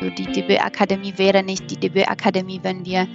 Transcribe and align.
Die 0.00 0.24
DB-Akademie 0.24 1.12
wäre 1.16 1.42
nicht 1.42 1.70
die 1.70 1.76
DB-Akademie, 1.76 2.60
wenn 2.62 2.86
wir 2.86 3.06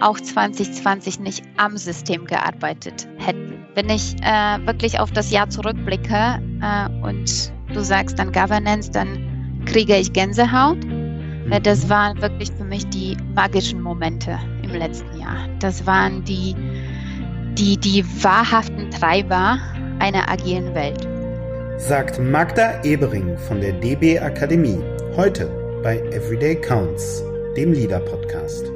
auch 0.00 0.18
2020 0.18 1.20
nicht 1.20 1.44
am 1.56 1.76
System 1.76 2.24
gearbeitet 2.24 3.06
hätten. 3.18 3.64
Wenn 3.74 3.88
ich 3.88 4.16
äh, 4.22 4.58
wirklich 4.66 4.98
auf 4.98 5.12
das 5.12 5.30
Jahr 5.30 5.48
zurückblicke 5.48 6.42
äh, 6.60 6.88
und 7.02 7.52
du 7.72 7.80
sagst 7.80 8.18
dann 8.18 8.32
Governance, 8.32 8.90
dann 8.90 9.62
kriege 9.66 9.96
ich 9.96 10.12
Gänsehaut. 10.12 10.84
Mhm. 10.84 11.62
das 11.62 11.88
waren 11.88 12.20
wirklich 12.20 12.50
für 12.52 12.64
mich 12.64 12.88
die 12.88 13.16
magischen 13.34 13.80
Momente 13.80 14.36
im 14.62 14.70
letzten 14.70 15.20
Jahr. 15.20 15.48
Das 15.60 15.86
waren 15.86 16.24
die, 16.24 16.56
die, 17.56 17.76
die 17.76 18.04
wahrhaften 18.22 18.90
Treiber 18.90 19.58
einer 20.00 20.28
agilen 20.28 20.74
Welt. 20.74 21.06
Sagt 21.78 22.18
Magda 22.18 22.82
Ebering 22.82 23.38
von 23.38 23.60
der 23.60 23.72
DB 23.74 24.18
Akademie. 24.18 24.80
Heute 25.16 25.61
bei 25.82 25.98
Everyday 26.12 26.54
Counts, 26.54 27.24
dem 27.56 27.72
Leader 27.72 27.98
Podcast. 27.98 28.66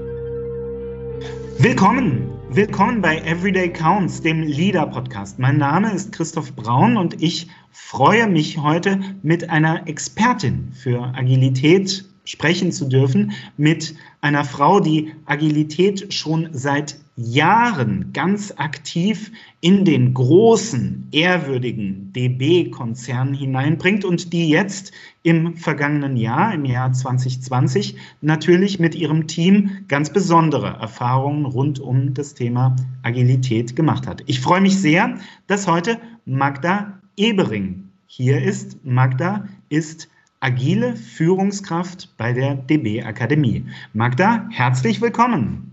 Willkommen, 1.59 2.29
willkommen 2.51 3.01
bei 3.01 3.19
Everyday 3.19 3.73
Counts, 3.73 4.20
dem 4.20 4.42
Leader 4.42 4.87
Podcast. 4.88 5.38
Mein 5.38 5.56
Name 5.56 5.95
ist 5.95 6.10
Christoph 6.10 6.56
Braun 6.56 6.96
und 6.96 7.23
ich 7.23 7.46
freue 7.70 8.27
mich 8.27 8.59
heute 8.59 8.98
mit 9.23 9.48
einer 9.51 9.87
Expertin 9.87 10.73
für 10.73 11.15
Agilität 11.15 12.05
sprechen 12.24 12.73
zu 12.73 12.87
dürfen, 12.87 13.32
mit 13.57 13.95
einer 14.20 14.45
Frau, 14.45 14.80
die 14.80 15.12
Agilität 15.27 16.12
schon 16.12 16.48
seit 16.51 16.98
Jahren 17.16 18.10
ganz 18.12 18.52
aktiv 18.57 19.32
in 19.60 19.84
den 19.84 20.12
großen, 20.12 21.09
ehrwürdigen 21.12 22.12
DB-Konzern 22.12 23.32
hineinbringt 23.32 24.04
und 24.04 24.34
die 24.34 24.51
jetzt 24.51 24.93
im 25.27 25.57
vergangenen 25.57 26.16
Jahr, 26.16 26.55
im 26.55 26.65
Jahr 26.65 26.93
2020, 26.93 27.97
natürlich 28.21 28.79
mit 28.79 28.95
ihrem 28.95 29.27
Team 29.27 29.85
ganz 29.89 30.11
besondere 30.11 30.79
Erfahrungen 30.80 31.46
rund 31.46 31.80
um 31.80 32.15
das 32.15 32.35
Thema 32.35 32.77
Agilität 33.02 33.74
gemacht 33.74 34.07
hat. 34.07 34.23
Ich 34.27 34.41
freue 34.41 34.60
mich 34.60 34.79
sehr, 34.79 35.18
dass 35.49 35.66
heute 35.66 35.99
Magda 36.27 37.01
Ebering 37.16 37.88
hier 38.07 38.41
ist. 38.41 38.85
Magda 38.85 39.49
ist 39.68 40.09
agile 40.38 40.95
Führungskraft 40.95 42.16
bei 42.16 42.33
der 42.33 42.55
DB 42.55 43.02
Akademie. 43.02 43.65
Magda, 43.95 44.46
herzlich 44.52 45.01
willkommen. 45.01 45.73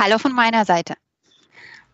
Hallo 0.00 0.18
von 0.18 0.34
meiner 0.34 0.64
Seite. 0.64 0.94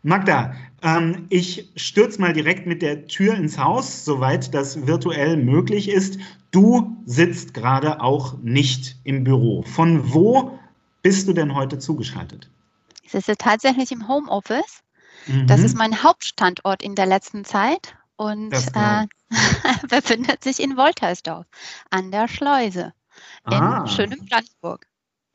Magda, 0.03 0.55
ähm, 0.85 1.27
ich 1.31 1.73
stürze 1.77 2.21
mal 2.21 2.35
direkt 2.35 2.67
mit 2.67 2.83
der 2.83 3.07
Tür 3.07 3.35
ins 3.35 3.59
Haus, 3.59 4.05
soweit 4.05 4.53
das 4.55 4.87
virtuell 4.87 5.37
möglich 5.39 5.89
ist. 5.89 6.19
Du 6.51 6.97
sitzt 7.07 7.55
gerade 7.55 8.01
auch 8.01 8.39
nicht 8.43 8.97
im 9.03 9.25
Büro. 9.25 9.62
Von 9.62 10.12
wo 10.12 10.59
bist 11.03 11.27
du 11.27 11.33
denn 11.33 11.55
heute 11.55 11.79
zugeschaltet? 11.79 12.51
Ich 13.03 13.12
sitze 13.12 13.37
tatsächlich 13.37 13.91
im 13.91 14.07
Homeoffice. 14.07 14.83
Mhm. 15.27 15.47
Das 15.47 15.61
ist 15.61 15.77
mein 15.77 16.03
Hauptstandort 16.03 16.83
in 16.83 16.95
der 16.95 17.07
letzten 17.07 17.45
Zeit 17.45 17.97
und 18.17 18.53
äh, 18.53 19.07
befindet 19.89 20.45
sich 20.45 20.62
in 20.62 20.77
Woltersdorf 20.77 21.47
an 21.91 22.11
der 22.11 22.29
Schleuse 22.29 22.93
in 23.47 23.55
ah. 23.55 23.87
schönem 23.87 24.27
Brandenburg. 24.27 24.87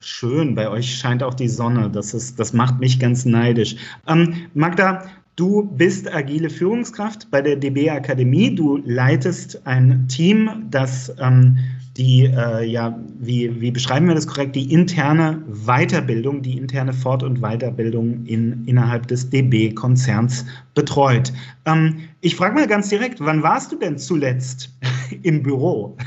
Schön, 0.01 0.55
bei 0.55 0.69
euch 0.69 0.97
scheint 0.97 1.23
auch 1.23 1.33
die 1.33 1.49
Sonne. 1.49 1.89
Das, 1.89 2.13
ist, 2.13 2.39
das 2.39 2.53
macht 2.53 2.79
mich 2.79 2.99
ganz 2.99 3.25
neidisch. 3.25 3.75
Ähm, 4.07 4.49
Magda, 4.53 5.09
du 5.39 5.63
bist 5.63 6.13
agile 6.13 6.49
Führungskraft 6.49 7.31
bei 7.31 7.41
der 7.41 7.55
DB 7.55 7.89
Akademie. 7.89 8.53
Du 8.53 8.77
leitest 8.85 9.65
ein 9.65 10.07
Team, 10.09 10.67
das 10.69 11.13
ähm, 11.19 11.57
die, 11.95 12.25
äh, 12.25 12.63
ja, 12.63 12.97
wie, 13.19 13.59
wie 13.59 13.71
beschreiben 13.71 14.07
wir 14.07 14.15
das 14.15 14.27
korrekt, 14.27 14.55
die 14.55 14.71
interne 14.71 15.43
Weiterbildung, 15.47 16.41
die 16.41 16.57
interne 16.57 16.93
Fort- 16.93 17.23
und 17.23 17.39
Weiterbildung 17.41 18.25
in, 18.25 18.65
innerhalb 18.67 19.07
des 19.07 19.29
DB-Konzerns 19.29 20.45
betreut. 20.73 21.33
Ähm, 21.65 22.09
ich 22.21 22.35
frage 22.35 22.55
mal 22.55 22.67
ganz 22.67 22.89
direkt, 22.89 23.19
wann 23.19 23.43
warst 23.43 23.71
du 23.71 23.77
denn 23.77 23.97
zuletzt 23.97 24.69
im 25.23 25.43
Büro? 25.43 25.97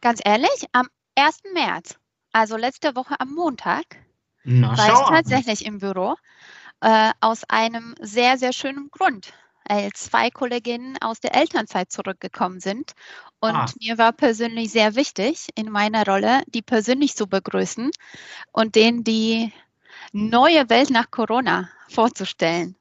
Ganz 0.00 0.20
ehrlich, 0.24 0.66
am 0.72 0.88
1. 1.16 1.42
März. 1.54 1.96
Also 2.32 2.56
letzte 2.56 2.94
Woche 2.96 3.14
am 3.18 3.34
Montag 3.34 3.84
Na, 4.44 4.76
war 4.76 4.88
ich 4.88 5.08
tatsächlich 5.08 5.66
im 5.66 5.78
Büro 5.78 6.16
äh, 6.80 7.10
aus 7.20 7.44
einem 7.48 7.94
sehr, 8.00 8.38
sehr 8.38 8.52
schönen 8.52 8.90
Grund. 8.90 9.32
Weil 9.68 9.92
zwei 9.92 10.30
Kolleginnen 10.30 10.98
aus 11.00 11.20
der 11.20 11.34
Elternzeit 11.34 11.92
zurückgekommen 11.92 12.58
sind. 12.58 12.92
Und 13.38 13.54
ah. 13.54 13.66
mir 13.78 13.98
war 13.98 14.12
persönlich 14.12 14.72
sehr 14.72 14.96
wichtig, 14.96 15.48
in 15.54 15.70
meiner 15.70 16.04
Rolle, 16.04 16.42
die 16.48 16.62
persönlich 16.62 17.14
zu 17.14 17.28
begrüßen 17.28 17.90
und 18.52 18.74
denen 18.74 19.04
die 19.04 19.52
neue 20.12 20.68
Welt 20.70 20.90
nach 20.90 21.10
Corona 21.10 21.70
vorzustellen. 21.88 22.76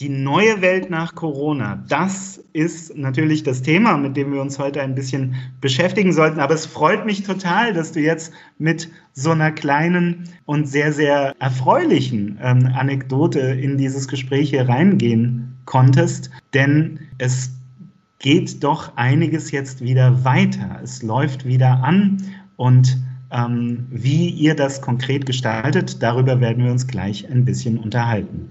Die 0.00 0.08
neue 0.08 0.60
Welt 0.60 0.90
nach 0.90 1.14
Corona, 1.14 1.84
das 1.88 2.42
ist 2.52 2.96
natürlich 2.96 3.44
das 3.44 3.62
Thema, 3.62 3.96
mit 3.96 4.16
dem 4.16 4.32
wir 4.32 4.40
uns 4.40 4.58
heute 4.58 4.82
ein 4.82 4.96
bisschen 4.96 5.36
beschäftigen 5.60 6.12
sollten. 6.12 6.40
Aber 6.40 6.54
es 6.54 6.66
freut 6.66 7.06
mich 7.06 7.22
total, 7.22 7.72
dass 7.72 7.92
du 7.92 8.00
jetzt 8.00 8.32
mit 8.58 8.90
so 9.12 9.30
einer 9.30 9.52
kleinen 9.52 10.28
und 10.46 10.68
sehr, 10.68 10.92
sehr 10.92 11.36
erfreulichen 11.38 12.40
ähm, 12.42 12.72
Anekdote 12.74 13.38
in 13.38 13.78
dieses 13.78 14.08
Gespräch 14.08 14.50
hier 14.50 14.68
reingehen 14.68 15.54
konntest. 15.64 16.28
Denn 16.54 16.98
es 17.18 17.52
geht 18.18 18.64
doch 18.64 18.96
einiges 18.96 19.52
jetzt 19.52 19.80
wieder 19.80 20.24
weiter. 20.24 20.80
Es 20.82 21.04
läuft 21.04 21.44
wieder 21.44 21.84
an 21.84 22.20
und 22.56 22.98
ähm, 23.30 23.86
wie 23.90 24.28
ihr 24.28 24.56
das 24.56 24.80
konkret 24.80 25.24
gestaltet, 25.24 26.02
darüber 26.02 26.40
werden 26.40 26.64
wir 26.64 26.72
uns 26.72 26.86
gleich 26.86 27.30
ein 27.30 27.44
bisschen 27.44 27.78
unterhalten. 27.78 28.48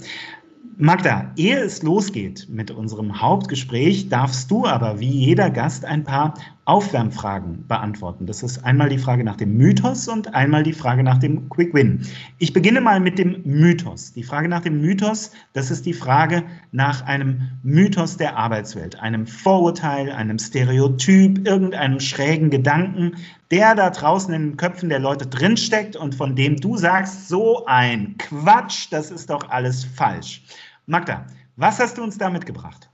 Magda, 0.78 1.32
ehe 1.36 1.60
es 1.60 1.84
losgeht 1.84 2.48
mit 2.50 2.72
unserem 2.72 3.22
Hauptgespräch, 3.22 4.10
darfst 4.10 4.50
du 4.50 4.66
aber 4.66 5.00
wie 5.00 5.10
jeder 5.10 5.52
Gast 5.52 5.86
ein 5.86 6.04
paar 6.04 6.34
Aufwärmfragen 6.66 7.68
beantworten. 7.68 8.26
Das 8.26 8.42
ist 8.42 8.64
einmal 8.64 8.90
die 8.90 8.98
Frage 8.98 9.24
nach 9.24 9.36
dem 9.36 9.56
Mythos 9.56 10.08
und 10.08 10.34
einmal 10.34 10.64
die 10.64 10.74
Frage 10.74 11.04
nach 11.04 11.20
dem 11.20 11.48
Quick 11.50 11.74
Win. 11.74 12.08
Ich 12.40 12.54
beginne 12.54 12.82
mal 12.82 13.00
mit 13.00 13.20
dem 13.20 13.42
Mythos. 13.44 14.14
Die 14.14 14.24
Frage 14.24 14.48
nach 14.48 14.62
dem 14.62 14.82
Mythos, 14.82 15.32
das 15.52 15.70
ist 15.70 15.86
die 15.86 15.94
Frage 15.94 16.44
nach 16.72 17.06
einem 17.06 17.42
Mythos 17.62 18.18
der 18.18 18.38
Arbeitswelt, 18.38 19.00
einem 19.00 19.28
Vorurteil, 19.28 20.12
einem 20.12 20.40
Stereotyp, 20.40 21.46
irgendeinem 21.46 22.00
schrägen 22.00 22.50
Gedanken, 22.50 23.12
der 23.54 23.76
da 23.76 23.92
draußen 23.92 24.34
in 24.34 24.50
den 24.50 24.58
Köpfen 24.58 24.90
der 24.90 24.98
Leute 24.98 25.28
drinsteckt 25.28 25.96
und 25.96 26.16
von 26.16 26.36
dem 26.36 26.60
du 26.60 26.76
sagst, 26.76 27.30
so 27.30 27.64
ein 27.68 28.18
Quatsch, 28.18 28.88
das 28.90 29.12
ist 29.12 29.30
doch 29.30 29.48
alles 29.48 29.86
falsch. 29.86 30.42
Magda, 30.88 31.28
was 31.56 31.80
hast 31.80 32.00
du 32.00 32.04
uns 32.04 32.18
da 32.18 32.32
mitgebracht? 32.32 32.90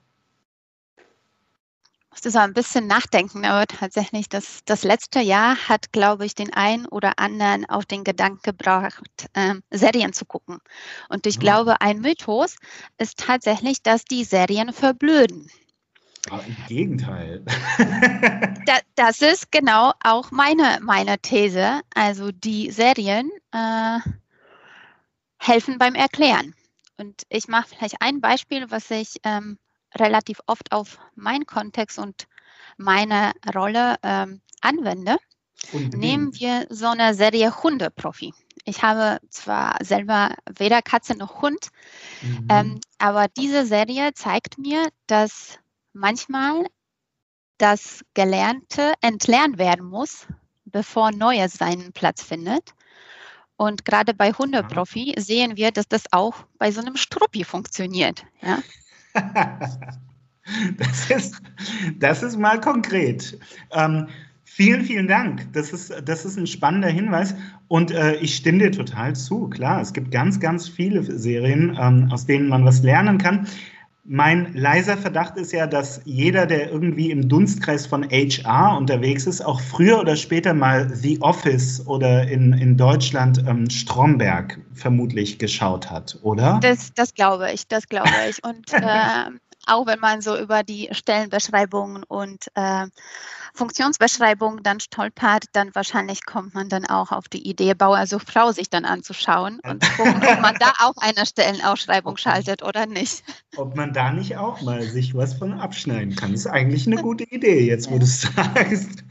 Ich 0.98 2.12
musste 2.12 2.32
so 2.32 2.40
ein 2.40 2.54
bisschen 2.54 2.88
nachdenken, 2.88 3.46
aber 3.46 3.68
tatsächlich, 3.68 4.28
das, 4.28 4.60
das 4.66 4.84
letzte 4.84 5.22
Jahr 5.22 5.56
hat, 5.70 5.94
glaube 5.94 6.26
ich, 6.26 6.36
den 6.36 6.54
einen 6.54 6.86
oder 6.88 7.14
anderen 7.20 7.66
auf 7.70 7.86
den 7.86 8.04
Gedanken 8.04 8.42
gebracht, 8.44 9.30
ähm, 9.36 9.64
Serien 9.72 10.12
zu 10.12 10.26
gucken. 10.26 10.58
Und 11.08 11.26
ich 11.26 11.36
ja. 11.36 11.40
glaube, 11.40 11.80
ein 11.80 12.02
Mythos 12.02 12.58
ist 12.98 13.18
tatsächlich, 13.18 13.82
dass 13.82 14.04
die 14.04 14.26
Serien 14.26 14.74
verblöden. 14.74 15.50
Im 16.28 16.58
Gegenteil. 16.68 17.44
da, 18.66 18.78
das 18.96 19.22
ist 19.22 19.52
genau 19.52 19.94
auch 20.04 20.32
meine, 20.32 20.80
meine 20.82 21.18
These. 21.20 21.82
Also 21.96 22.32
die 22.32 22.72
Serien 22.72 23.32
äh, 23.52 24.00
helfen 25.38 25.78
beim 25.78 25.96
Erklären. 25.96 26.54
Und 26.98 27.24
ich 27.30 27.48
mache 27.48 27.70
vielleicht 27.70 28.02
ein 28.02 28.22
Beispiel, 28.22 28.70
was 28.70 28.92
ich 28.92 29.16
ähm, 29.24 29.58
relativ 29.96 30.42
oft 30.46 30.72
auf 30.72 31.00
meinen 31.16 31.46
Kontext 31.46 31.98
und 31.98 32.28
meine 32.78 33.32
Rolle 33.56 33.96
ähm, 34.04 34.42
anwende. 34.62 35.18
Nehmen 35.74 36.34
wir 36.36 36.68
so 36.70 36.88
eine 36.88 37.14
Serie 37.14 37.64
Hundeprofi. 37.64 38.34
Ich 38.64 38.82
habe 38.82 39.20
zwar 39.30 39.78
selber 39.82 40.36
weder 40.58 40.82
Katze 40.82 41.16
noch 41.16 41.42
Hund, 41.42 41.70
mhm. 42.22 42.48
ähm, 42.50 42.80
aber 42.98 43.28
diese 43.28 43.66
Serie 43.66 44.14
zeigt 44.14 44.58
mir, 44.58 44.90
dass 45.08 45.60
manchmal 45.94 46.66
das 47.58 48.04
Gelernte 48.14 48.94
entlernt 49.02 49.58
werden 49.58 49.86
muss, 49.86 50.28
bevor 50.66 51.12
Neues 51.12 51.54
seinen 51.54 51.92
Platz 51.94 52.24
findet. 52.24 52.74
Und 53.58 53.84
gerade 53.84 54.14
bei 54.14 54.32
Hundeprofi 54.32 55.14
sehen 55.18 55.58
wir, 55.58 55.72
dass 55.72 55.88
das 55.88 56.06
auch 56.12 56.46
bei 56.58 56.72
so 56.72 56.80
einem 56.80 56.96
Struppi 56.96 57.44
funktioniert. 57.44 58.26
Ja? 58.42 58.60
das, 60.78 61.10
ist, 61.10 61.42
das 61.98 62.24
ist 62.24 62.38
mal 62.38 62.62
konkret. 62.62 63.38
Ähm, 63.72 64.08
vielen, 64.46 64.86
vielen 64.86 65.10
Dank. 65.10 65.52
Das 65.52 65.74
ist, 65.74 65.94
das 66.06 66.24
ist 66.24 66.38
ein 66.38 66.48
spannender 66.48 66.88
Hinweis. 66.88 67.36
Und 67.68 67.92
äh, 67.92 68.16
ich 68.16 68.38
stimme 68.38 68.60
dir 68.60 68.72
total 68.72 69.16
zu. 69.16 69.50
Klar, 69.50 69.82
es 69.82 69.92
gibt 69.92 70.12
ganz, 70.12 70.40
ganz 70.40 70.70
viele 70.70 71.04
Serien, 71.04 71.78
ähm, 71.78 72.10
aus 72.12 72.26
denen 72.26 72.48
man 72.48 72.64
was 72.64 72.82
lernen 72.82 73.18
kann. 73.18 73.46
Mein 74.12 74.56
leiser 74.56 74.98
Verdacht 74.98 75.38
ist 75.38 75.52
ja, 75.52 75.68
dass 75.68 76.02
jeder, 76.04 76.48
der 76.48 76.72
irgendwie 76.72 77.12
im 77.12 77.30
Dunstkreis 77.30 77.86
von 77.86 78.04
HR 78.10 78.76
unterwegs 78.76 79.28
ist, 79.28 79.40
auch 79.46 79.62
früher 79.62 80.00
oder 80.00 80.16
später 80.16 80.56
mal 80.56 80.90
The 80.92 81.22
Office 81.22 81.86
oder 81.86 82.28
in, 82.28 82.54
in 82.54 82.76
Deutschland 82.76 83.44
ähm, 83.48 83.70
Stromberg 83.70 84.60
vermutlich 84.74 85.38
geschaut 85.38 85.92
hat, 85.92 86.18
oder? 86.24 86.60
Das, 86.60 86.92
das 86.96 87.14
glaube 87.14 87.52
ich, 87.54 87.68
das 87.68 87.88
glaube 87.88 88.10
ich. 88.28 88.44
Und 88.44 88.74
äh, 88.74 89.30
auch 89.70 89.86
wenn 89.88 90.00
man 90.00 90.22
so 90.22 90.38
über 90.38 90.64
die 90.64 90.90
Stellenbeschreibungen 90.92 92.04
und 92.04 92.48
äh, 92.56 92.88
Funktionsbeschreibungen 93.54 94.64
dann 94.64 94.80
stolpert, 94.80 95.46
dann 95.54 95.74
wahrscheinlich 95.74 96.26
kommt 96.26 96.54
man 96.54 96.70
dann 96.70 96.86
auch 96.86 97.12
auf 97.12 97.28
die 97.28 97.48
Idee, 97.48 97.74
Bauer 97.74 98.06
sucht 98.08 98.32
Frau 98.32 98.52
sich 98.52 98.70
dann 98.70 98.86
anzuschauen 98.86 99.60
und 99.68 99.84
gucken, 99.98 100.22
ob 100.28 100.42
man 100.42 100.56
da 100.60 100.74
auch 100.80 100.96
eine 100.98 101.26
Stellenausschreibung 101.26 102.18
schaltet 102.18 102.64
oder 102.64 102.86
nicht. 102.86 103.24
Ob 103.58 103.76
man 103.76 103.94
da 103.94 104.12
nicht 104.12 104.38
auch 104.38 104.62
mal 104.62 104.82
sich 104.82 105.16
was 105.16 105.34
von 105.34 105.54
abschneiden 105.54 106.16
kann. 106.16 106.34
Ist 106.34 106.48
eigentlich 106.48 106.88
eine 106.88 106.98
gute 107.02 107.24
Idee, 107.26 107.66
jetzt 107.66 107.90
wo 107.92 107.98
du 107.98 108.04
es 108.04 108.22
sagst. 108.22 109.04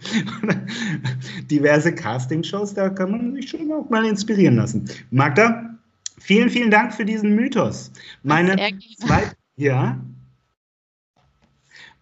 Diverse 1.51 1.95
Castingshows, 1.95 2.75
da 2.75 2.89
kann 2.89 3.11
man 3.11 3.35
sich 3.35 3.51
schon 3.51 3.71
auch 3.73 3.89
mal 3.91 4.05
inspirieren 4.05 4.57
lassen. 4.57 4.89
Magda, 5.11 5.77
vielen, 6.19 6.51
vielen 6.51 6.71
Dank 6.71 6.95
für 6.95 7.05
diesen 7.05 7.35
Mythos. 7.35 7.91
Meine 8.23 8.57
zweite, 8.99 9.37
ja, 9.57 9.99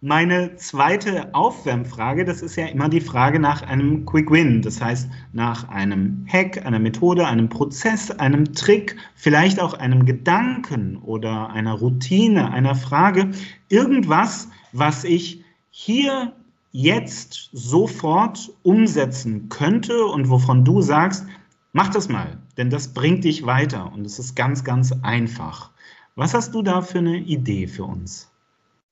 meine 0.01 0.55
zweite 0.57 1.33
Aufwärmfrage, 1.33 2.23
das 2.23 2.43
ist 2.43 2.55
ja 2.55 2.67
immer 2.67 2.87
die 2.87 3.01
Frage 3.01 3.39
nach 3.39 3.63
einem 3.63 4.05
Quick 4.05 4.29
Win, 4.29 4.61
das 4.61 4.79
heißt 4.79 5.09
nach 5.33 5.67
einem 5.69 6.23
Hack, 6.31 6.63
einer 6.65 6.77
Methode, 6.77 7.25
einem 7.25 7.49
Prozess, 7.49 8.11
einem 8.11 8.53
Trick, 8.53 8.95
vielleicht 9.15 9.59
auch 9.59 9.73
einem 9.73 10.05
Gedanken 10.05 10.97
oder 10.97 11.49
einer 11.49 11.73
Routine, 11.73 12.51
einer 12.51 12.75
Frage, 12.75 13.31
irgendwas, 13.69 14.49
was 14.71 15.03
ich 15.03 15.43
hier 15.71 16.31
jetzt 16.71 17.49
sofort 17.53 18.51
umsetzen 18.61 19.49
könnte 19.49 20.05
und 20.05 20.29
wovon 20.29 20.63
du 20.63 20.81
sagst, 20.81 21.25
mach 21.73 21.89
das 21.89 22.07
mal, 22.07 22.37
denn 22.55 22.69
das 22.69 22.93
bringt 22.93 23.23
dich 23.23 23.47
weiter 23.47 23.91
und 23.91 24.05
es 24.05 24.19
ist 24.19 24.35
ganz, 24.35 24.63
ganz 24.63 24.93
einfach. 25.01 25.71
Was 26.15 26.35
hast 26.35 26.53
du 26.53 26.61
da 26.61 26.83
für 26.83 26.99
eine 26.99 27.17
Idee 27.17 27.65
für 27.65 27.85
uns? 27.85 28.26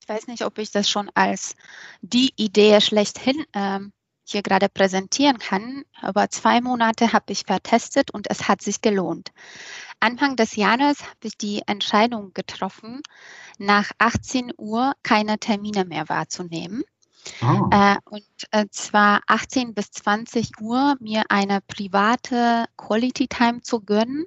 Ich 0.06 0.10
weiß 0.10 0.28
nicht, 0.28 0.46
ob 0.46 0.60
ich 0.60 0.70
das 0.70 0.88
schon 0.88 1.10
als 1.16 1.56
die 2.02 2.32
Idee 2.36 2.80
schlechthin 2.80 3.44
ähm, 3.54 3.92
hier 4.24 4.44
gerade 4.44 4.70
präsentieren 4.70 5.40
kann, 5.40 5.84
aber 6.00 6.30
zwei 6.30 6.62
Monate 6.62 7.12
habe 7.12 7.34
ich 7.34 7.46
vertestet 7.48 8.12
und 8.12 8.30
es 8.30 8.48
hat 8.48 8.62
sich 8.62 8.82
gelohnt. 8.82 9.32
Anfang 10.00 10.36
des 10.36 10.56
Jahres 10.56 11.02
habe 11.02 11.18
ich 11.24 11.38
die 11.40 11.64
Entscheidung 11.66 12.34
getroffen, 12.36 13.02
nach 13.58 13.90
18 13.98 14.54
Uhr 14.58 14.94
keine 15.02 15.40
Termine 15.40 15.86
mehr 15.86 16.08
wahrzunehmen. 16.08 16.84
Oh. 17.42 17.70
Äh, 17.72 17.96
und 18.06 18.28
äh, 18.52 18.66
zwar 18.70 19.22
18 19.26 19.74
bis 19.74 19.90
20 19.90 20.62
Uhr 20.62 20.98
mir 21.00 21.24
eine 21.30 21.62
private 21.62 22.66
Quality 22.78 23.28
Time 23.28 23.62
zu 23.62 23.82
gönnen, 23.82 24.26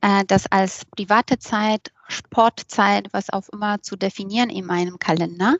äh, 0.00 0.24
das 0.26 0.46
als 0.46 0.86
private 0.86 1.38
Zeit, 1.38 1.92
Sportzeit, 2.10 3.08
was 3.12 3.30
auch 3.30 3.48
immer 3.50 3.82
zu 3.82 3.96
definieren 3.96 4.50
in 4.50 4.66
meinem 4.66 4.98
Kalender 4.98 5.56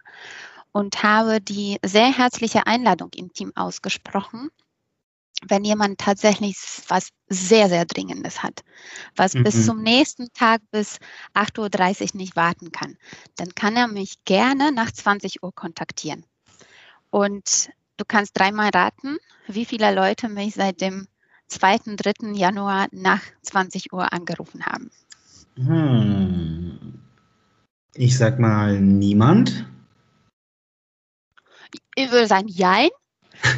und 0.73 1.03
habe 1.03 1.41
die 1.41 1.79
sehr 1.85 2.13
herzliche 2.13 2.67
Einladung 2.67 3.11
im 3.17 3.33
Team 3.33 3.53
ausgesprochen, 3.55 4.51
wenn 5.47 5.65
jemand 5.65 5.99
tatsächlich 5.99 6.57
was 6.89 7.09
sehr, 7.29 7.69
sehr 7.69 7.87
Dringendes 7.87 8.43
hat, 8.43 8.63
was 9.17 9.35
mhm. 9.35 9.45
bis 9.45 9.65
zum 9.67 9.83
nächsten 9.83 10.33
Tag 10.33 10.61
bis 10.71 10.99
8.30 11.35 12.03
Uhr 12.15 12.17
nicht 12.19 12.37
warten 12.37 12.73
kann, 12.73 12.97
dann 13.37 13.55
kann 13.55 13.77
er 13.77 13.89
mich 13.89 14.25
gerne 14.25 14.73
nach 14.73 14.91
20 14.91 15.43
Uhr 15.43 15.55
kontaktieren. 15.55 16.27
Und 17.11 17.71
du 17.97 18.05
kannst 18.07 18.39
dreimal 18.39 18.71
raten, 18.71 19.17
wie 19.47 19.65
viele 19.65 19.95
Leute 19.95 20.29
mich 20.29 20.55
seit 20.55 20.81
dem 20.81 21.09
2. 21.49 21.97
3. 21.97 22.33
Januar 22.35 22.87
nach 22.93 23.23
20 23.43 23.93
Uhr 23.93 24.13
angerufen 24.13 24.65
haben. 24.67 24.91
Hm. 25.67 27.01
Ich 27.95 28.17
sag 28.17 28.39
mal 28.39 28.81
niemand. 28.81 29.67
Ich 31.95 32.11
würde 32.11 32.27
sagen, 32.27 32.49
jein. 32.49 32.89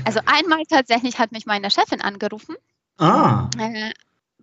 Also 0.04 0.20
einmal 0.26 0.64
tatsächlich 0.68 1.18
hat 1.18 1.32
mich 1.32 1.46
meine 1.46 1.70
Chefin 1.70 2.00
angerufen. 2.00 2.56
Ah. 2.98 3.48
Äh, 3.58 3.92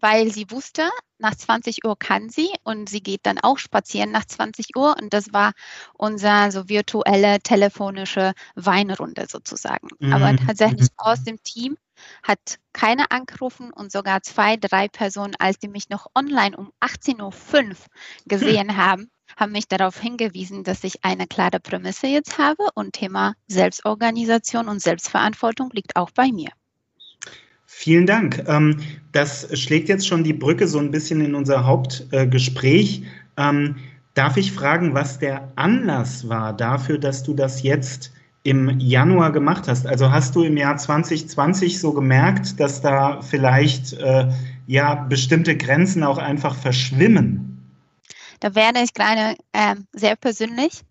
weil 0.02 0.32
sie 0.32 0.50
wusste, 0.50 0.90
nach 1.18 1.36
20 1.36 1.84
Uhr 1.84 1.98
kann 2.00 2.30
sie 2.30 2.50
und 2.64 2.90
sie 2.90 3.02
geht 3.02 3.22
dann 3.24 3.38
auch 3.40 3.58
spazieren 3.58 4.12
nach 4.12 4.26
20 4.26 4.76
Uhr 4.78 4.96
und 4.98 5.14
das 5.14 5.34
war 5.34 5.52
unsere 5.94 6.52
so 6.52 6.70
virtuelle 6.70 7.40
telefonische 7.42 8.34
Weinrunde 8.56 9.26
sozusagen. 9.30 9.90
Mhm. 10.00 10.14
Aber 10.14 10.36
tatsächlich 10.38 10.90
mhm. 10.90 10.96
aus 10.98 11.24
dem 11.24 11.44
Team 11.44 11.78
hat 12.24 12.60
keiner 12.74 13.12
angerufen 13.12 13.72
und 13.72 13.92
sogar 13.92 14.22
zwei, 14.22 14.58
drei 14.58 14.88
Personen, 14.88 15.36
als 15.40 15.60
die 15.60 15.68
mich 15.68 15.90
noch 15.90 16.08
online 16.16 16.56
um 16.56 16.72
18.05 16.82 17.22
Uhr 17.22 17.76
gesehen 18.26 18.70
hm. 18.70 18.78
haben, 18.86 19.12
haben 19.38 19.52
mich 19.52 19.68
darauf 19.68 20.00
hingewiesen, 20.00 20.64
dass 20.64 20.84
ich 20.84 21.04
eine 21.04 21.28
klare 21.28 21.60
Prämisse 21.60 22.08
jetzt 22.08 22.38
habe 22.38 22.70
und 22.76 22.94
Thema 22.94 23.34
Selbstorganisation 23.48 24.68
und 24.68 24.82
Selbstverantwortung 24.82 25.70
liegt 25.74 25.96
auch 25.96 26.12
bei 26.12 26.32
mir. 26.32 26.50
Vielen 27.66 28.08
Dank. 28.08 28.44
Ähm, 28.48 28.80
das 29.12 29.48
schlägt 29.58 29.90
jetzt 29.90 30.08
schon 30.08 30.24
die 30.24 30.34
Brücke 30.34 30.68
so 30.68 30.80
ein 30.80 30.92
bisschen 30.92 31.22
in 31.22 31.36
unser 31.36 31.66
Hauptgespräch. 31.66 33.04
Ähm, 33.38 33.76
darf 34.16 34.38
ich 34.38 34.52
fragen, 34.52 34.94
was 34.94 35.20
der 35.20 35.52
Anlass 35.56 36.28
war 36.28 36.52
dafür, 36.52 36.98
dass 36.98 37.24
du 37.24 37.34
das 37.34 37.64
jetzt 37.64 38.12
im 38.44 38.80
Januar 38.80 39.32
gemacht 39.32 39.68
hast? 39.68 39.86
Also 39.86 40.12
hast 40.12 40.36
du 40.36 40.44
im 40.44 40.58
Jahr 40.58 40.78
2020 40.78 41.80
so 41.80 41.94
gemerkt, 41.94 42.60
dass 42.60 42.82
da 42.82 43.22
vielleicht 43.22 43.94
äh, 43.94 44.30
ja 44.68 44.96
bestimmte 44.96 45.58
Grenzen 45.58 46.04
auch 46.04 46.18
einfach 46.18 46.56
verschwimmen? 46.56 47.68
Da 48.40 48.56
werde 48.56 48.80
ich 48.82 48.94
gerade 48.94 49.36
äh, 49.52 49.76
sehr 49.94 50.16
persönlich. 50.16 50.82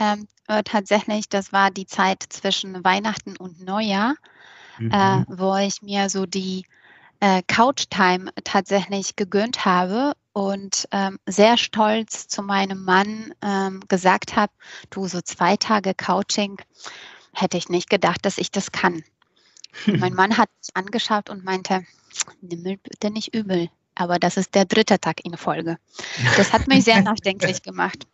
Ähm, 0.00 0.26
tatsächlich, 0.64 1.28
das 1.28 1.52
war 1.52 1.70
die 1.70 1.86
Zeit 1.86 2.24
zwischen 2.28 2.82
Weihnachten 2.84 3.36
und 3.36 3.64
Neujahr 3.64 4.14
mhm. 4.78 4.90
äh, 4.90 5.24
wo 5.28 5.56
ich 5.56 5.82
mir 5.82 6.08
so 6.08 6.26
die 6.26 6.64
äh, 7.20 7.42
Couch-Time 7.46 8.30
tatsächlich 8.44 9.16
gegönnt 9.16 9.64
habe 9.64 10.14
und 10.32 10.88
ähm, 10.92 11.18
sehr 11.26 11.58
stolz 11.58 12.28
zu 12.28 12.42
meinem 12.42 12.84
Mann 12.84 13.34
ähm, 13.42 13.80
gesagt 13.88 14.36
habe, 14.36 14.52
du, 14.90 15.06
so 15.06 15.20
zwei 15.20 15.56
Tage 15.56 15.94
Couching 15.94 16.56
hätte 17.34 17.56
ich 17.56 17.68
nicht 17.68 17.90
gedacht, 17.90 18.24
dass 18.24 18.38
ich 18.38 18.50
das 18.50 18.72
kann. 18.72 19.02
mein 19.86 20.14
Mann 20.14 20.36
hat 20.36 20.50
mich 20.60 20.74
angeschaut 20.74 21.30
und 21.30 21.44
meinte, 21.44 21.84
nimm 22.40 22.62
bitte 22.62 23.10
nicht 23.10 23.34
übel, 23.34 23.68
aber 23.94 24.18
das 24.18 24.36
ist 24.36 24.54
der 24.54 24.64
dritte 24.64 25.00
Tag 25.00 25.24
in 25.24 25.36
Folge. 25.36 25.78
Das 26.36 26.52
hat 26.52 26.66
mich 26.66 26.84
sehr 26.84 27.00
nachdenklich 27.02 27.62
gemacht. 27.62 28.06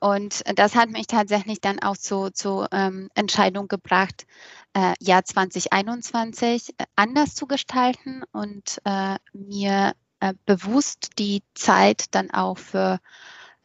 Und 0.00 0.42
das 0.58 0.74
hat 0.74 0.90
mich 0.90 1.06
tatsächlich 1.06 1.60
dann 1.60 1.78
auch 1.80 1.96
zu, 1.96 2.30
zu 2.30 2.66
ähm, 2.72 3.10
Entscheidung 3.14 3.68
gebracht, 3.68 4.26
äh, 4.74 4.94
Jahr 5.00 5.24
2021 5.24 6.70
äh, 6.70 6.84
anders 6.96 7.34
zu 7.34 7.46
gestalten 7.46 8.22
und 8.32 8.80
äh, 8.84 9.16
mir 9.32 9.94
äh, 10.20 10.34
bewusst 10.46 11.18
die 11.18 11.42
Zeit 11.54 12.06
dann 12.14 12.30
auch 12.30 12.58
für 12.58 12.98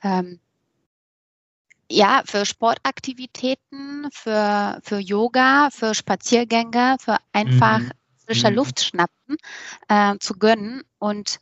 ähm, 0.03 0.39
ja, 1.89 2.23
für 2.25 2.45
Sportaktivitäten, 2.45 4.07
für, 4.11 4.79
für 4.83 4.97
Yoga, 4.97 5.69
für 5.71 5.93
Spaziergänge, 5.93 6.97
für 6.99 7.17
einfach 7.33 7.79
mhm. 7.79 7.91
frische 8.25 8.49
mhm. 8.49 8.55
Luft 8.55 8.79
schnappen 8.81 9.37
äh, 9.89 10.17
zu 10.19 10.33
gönnen 10.33 10.83
und 10.97 11.39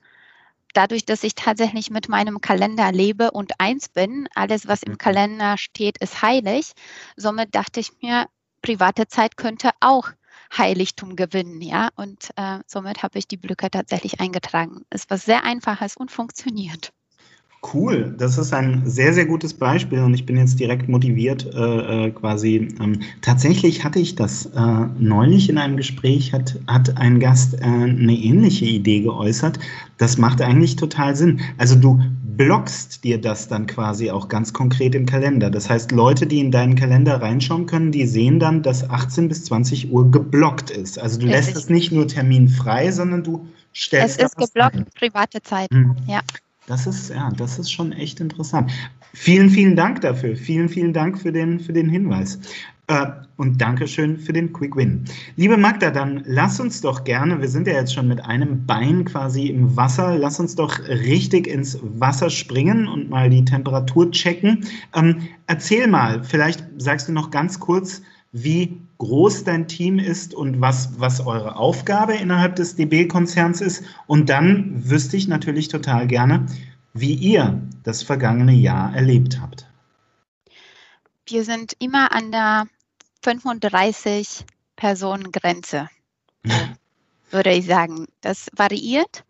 dadurch, 0.73 1.05
dass 1.05 1.23
ich 1.23 1.35
tatsächlich 1.35 1.89
mit 1.89 2.09
meinem 2.09 2.41
Kalender 2.41 2.91
lebe 2.91 3.31
und 3.31 3.59
eins 3.59 3.89
bin, 3.89 4.27
alles, 4.35 4.67
was 4.67 4.83
im 4.83 4.93
mhm. 4.93 4.97
Kalender 4.97 5.57
steht, 5.57 5.97
ist 5.99 6.21
heilig. 6.21 6.71
Somit 7.15 7.55
dachte 7.55 7.79
ich 7.79 7.91
mir, 8.01 8.27
private 8.61 9.07
Zeit 9.07 9.37
könnte 9.37 9.71
auch 9.79 10.09
Heiligtum 10.57 11.15
gewinnen, 11.15 11.61
ja. 11.61 11.89
Und 11.95 12.29
äh, 12.35 12.59
somit 12.67 13.03
habe 13.03 13.17
ich 13.19 13.27
die 13.27 13.37
Blöcke 13.37 13.69
tatsächlich 13.71 14.19
eingetragen. 14.19 14.85
Es 14.89 15.09
war 15.09 15.17
sehr 15.17 15.43
einfaches 15.43 15.97
und 15.97 16.11
funktioniert. 16.11 16.91
Cool, 17.73 18.15
das 18.17 18.39
ist 18.39 18.53
ein 18.53 18.81
sehr, 18.85 19.13
sehr 19.13 19.27
gutes 19.27 19.53
Beispiel 19.53 19.99
und 19.99 20.15
ich 20.15 20.25
bin 20.25 20.35
jetzt 20.35 20.59
direkt 20.59 20.89
motiviert 20.89 21.47
äh, 21.53 22.07
äh, 22.07 22.11
quasi. 22.11 22.69
Ähm, 22.81 23.01
tatsächlich 23.21 23.83
hatte 23.83 23.99
ich 23.99 24.15
das 24.15 24.47
äh, 24.47 24.87
neulich 24.97 25.47
in 25.47 25.59
einem 25.59 25.77
Gespräch, 25.77 26.33
hat, 26.33 26.59
hat 26.65 26.97
ein 26.97 27.19
Gast 27.19 27.53
äh, 27.53 27.63
eine 27.63 28.13
ähnliche 28.13 28.65
Idee 28.65 29.01
geäußert. 29.01 29.59
Das 29.99 30.17
macht 30.17 30.41
eigentlich 30.41 30.75
total 30.75 31.15
Sinn. 31.15 31.39
Also 31.59 31.75
du 31.75 32.01
blockst 32.35 33.03
dir 33.03 33.21
das 33.21 33.47
dann 33.47 33.67
quasi 33.67 34.09
auch 34.09 34.27
ganz 34.27 34.53
konkret 34.53 34.95
im 34.95 35.05
Kalender. 35.05 35.51
Das 35.51 35.69
heißt, 35.69 35.91
Leute, 35.91 36.25
die 36.25 36.39
in 36.39 36.49
deinen 36.49 36.73
Kalender 36.73 37.21
reinschauen 37.21 37.67
können, 37.67 37.91
die 37.91 38.07
sehen 38.07 38.39
dann, 38.39 38.63
dass 38.63 38.89
18 38.89 39.27
bis 39.27 39.45
20 39.45 39.91
Uhr 39.91 40.09
geblockt 40.09 40.71
ist. 40.71 40.97
Also 40.97 41.19
du 41.19 41.27
lässt 41.27 41.55
es 41.55 41.69
nicht 41.69 41.91
nur 41.91 42.07
terminfrei, 42.07 42.91
sondern 42.91 43.23
du 43.23 43.47
stellst 43.75 44.19
es 44.19 44.25
ist 44.25 44.37
geblockt, 44.37 44.77
ein. 44.77 44.85
private 44.95 45.43
Zeit, 45.43 45.67
hm. 45.71 45.95
ja. 46.07 46.21
Das 46.67 46.87
ist, 46.87 47.09
ja, 47.09 47.29
das 47.37 47.59
ist 47.59 47.71
schon 47.71 47.91
echt 47.91 48.19
interessant. 48.19 48.71
Vielen, 49.13 49.49
vielen 49.49 49.75
Dank 49.75 50.01
dafür. 50.01 50.35
Vielen, 50.35 50.69
vielen 50.69 50.93
Dank 50.93 51.19
für 51.19 51.31
den, 51.31 51.59
für 51.59 51.73
den 51.73 51.89
Hinweis. 51.89 52.39
Äh, 52.87 53.07
und 53.37 53.59
Dankeschön 53.59 54.19
für 54.19 54.33
den 54.33 54.53
Quick 54.53 54.75
Win. 54.75 55.05
Liebe 55.35 55.57
Magda, 55.57 55.89
dann 55.89 56.21
lass 56.25 56.59
uns 56.59 56.81
doch 56.81 57.03
gerne, 57.03 57.41
wir 57.41 57.47
sind 57.47 57.65
ja 57.65 57.73
jetzt 57.73 57.93
schon 57.93 58.07
mit 58.07 58.23
einem 58.23 58.67
Bein 58.67 59.03
quasi 59.03 59.47
im 59.47 59.75
Wasser, 59.75 60.15
lass 60.17 60.39
uns 60.39 60.55
doch 60.55 60.77
richtig 60.87 61.47
ins 61.47 61.79
Wasser 61.81 62.29
springen 62.29 62.87
und 62.87 63.09
mal 63.09 63.31
die 63.31 63.43
Temperatur 63.43 64.11
checken. 64.11 64.65
Ähm, 64.93 65.27
erzähl 65.47 65.87
mal, 65.87 66.23
vielleicht 66.23 66.63
sagst 66.77 67.07
du 67.07 67.13
noch 67.13 67.31
ganz 67.31 67.59
kurz, 67.59 68.03
wie 68.31 68.81
groß 68.97 69.43
dein 69.43 69.67
Team 69.67 69.99
ist 69.99 70.33
und 70.33 70.61
was, 70.61 70.99
was 70.99 71.25
eure 71.25 71.55
Aufgabe 71.55 72.13
innerhalb 72.13 72.55
des 72.55 72.75
DB-Konzerns 72.75 73.61
ist. 73.61 73.83
Und 74.07 74.29
dann 74.29 74.89
wüsste 74.89 75.17
ich 75.17 75.27
natürlich 75.27 75.67
total 75.67 76.07
gerne, 76.07 76.45
wie 76.93 77.13
ihr 77.13 77.61
das 77.83 78.03
vergangene 78.03 78.53
Jahr 78.53 78.95
erlebt 78.95 79.39
habt. 79.41 79.67
Wir 81.25 81.43
sind 81.43 81.73
immer 81.79 82.11
an 82.13 82.31
der 82.31 82.67
35 83.23 84.45
Personen 84.75 85.31
Grenze, 85.31 85.89
würde 87.31 87.51
ich 87.51 87.65
sagen. 87.65 88.07
Das 88.21 88.47
variiert, 88.55 89.23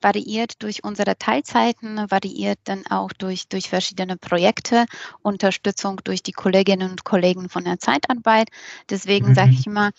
variiert 0.00 0.62
durch 0.62 0.84
unsere 0.84 1.16
Teilzeiten, 1.16 1.98
variiert 2.10 2.58
dann 2.64 2.86
auch 2.86 3.12
durch, 3.12 3.48
durch 3.48 3.68
verschiedene 3.68 4.16
Projekte, 4.16 4.86
Unterstützung 5.22 6.00
durch 6.04 6.22
die 6.22 6.32
Kolleginnen 6.32 6.90
und 6.90 7.04
Kollegen 7.04 7.48
von 7.48 7.64
der 7.64 7.78
Zeitarbeit. 7.78 8.48
Deswegen 8.90 9.30
mhm. 9.30 9.34
sage 9.34 9.52
ich 9.52 9.66
immer, 9.66 9.90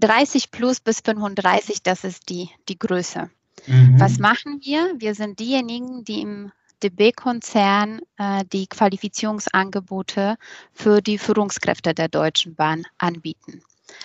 30 0.00 0.50
plus 0.50 0.80
bis 0.80 1.00
35, 1.00 1.82
das 1.82 2.04
ist 2.04 2.28
die, 2.28 2.48
die 2.68 2.78
Größe. 2.78 3.30
Mhm. 3.66 4.00
Was 4.00 4.18
machen 4.18 4.60
wir? 4.62 4.94
Wir 4.98 5.14
sind 5.14 5.38
diejenigen, 5.38 6.04
die 6.04 6.22
im 6.22 6.52
DB-Konzern 6.82 8.00
äh, 8.16 8.44
die 8.50 8.66
Qualifizierungsangebote 8.66 10.36
für 10.72 11.02
die 11.02 11.18
Führungskräfte 11.18 11.94
der 11.94 12.08
Deutschen 12.08 12.54
Bahn 12.54 12.84
anbieten. 12.98 13.62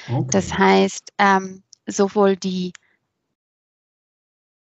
Okay. 0.10 0.28
Das 0.32 0.58
heißt, 0.58 1.14
ähm, 1.18 1.64
sowohl 1.88 2.36
die 2.36 2.74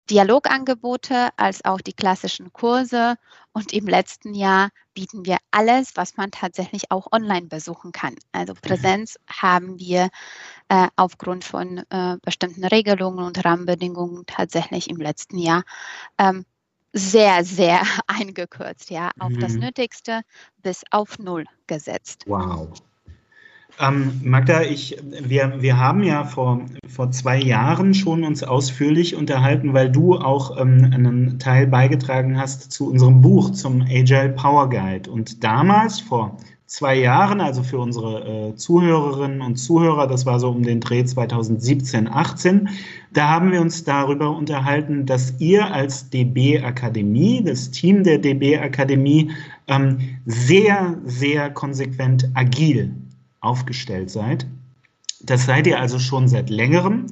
Dialogangebote 0.09 1.29
als 1.37 1.63
auch 1.65 1.81
die 1.81 1.93
klassischen 1.93 2.51
Kurse. 2.51 3.15
Und 3.51 3.73
im 3.73 3.87
letzten 3.87 4.33
Jahr 4.33 4.69
bieten 4.93 5.25
wir 5.25 5.37
alles, 5.51 5.91
was 5.95 6.17
man 6.17 6.31
tatsächlich 6.31 6.91
auch 6.91 7.11
online 7.11 7.47
besuchen 7.47 7.91
kann. 7.91 8.15
Also 8.31 8.53
mhm. 8.53 8.59
Präsenz 8.61 9.17
haben 9.27 9.79
wir 9.79 10.09
äh, 10.69 10.87
aufgrund 10.95 11.43
von 11.43 11.83
äh, 11.89 12.17
bestimmten 12.21 12.65
Regelungen 12.65 13.25
und 13.25 13.43
Rahmenbedingungen 13.43 14.25
tatsächlich 14.25 14.89
im 14.89 14.97
letzten 14.97 15.37
Jahr 15.37 15.63
ähm, 16.17 16.45
sehr, 16.93 17.43
sehr 17.43 17.81
eingekürzt, 18.07 18.89
ja, 18.89 19.11
auf 19.19 19.31
mhm. 19.31 19.39
das 19.39 19.53
Nötigste 19.53 20.21
bis 20.57 20.83
auf 20.91 21.19
Null 21.19 21.45
gesetzt. 21.67 22.23
Wow. 22.25 22.69
Ähm, 23.79 24.19
Magda, 24.25 24.63
ich, 24.63 24.97
wir, 25.23 25.53
wir 25.61 25.77
haben 25.77 26.03
ja 26.03 26.25
vor, 26.25 26.61
vor 26.85 27.11
zwei 27.11 27.39
Jahren 27.39 27.93
schon 27.93 28.25
uns 28.25 28.43
ausführlich 28.43 29.15
unterhalten, 29.15 29.73
weil 29.73 29.89
du 29.89 30.17
auch 30.17 30.57
ähm, 30.59 30.91
einen 30.93 31.39
Teil 31.39 31.65
beigetragen 31.65 32.37
hast 32.37 32.73
zu 32.73 32.89
unserem 32.89 33.21
Buch, 33.21 33.51
zum 33.51 33.81
Agile 33.81 34.29
Power 34.29 34.69
Guide. 34.69 35.09
Und 35.09 35.45
damals, 35.45 36.01
vor 36.01 36.35
zwei 36.65 36.95
Jahren, 36.95 37.39
also 37.39 37.63
für 37.63 37.79
unsere 37.79 38.49
äh, 38.49 38.55
Zuhörerinnen 38.55 39.41
und 39.41 39.55
Zuhörer, 39.55 40.07
das 40.07 40.25
war 40.25 40.41
so 40.41 40.49
um 40.49 40.61
den 40.61 40.81
Dreh 40.81 41.05
2017, 41.05 42.09
18, 42.09 42.67
da 43.13 43.29
haben 43.29 43.53
wir 43.53 43.61
uns 43.61 43.85
darüber 43.85 44.35
unterhalten, 44.35 45.05
dass 45.05 45.39
ihr 45.39 45.73
als 45.73 46.09
DB 46.09 46.59
Akademie, 46.59 47.41
das 47.45 47.71
Team 47.71 48.03
der 48.03 48.17
DB 48.17 48.57
Akademie, 48.57 49.31
ähm, 49.67 49.99
sehr, 50.25 50.97
sehr 51.05 51.49
konsequent 51.49 52.29
agil 52.33 52.93
aufgestellt 53.41 54.09
seid. 54.09 54.45
Das 55.21 55.45
seid 55.45 55.67
ihr 55.67 55.79
also 55.79 55.99
schon 55.99 56.27
seit 56.27 56.49
längerem. 56.49 57.07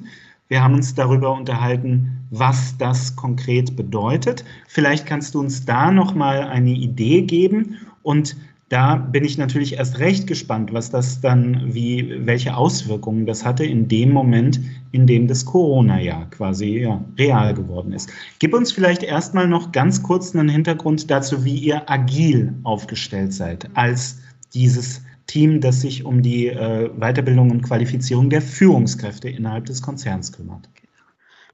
Wir 0.48 0.62
haben 0.62 0.74
uns 0.74 0.94
darüber 0.94 1.32
unterhalten, 1.32 2.26
was 2.30 2.76
das 2.78 3.16
konkret 3.16 3.76
bedeutet. 3.76 4.44
Vielleicht 4.66 5.04
kannst 5.04 5.34
du 5.34 5.40
uns 5.40 5.64
da 5.66 5.90
noch 5.90 6.14
mal 6.14 6.40
eine 6.42 6.70
Idee 6.70 7.22
geben 7.22 7.76
und 8.02 8.36
da 8.70 8.96
bin 8.96 9.24
ich 9.24 9.38
natürlich 9.38 9.74
erst 9.74 9.98
recht 9.98 10.26
gespannt, 10.26 10.74
was 10.74 10.90
das 10.90 11.22
dann, 11.22 11.72
wie, 11.72 12.26
welche 12.26 12.54
Auswirkungen 12.54 13.24
das 13.24 13.44
hatte 13.44 13.64
in 13.64 13.88
dem 13.88 14.12
Moment, 14.12 14.60
in 14.92 15.06
dem 15.06 15.26
das 15.26 15.46
Corona-Jahr 15.46 16.28
quasi 16.30 16.80
ja, 16.80 17.02
real 17.18 17.54
geworden 17.54 17.92
ist. 17.92 18.10
Gib 18.40 18.52
uns 18.52 18.70
vielleicht 18.70 19.02
erstmal 19.02 19.48
noch 19.48 19.72
ganz 19.72 20.02
kurz 20.02 20.34
einen 20.34 20.50
Hintergrund 20.50 21.10
dazu, 21.10 21.46
wie 21.46 21.56
ihr 21.56 21.90
agil 21.90 22.52
aufgestellt 22.64 23.32
seid 23.32 23.70
als 23.72 24.18
dieses 24.52 25.00
Team, 25.28 25.60
das 25.60 25.82
sich 25.82 26.04
um 26.04 26.22
die 26.22 26.48
äh, 26.48 26.90
Weiterbildung 26.98 27.50
und 27.52 27.62
Qualifizierung 27.62 28.30
der 28.30 28.42
Führungskräfte 28.42 29.28
innerhalb 29.28 29.66
des 29.66 29.82
Konzerns 29.82 30.32
kümmert. 30.32 30.68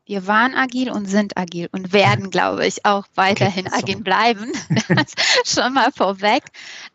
Wir 0.07 0.26
waren 0.26 0.54
agil 0.54 0.90
und 0.90 1.07
sind 1.07 1.37
agil 1.37 1.69
und 1.73 1.93
werden, 1.93 2.31
glaube 2.31 2.66
ich, 2.66 2.85
auch 2.85 3.07
weiterhin 3.14 3.66
okay, 3.66 3.76
agil 3.76 4.00
bleiben. 4.02 4.52
Das 4.88 5.14
schon 5.45 5.75
mal 5.75 5.90
vorweg. 5.93 6.45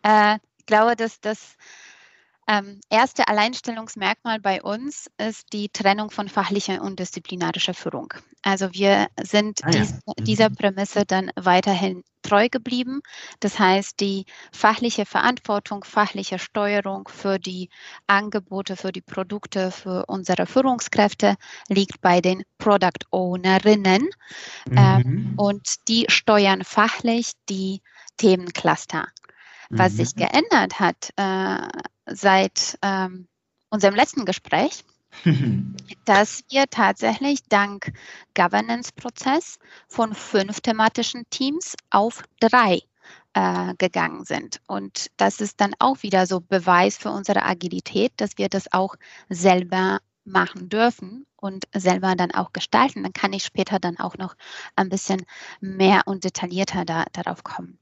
Äh, 0.03 0.37
ich 0.57 0.65
glaube, 0.65 0.95
dass 0.95 1.19
das 1.19 1.55
ähm, 2.47 2.79
erste 2.89 3.27
Alleinstellungsmerkmal 3.27 4.39
bei 4.39 4.61
uns 4.61 5.09
ist 5.17 5.53
die 5.53 5.69
Trennung 5.69 6.09
von 6.11 6.29
fachlicher 6.29 6.81
und 6.81 6.99
disziplinarischer 6.99 7.73
Führung. 7.73 8.13
Also 8.41 8.73
wir 8.73 9.07
sind 9.21 9.63
ah, 9.63 9.69
ja. 9.71 9.79
dies, 9.79 9.93
mhm. 9.93 10.23
dieser 10.23 10.49
Prämisse 10.49 11.05
dann 11.05 11.31
weiterhin 11.35 12.03
treu 12.21 12.49
geblieben. 12.49 13.01
Das 13.39 13.59
heißt, 13.59 13.99
die 13.99 14.25
fachliche 14.51 15.05
Verantwortung, 15.05 15.83
fachliche 15.83 16.39
Steuerung 16.39 17.07
für 17.07 17.39
die 17.39 17.69
Angebote, 18.07 18.75
für 18.75 18.91
die 18.91 19.01
Produkte, 19.01 19.71
für 19.71 20.05
unsere 20.07 20.45
Führungskräfte 20.45 21.35
liegt 21.67 22.01
bei 22.01 22.21
den 22.21 22.43
Product 22.57 23.05
Ownerinnen 23.11 24.09
ähm, 24.69 24.71
mhm. 24.71 24.77
ähm, 24.77 25.33
und 25.37 25.87
die 25.87 26.05
steuern 26.09 26.63
fachlich 26.63 27.31
die 27.49 27.81
Themencluster. 28.17 29.07
Was 29.69 29.93
mhm. 29.93 29.97
sich 29.97 30.15
geändert 30.15 30.79
hat 30.79 31.11
äh, 31.15 31.67
seit 32.07 32.77
ähm, 32.81 33.27
unserem 33.69 33.95
letzten 33.95 34.25
Gespräch, 34.25 34.83
dass 36.05 36.43
wir 36.49 36.65
tatsächlich 36.69 37.39
dank 37.49 37.91
Governance-Prozess 38.35 39.59
von 39.87 40.13
fünf 40.13 40.61
thematischen 40.61 41.23
Teams 41.29 41.75
auf 41.89 42.23
drei 42.39 42.81
äh, 43.33 43.73
gegangen 43.77 44.25
sind. 44.25 44.61
Und 44.67 45.11
das 45.17 45.41
ist 45.41 45.61
dann 45.61 45.73
auch 45.79 46.03
wieder 46.03 46.25
so 46.25 46.41
Beweis 46.41 46.97
für 46.97 47.11
unsere 47.11 47.43
Agilität, 47.43 48.13
dass 48.17 48.37
wir 48.37 48.49
das 48.49 48.71
auch 48.73 48.95
selber 49.29 49.99
machen 50.29 50.69
dürfen 50.69 51.25
und 51.35 51.65
selber 51.73 52.15
dann 52.15 52.31
auch 52.31 52.53
gestalten. 52.53 53.03
Dann 53.03 53.13
kann 53.13 53.33
ich 53.33 53.43
später 53.43 53.79
dann 53.79 53.97
auch 53.99 54.17
noch 54.17 54.35
ein 54.75 54.89
bisschen 54.89 55.23
mehr 55.59 56.03
und 56.05 56.23
detaillierter 56.23 56.85
da, 56.85 57.05
darauf 57.11 57.43
kommen. 57.43 57.77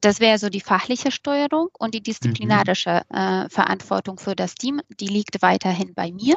Das 0.00 0.20
wäre 0.20 0.38
so 0.38 0.48
die 0.48 0.60
fachliche 0.60 1.10
Steuerung 1.10 1.68
und 1.78 1.94
die 1.94 2.02
disziplinarische 2.02 3.02
mhm. 3.08 3.16
äh, 3.16 3.48
Verantwortung 3.48 4.18
für 4.18 4.34
das 4.34 4.54
Team, 4.54 4.80
die 5.00 5.08
liegt 5.08 5.42
weiterhin 5.42 5.94
bei 5.94 6.12
mir. 6.12 6.36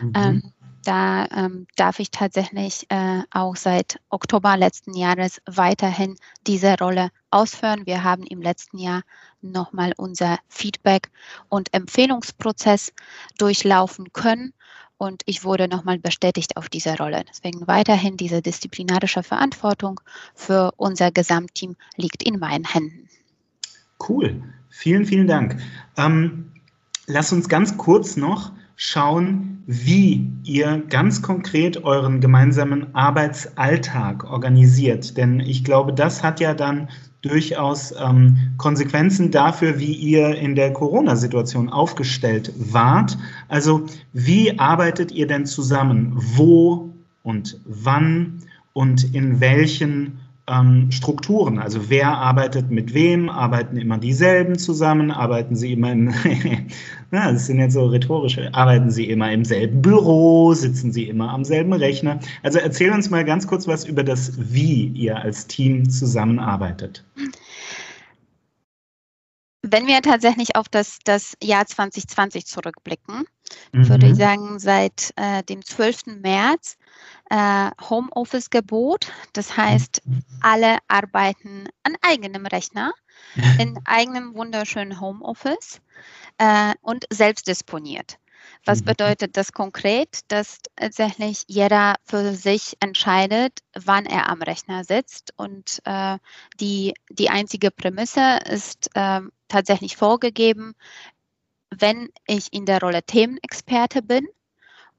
Mhm. 0.00 0.12
Ähm, 0.14 0.52
da 0.84 1.26
ähm, 1.26 1.66
darf 1.76 2.00
ich 2.00 2.10
tatsächlich 2.10 2.86
äh, 2.88 3.22
auch 3.30 3.54
seit 3.54 4.00
Oktober 4.10 4.56
letzten 4.56 4.94
Jahres 4.94 5.40
weiterhin 5.46 6.16
diese 6.46 6.76
Rolle 6.76 7.10
ausführen. 7.30 7.86
Wir 7.86 8.02
haben 8.02 8.24
im 8.24 8.42
letzten 8.42 8.78
Jahr 8.78 9.02
nochmal 9.40 9.92
unser 9.96 10.38
Feedback- 10.48 11.10
und 11.48 11.72
Empfehlungsprozess 11.72 12.92
durchlaufen 13.38 14.12
können 14.12 14.54
und 15.02 15.22
ich 15.26 15.42
wurde 15.42 15.66
nochmal 15.66 15.98
bestätigt 15.98 16.56
auf 16.56 16.68
dieser 16.68 16.96
Rolle. 16.96 17.24
Deswegen 17.28 17.66
weiterhin 17.66 18.16
diese 18.16 18.40
disziplinarische 18.40 19.24
Verantwortung 19.24 20.00
für 20.32 20.72
unser 20.76 21.10
Gesamtteam 21.10 21.74
liegt 21.96 22.22
in 22.22 22.38
meinen 22.38 22.64
Händen. 22.64 23.08
Cool, 24.08 24.44
vielen, 24.70 25.04
vielen 25.04 25.26
Dank. 25.26 25.56
Ähm, 25.96 26.52
lass 27.08 27.32
uns 27.32 27.48
ganz 27.48 27.76
kurz 27.76 28.16
noch 28.16 28.52
schauen, 28.76 29.64
wie 29.66 30.30
ihr 30.44 30.84
ganz 30.88 31.20
konkret 31.20 31.82
euren 31.82 32.20
gemeinsamen 32.20 32.94
Arbeitsalltag 32.94 34.22
organisiert. 34.22 35.16
Denn 35.16 35.40
ich 35.40 35.64
glaube, 35.64 35.92
das 35.92 36.22
hat 36.22 36.38
ja 36.38 36.54
dann 36.54 36.88
durchaus 37.22 37.94
ähm, 37.98 38.52
Konsequenzen 38.58 39.30
dafür, 39.30 39.78
wie 39.78 39.92
ihr 39.92 40.34
in 40.36 40.54
der 40.54 40.72
Corona-Situation 40.72 41.68
aufgestellt 41.68 42.52
wart. 42.56 43.16
Also 43.48 43.86
wie 44.12 44.58
arbeitet 44.58 45.12
ihr 45.12 45.26
denn 45.26 45.46
zusammen? 45.46 46.12
Wo 46.16 46.92
und 47.22 47.58
wann 47.64 48.40
und 48.72 49.14
in 49.14 49.40
welchen 49.40 50.18
ähm, 50.48 50.90
Strukturen. 50.90 51.58
Also 51.58 51.88
wer 51.88 52.08
arbeitet 52.08 52.70
mit 52.70 52.94
wem? 52.94 53.28
Arbeiten 53.28 53.76
immer 53.76 53.98
dieselben 53.98 54.58
zusammen? 54.58 55.10
Arbeiten 55.10 55.54
sie 55.54 55.72
immer 55.72 55.92
in, 55.92 56.14
na, 57.10 57.32
das 57.32 57.46
sind 57.46 57.60
jetzt 57.60 57.74
so 57.74 57.86
rhetorische, 57.86 58.52
arbeiten 58.52 58.90
sie 58.90 59.08
immer 59.08 59.30
im 59.32 59.44
selben 59.44 59.82
Büro? 59.82 60.52
Sitzen 60.54 60.92
sie 60.92 61.08
immer 61.08 61.30
am 61.30 61.44
selben 61.44 61.72
Rechner? 61.72 62.18
Also 62.42 62.58
erzähl 62.58 62.92
uns 62.92 63.10
mal 63.10 63.24
ganz 63.24 63.46
kurz 63.46 63.66
was 63.68 63.84
über 63.84 64.02
das, 64.02 64.32
wie 64.36 64.88
ihr 64.88 65.16
als 65.18 65.46
Team 65.46 65.88
zusammenarbeitet. 65.88 67.04
Wenn 69.64 69.86
wir 69.86 70.02
tatsächlich 70.02 70.56
auf 70.56 70.68
das, 70.68 70.98
das 71.04 71.34
Jahr 71.42 71.66
2020 71.66 72.46
zurückblicken, 72.46 73.24
mhm. 73.72 73.88
würde 73.88 74.06
ich 74.06 74.16
sagen, 74.16 74.58
seit 74.58 75.12
äh, 75.16 75.42
dem 75.42 75.64
12. 75.64 76.20
März 76.20 76.76
äh, 77.30 77.70
Homeoffice-Gebot. 77.88 79.10
Das 79.32 79.56
heißt, 79.56 80.02
alle 80.40 80.78
arbeiten 80.88 81.68
an 81.82 81.96
eigenem 82.02 82.46
Rechner, 82.46 82.92
in 83.58 83.78
eigenem 83.84 84.34
wunderschönen 84.34 85.00
Homeoffice 85.00 85.80
äh, 86.38 86.74
und 86.82 87.06
selbst 87.10 87.48
disponiert. 87.48 88.18
Was 88.64 88.80
mhm. 88.80 88.86
bedeutet 88.86 89.36
das 89.36 89.52
konkret? 89.52 90.20
Dass 90.28 90.58
tatsächlich 90.76 91.44
jeder 91.46 91.96
für 92.04 92.34
sich 92.34 92.76
entscheidet, 92.80 93.60
wann 93.74 94.06
er 94.06 94.28
am 94.28 94.42
Rechner 94.42 94.84
sitzt. 94.84 95.32
Und 95.36 95.80
äh, 95.84 96.18
die, 96.60 96.94
die 97.10 97.30
einzige 97.30 97.70
Prämisse 97.70 98.40
ist 98.48 98.90
äh, 98.94 99.20
tatsächlich 99.48 99.96
vorgegeben, 99.96 100.74
wenn 101.78 102.08
ich 102.26 102.52
in 102.52 102.66
der 102.66 102.80
Rolle 102.80 103.02
Themenexperte 103.02 104.02
bin, 104.02 104.26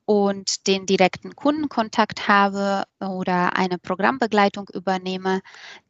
und 0.06 0.68
den 0.68 0.86
direkten 0.86 1.36
Kundenkontakt 1.36 2.28
habe 2.28 2.84
oder 3.00 3.56
eine 3.56 3.78
Programmbegleitung 3.78 4.70
übernehme, 4.74 5.42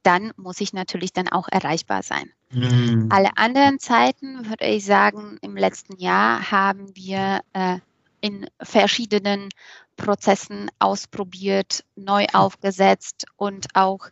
dann 0.04 0.34
muss 0.38 0.62
ich 0.62 0.74
natürlich 0.74 1.14
dann 1.14 1.28
auch 1.30 1.48
erreichbar 1.50 2.04
sein. 2.04 2.32
Mhm. 2.52 3.10
Alle 3.12 3.36
anderen 3.38 3.80
Zeiten, 3.80 4.48
würde 4.48 4.66
ich 4.66 4.86
sagen, 4.86 5.38
im 5.42 5.58
letzten 5.58 5.98
Jahr 5.98 6.52
haben 6.52 6.96
wir 6.96 7.42
äh, 7.54 7.80
in 8.22 8.48
verschiedenen 8.62 9.50
Prozessen 9.98 10.70
ausprobiert, 10.80 11.84
neu 11.96 12.26
aufgesetzt 12.34 13.26
und 13.36 13.68
auch 13.74 14.08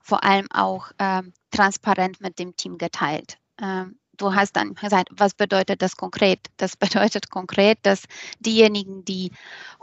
vor 0.00 0.24
allem 0.24 0.50
auch 0.50 0.90
äh, 0.98 1.22
transparent 1.50 2.20
mit 2.20 2.38
dem 2.38 2.56
Team 2.56 2.78
geteilt. 2.78 3.38
Ähm, 3.60 3.98
du 4.22 4.34
hast 4.34 4.56
dann 4.56 4.74
gesagt, 4.74 5.08
was 5.12 5.34
bedeutet 5.34 5.82
das 5.82 5.96
konkret? 5.96 6.40
Das 6.56 6.76
bedeutet 6.76 7.30
konkret, 7.30 7.78
dass 7.82 8.04
diejenigen, 8.40 9.04
die 9.04 9.32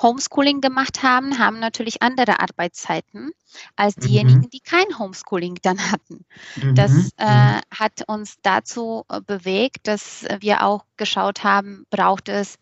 Homeschooling 0.02 0.62
gemacht 0.62 1.04
haben, 1.04 1.38
haben 1.38 1.60
natürlich 1.60 2.02
andere 2.02 2.40
Arbeitszeiten 2.40 3.32
als 3.76 3.98
mhm. 3.98 4.02
diejenigen, 4.02 4.40
mhm. 4.40 4.50
die 4.50 4.62
kein 4.62 4.98
Homeschooling 4.98 5.58
dann 5.62 5.80
hatten. 5.92 6.26
Mhm. 6.56 6.76
Das 6.76 6.92
äh, 7.18 7.26
mhm. 7.26 7.62
hat 7.72 8.08
uns 8.08 8.38
dazu 8.42 9.06
äh, 9.10 9.22
bewegt, 9.22 9.88
dass 9.88 10.26
wir 10.40 10.64
auch 10.64 10.86
geschaut 10.98 11.44
haben, 11.44 11.86
braucht 11.90 12.30
es 12.30 12.56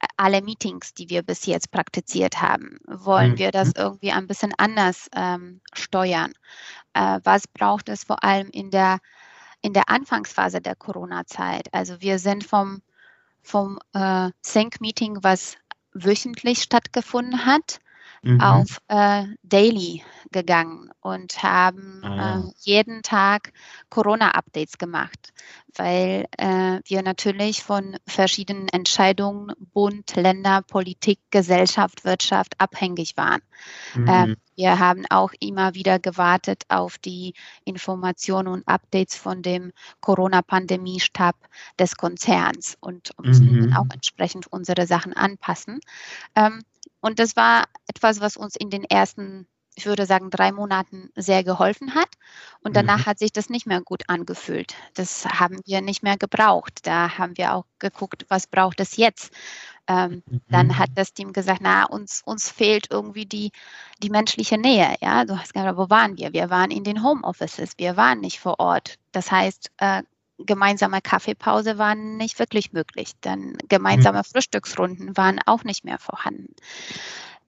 äh, 0.00 0.06
alle 0.16 0.42
Meetings, 0.42 0.94
die 0.94 1.08
wir 1.10 1.22
bis 1.22 1.46
jetzt 1.46 1.70
praktiziert 1.70 2.40
haben, 2.40 2.78
wollen 2.86 3.32
mhm. 3.32 3.38
wir 3.38 3.50
das 3.50 3.72
irgendwie 3.76 4.12
ein 4.12 4.26
bisschen 4.26 4.52
anders 4.56 5.08
ähm, 5.14 5.60
steuern? 5.72 6.32
Äh, 6.94 7.20
was 7.24 7.46
braucht 7.48 7.88
es 7.88 8.04
vor 8.04 8.22
allem 8.22 8.48
in 8.50 8.70
der 8.70 8.98
in 9.60 9.72
der 9.72 9.88
Anfangsphase 9.88 10.60
der 10.60 10.76
Corona-Zeit. 10.76 11.72
Also 11.72 12.00
wir 12.00 12.18
sind 12.18 12.44
vom, 12.44 12.82
vom 13.42 13.78
äh, 13.92 14.30
Sync-Meeting, 14.42 15.18
was 15.22 15.56
wöchentlich 15.92 16.62
stattgefunden 16.62 17.44
hat, 17.44 17.80
mhm. 18.22 18.40
auf 18.40 18.80
äh, 18.88 19.24
Daily 19.42 20.02
gegangen 20.30 20.90
und 21.00 21.42
haben 21.42 22.02
ah. 22.04 22.40
äh, 22.40 22.42
jeden 22.60 23.02
Tag 23.02 23.52
Corona-Updates 23.90 24.78
gemacht, 24.78 25.32
weil 25.76 26.26
äh, 26.36 26.80
wir 26.84 27.02
natürlich 27.02 27.62
von 27.62 27.96
verschiedenen 28.06 28.68
Entscheidungen 28.68 29.52
Bund, 29.72 30.16
Länder, 30.16 30.62
Politik, 30.62 31.20
Gesellschaft, 31.30 32.04
Wirtschaft 32.04 32.60
abhängig 32.60 33.16
waren. 33.16 33.40
Mhm. 33.94 34.08
Ähm, 34.08 34.36
wir 34.56 34.78
haben 34.78 35.04
auch 35.08 35.32
immer 35.38 35.74
wieder 35.74 35.98
gewartet 36.00 36.64
auf 36.68 36.98
die 36.98 37.34
Informationen 37.64 38.48
und 38.48 38.66
Updates 38.66 39.14
von 39.16 39.40
dem 39.40 39.72
Corona-Pandemie-Stab 40.00 41.36
des 41.78 41.96
Konzerns 41.96 42.76
und 42.80 43.10
mussten 43.22 43.52
mhm. 43.52 43.60
dann 43.60 43.74
auch 43.74 43.94
entsprechend 43.94 44.48
unsere 44.48 44.86
Sachen 44.86 45.12
anpassen. 45.12 45.80
Ähm, 46.34 46.64
und 47.00 47.18
das 47.18 47.36
war 47.36 47.64
etwas, 47.86 48.20
was 48.20 48.36
uns 48.36 48.56
in 48.56 48.70
den 48.70 48.84
ersten, 48.84 49.46
ich 49.74 49.86
würde 49.86 50.06
sagen, 50.06 50.30
drei 50.30 50.50
Monaten 50.52 51.10
sehr 51.14 51.44
geholfen 51.44 51.94
hat. 51.94 52.08
Und 52.62 52.74
danach 52.74 53.00
mhm. 53.00 53.06
hat 53.06 53.18
sich 53.18 53.32
das 53.32 53.48
nicht 53.48 53.66
mehr 53.66 53.80
gut 53.80 54.04
angefühlt. 54.08 54.74
Das 54.94 55.24
haben 55.24 55.60
wir 55.64 55.80
nicht 55.80 56.02
mehr 56.02 56.16
gebraucht. 56.16 56.80
Da 56.86 57.16
haben 57.16 57.36
wir 57.36 57.54
auch 57.54 57.64
geguckt, 57.78 58.26
was 58.28 58.46
braucht 58.46 58.80
es 58.80 58.96
jetzt. 58.96 59.32
Ähm, 59.86 60.22
mhm. 60.26 60.40
Dann 60.48 60.78
hat 60.78 60.90
das 60.96 61.14
Team 61.14 61.32
gesagt, 61.32 61.60
na, 61.62 61.84
uns, 61.84 62.22
uns 62.24 62.50
fehlt 62.50 62.88
irgendwie 62.90 63.26
die, 63.26 63.52
die 64.02 64.10
menschliche 64.10 64.58
Nähe. 64.58 64.96
Ja, 65.00 65.24
du 65.24 65.38
hast 65.38 65.54
gesagt, 65.54 65.78
wo 65.78 65.88
waren 65.88 66.18
wir? 66.18 66.32
Wir 66.32 66.50
waren 66.50 66.70
in 66.70 66.84
den 66.84 67.02
Homeoffices, 67.02 67.72
wir 67.78 67.96
waren 67.96 68.20
nicht 68.20 68.40
vor 68.40 68.58
Ort. 68.58 68.98
Das 69.12 69.30
heißt, 69.30 69.70
äh, 69.78 70.02
gemeinsame 70.38 71.00
Kaffeepause 71.00 71.78
waren 71.78 72.16
nicht 72.16 72.38
wirklich 72.38 72.72
möglich. 72.72 73.12
Dann 73.20 73.56
gemeinsame 73.68 74.18
mhm. 74.18 74.24
Frühstücksrunden 74.24 75.16
waren 75.16 75.40
auch 75.46 75.64
nicht 75.64 75.84
mehr 75.84 75.98
vorhanden. 75.98 76.54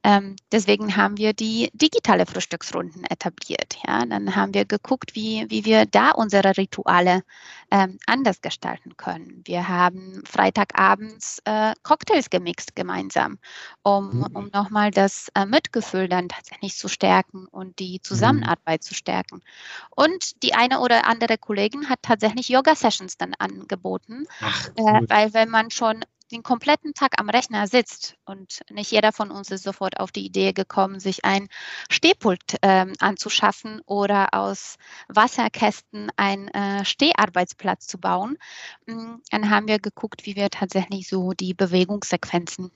Ähm, 0.03 0.37
deswegen 0.53 0.97
haben 0.97 1.17
wir 1.17 1.33
die 1.33 1.71
digitale 1.73 2.27
Frühstücksrunden 2.27 3.05
etabliert. 3.05 3.77
Ja, 3.87 4.05
dann 4.05 4.37
haben 4.37 4.55
wir 4.55 4.65
geguckt, 4.65 5.15
wie, 5.15 5.47
wie 5.49 5.65
wir 5.65 5.87
da 5.87 6.11
unsere 6.11 6.57
Rituale 6.57 7.23
ähm, 7.71 7.99
anders 8.07 8.41
gestalten 8.41 8.97
können. 8.97 9.43
Wir 9.45 9.69
haben 9.69 10.23
Freitagabends 10.27 11.41
äh, 11.45 11.75
Cocktails 11.83 12.31
gemixt 12.31 12.77
gemeinsam, 12.77 13.39
um, 13.83 14.19
mhm. 14.19 14.27
um 14.35 14.51
nochmal 14.53 14.91
das 14.91 15.29
äh, 15.35 15.47
Mitgefühl 15.47 16.09
dann 16.09 16.29
tatsächlich 16.29 16.77
zu 16.77 16.89
stärken 16.89 17.47
und 17.47 17.79
die. 17.79 18.01
Zusammenarbeit 18.11 18.81
mhm. 18.81 18.85
zu 18.85 18.95
stärken. 18.95 19.43
Und 19.91 20.43
die 20.43 20.55
eine 20.55 20.81
oder 20.81 21.07
andere 21.07 21.39
Kollegin 21.39 21.89
hat 21.89 22.01
tatsächlich 22.03 22.49
Yoga-Sessions 22.49 23.17
dann 23.17 23.35
angeboten, 23.39 24.27
Ach, 24.41 24.69
äh, 24.77 25.01
weil 25.09 25.33
wenn 25.33 25.49
man 25.49 25.71
schon 25.71 26.05
den 26.31 26.43
kompletten 26.43 26.95
Tag 26.95 27.21
am 27.21 27.29
Rechner 27.29 27.67
sitzt 27.67 28.17
und 28.25 28.61
nicht 28.71 28.91
jeder 28.91 29.13
von 29.13 29.31
uns 29.31 29.51
ist 29.51 29.65
sofort 29.65 29.99
auf 29.99 30.13
die 30.13 30.25
Idee 30.25 30.53
gekommen, 30.53 31.01
sich 31.01 31.25
ein 31.25 31.49
Stehpult 31.89 32.57
ähm, 32.63 32.93
anzuschaffen 33.01 33.81
oder 33.87 34.33
aus 34.33 34.77
Wasserkästen 35.09 36.11
einen 36.17 36.49
äh, 36.49 36.85
Steharbeitsplatz 36.85 37.87
zu 37.87 37.99
bauen, 37.99 38.39
mm, 38.87 39.17
dann 39.31 39.51
haben 39.51 39.69
wir 39.69 39.79
geguckt, 39.79 40.27
wie 40.27 40.37
wir 40.37 40.51
tatsächlich 40.51 41.09
so 41.09 41.33
die 41.33 41.55
Bewegungssequenzen 41.55 42.71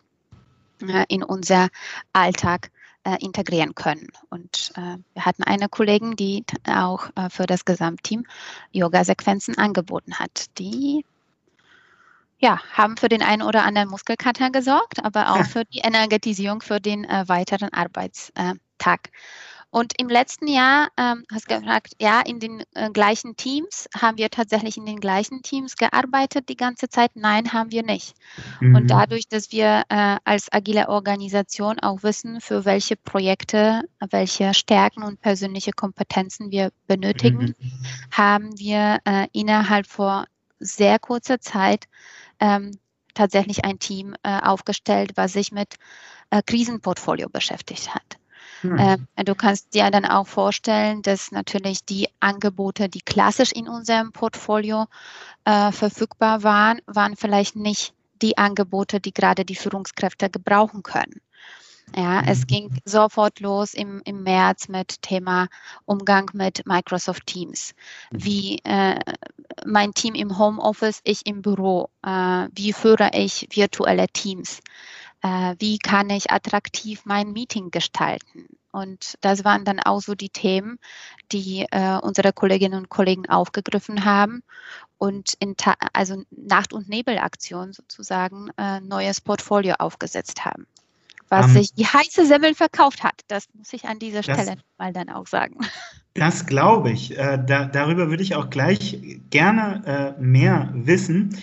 äh, 0.83 1.05
in 1.09 1.23
unser 1.23 1.69
Alltag 2.13 2.71
äh, 3.05 3.17
integrieren 3.21 3.75
können. 3.75 4.09
Und 4.31 4.73
äh, 4.77 4.97
wir 5.13 5.25
hatten 5.25 5.45
eine 5.45 5.69
Kollegin, 5.69 6.17
die 6.17 6.45
auch 6.67 7.11
äh, 7.15 7.31
für 7.31 7.47
das 7.47 7.65
Gesamtteam 7.65 8.25
Yoga-Sequenzen 8.73 9.59
angeboten 9.59 10.19
hat, 10.19 10.47
die 10.59 11.05
ja, 12.39 12.61
haben 12.73 12.97
für 12.97 13.09
den 13.09 13.23
einen 13.23 13.43
oder 13.43 13.65
anderen 13.65 13.89
Muskelkater 13.89 14.51
gesorgt, 14.51 15.05
aber 15.05 15.33
auch 15.33 15.45
für 15.45 15.65
die 15.65 15.81
Energetisierung 15.81 16.61
für 16.61 16.81
den 16.81 17.05
äh, 17.05 17.25
weiteren 17.27 17.73
Arbeitstag. 17.73 19.11
Und 19.75 19.95
im 19.99 20.09
letzten 20.09 20.47
Jahr, 20.47 20.91
ähm, 20.97 21.25
hast 21.33 21.51
du 21.51 21.59
gefragt, 21.59 21.95
ja, 22.01 22.21
in 22.21 22.39
den 22.39 22.63
äh, 22.75 22.91
gleichen 22.91 23.35
Teams, 23.35 23.89
haben 23.93 24.19
wir 24.19 24.31
tatsächlich 24.31 24.77
in 24.77 24.87
den 24.87 25.01
gleichen 25.01 25.43
Teams 25.43 25.75
gearbeitet 25.75 26.49
die 26.49 26.57
ganze 26.57 26.89
Zeit? 26.89 27.11
Nein, 27.17 27.53
haben 27.53 27.73
wir 27.73 27.83
nicht. 27.83 28.15
Mhm. 28.61 28.77
Und 28.77 28.87
dadurch, 28.87 29.27
dass 29.29 29.51
wir 29.51 29.83
äh, 29.89 30.19
als 30.23 30.47
agile 30.53 30.89
Organisation 30.89 31.81
auch 31.81 32.05
wissen, 32.05 32.41
für 32.41 32.65
welche 32.65 32.95
Projekte, 32.95 33.83
welche 34.11 34.55
Stärken 34.55 35.03
und 35.03 35.21
persönliche 35.21 35.73
Kompetenzen 35.73 36.53
wir 36.53 36.71
benötigen, 36.87 37.57
mhm. 37.59 37.73
haben 38.13 38.57
wir 38.57 39.01
äh, 39.05 39.27
innerhalb 39.33 39.89
vor 39.89 40.27
sehr 40.59 40.99
kurzer 40.99 41.41
Zeit 41.41 41.87
ähm, 42.41 42.79
tatsächlich 43.15 43.65
ein 43.65 43.79
Team 43.79 44.15
äh, 44.23 44.41
aufgestellt, 44.41 45.13
was 45.17 45.33
sich 45.33 45.53
mit 45.53 45.77
äh, 46.31 46.43
Krisenportfolio 46.43 47.29
beschäftigt 47.29 47.95
hat. 47.95 48.19
Hm. 48.61 48.79
Äh, 49.17 49.25
du 49.25 49.35
kannst 49.35 49.75
dir 49.75 49.91
dann 49.91 50.05
auch 50.05 50.27
vorstellen, 50.27 51.03
dass 51.03 51.31
natürlich 51.33 51.85
die 51.85 52.09
Angebote, 52.21 52.89
die 52.89 53.03
klassisch 53.03 53.53
in 53.53 53.69
unserem 53.69 54.13
Portfolio 54.13 54.87
äh, 55.45 55.71
verfügbar 55.71 56.43
waren, 56.43 56.81
waren 56.87 57.17
vielleicht 57.17 57.57
nicht 57.57 57.95
die 58.23 58.39
Angebote, 58.39 59.01
die 59.01 59.13
gerade 59.13 59.45
die 59.45 59.57
Führungskräfte 59.57 60.31
gebrauchen 60.31 60.83
können. 60.83 61.21
Ja, 61.97 62.23
es 62.27 62.41
mhm. 62.41 62.47
ging 62.47 62.71
sofort 62.85 63.41
los 63.41 63.75
im, 63.75 64.01
im 64.05 64.23
März 64.23 64.69
mit 64.69 65.03
Thema 65.03 65.49
Umgang 65.85 66.31
mit 66.33 66.67
Microsoft 66.67 67.27
Teams. 67.27 67.75
Mhm. 68.11 68.25
Wie 68.25 68.59
äh, 68.65 68.99
mein 69.65 69.95
Team 69.95 70.15
im 70.15 70.39
Homeoffice, 70.39 71.01
ich 71.05 71.27
im 71.27 71.43
Büro. 71.43 71.91
Äh, 72.03 72.49
wie 72.53 72.73
führe 72.73 73.11
ich 73.15 73.49
virtuelle 73.51 74.09
Teams? 74.09 74.61
Äh, 75.23 75.55
wie 75.59 75.79
kann 75.79 76.11
ich 76.11 76.31
attraktiv 76.31 77.03
mein 77.05 77.33
Meeting 77.33 77.71
gestalten? 77.71 78.47
Und 78.73 79.17
das 79.21 79.45
waren 79.45 79.65
dann 79.65 79.79
auch 79.79 80.01
so 80.01 80.17
die 80.17 80.31
Themen, 80.31 80.81
die 81.31 81.65
äh, 81.71 81.97
unsere 82.03 82.33
Kolleginnen 82.33 82.77
und 82.77 82.89
Kollegen 82.89 83.29
aufgegriffen 83.29 84.05
haben 84.05 84.43
und 84.99 85.35
in 85.39 85.57
Ta 85.57 85.77
also 85.93 86.25
Nacht- 86.31 86.73
und 86.73 86.89
Nebelaktion 86.89 87.73
sozusagen 87.73 88.51
äh, 88.57 88.81
neues 88.81 89.21
Portfolio 89.21 89.77
aufgesetzt 89.79 90.45
haben. 90.45 90.67
Was 91.35 91.47
um, 91.47 91.51
ähm. 91.53 91.59
sich 91.59 91.75
die 91.75 91.87
heiße 91.87 92.27
Semmel 92.27 92.55
verkauft 92.55 93.03
hat. 93.03 93.21
Das 93.29 93.47
muss 93.55 93.73
ich 93.73 93.85
an 93.85 93.99
dieser 93.99 94.23
Stelle 94.23 94.57
mal 94.79 94.93
dann 94.93 95.09
auch 95.09 95.27
sagen. 95.27 95.57
Das 96.15 96.47
glaube 96.47 96.93
ich. 96.93 97.19
Äh, 97.19 97.43
da, 97.45 97.65
darüber 97.65 98.09
würde 98.09 98.23
ich 98.23 98.37
auch 98.37 98.49
gleich 98.49 98.99
gerne 99.31 100.15
äh, 100.17 100.23
mehr 100.23 100.71
wissen. 100.73 101.37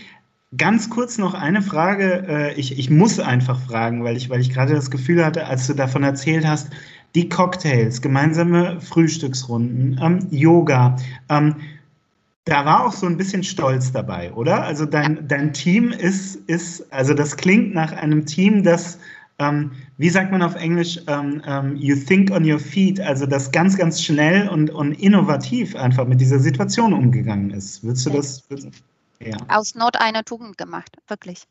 Ganz 0.56 0.90
kurz 0.90 1.18
noch 1.18 1.34
eine 1.34 1.62
Frage. 1.62 2.26
Äh, 2.28 2.54
ich, 2.54 2.80
ich 2.80 2.90
muss 2.90 3.20
einfach 3.20 3.60
fragen, 3.60 4.04
weil 4.04 4.16
ich, 4.16 4.30
weil 4.30 4.40
ich 4.40 4.54
gerade 4.54 4.74
das 4.74 4.90
Gefühl 4.90 5.26
hatte, 5.26 5.46
als 5.46 5.68
du 5.68 5.74
davon 5.74 6.04
erzählt 6.04 6.48
hast, 6.48 6.70
die 7.16 7.28
Cocktails, 7.28 8.02
gemeinsame 8.02 8.80
Frühstücksrunden, 8.80 10.00
ähm, 10.02 10.28
Yoga. 10.30 10.96
Ähm, 11.28 11.56
da 12.46 12.66
war 12.66 12.86
auch 12.86 12.94
so 12.94 13.06
ein 13.06 13.18
bisschen 13.18 13.44
Stolz 13.44 13.92
dabei, 13.92 14.34
oder? 14.34 14.64
Also 14.64 14.86
dein, 14.86 15.28
dein 15.28 15.54
Team 15.54 15.92
ist, 15.92 16.36
ist, 16.48 16.92
also 16.92 17.14
das 17.14 17.38
klingt 17.38 17.74
nach 17.74 17.92
einem 17.92 18.26
Team, 18.26 18.64
das, 18.64 19.00
ähm, 19.42 19.72
wie 19.98 20.10
sagt 20.10 20.32
man 20.32 20.44
auf 20.44 20.56
Englisch, 20.56 21.00
ähm, 21.08 21.42
ähm, 21.46 21.76
you 21.76 21.96
think 21.96 22.30
on 22.32 22.50
your 22.50 22.60
feet, 22.60 23.00
also 23.00 23.26
das 23.26 23.52
ganz, 23.52 23.76
ganz 23.76 24.02
schnell 24.02 24.48
und, 24.48 24.70
und 24.70 24.94
innovativ 24.94 25.76
einfach 25.76 26.06
mit 26.06 26.22
dieser 26.22 26.40
Situation 26.40 26.94
umgegangen 26.94 27.50
ist. 27.50 27.84
Würdest 27.84 28.06
du 28.06 28.10
das? 28.12 28.44
Ja. 29.20 29.38
Aus 29.48 29.76
Not 29.76 29.98
eine 30.00 30.24
Tugend 30.24 30.58
gemacht, 30.58 30.98
wirklich. 31.08 31.44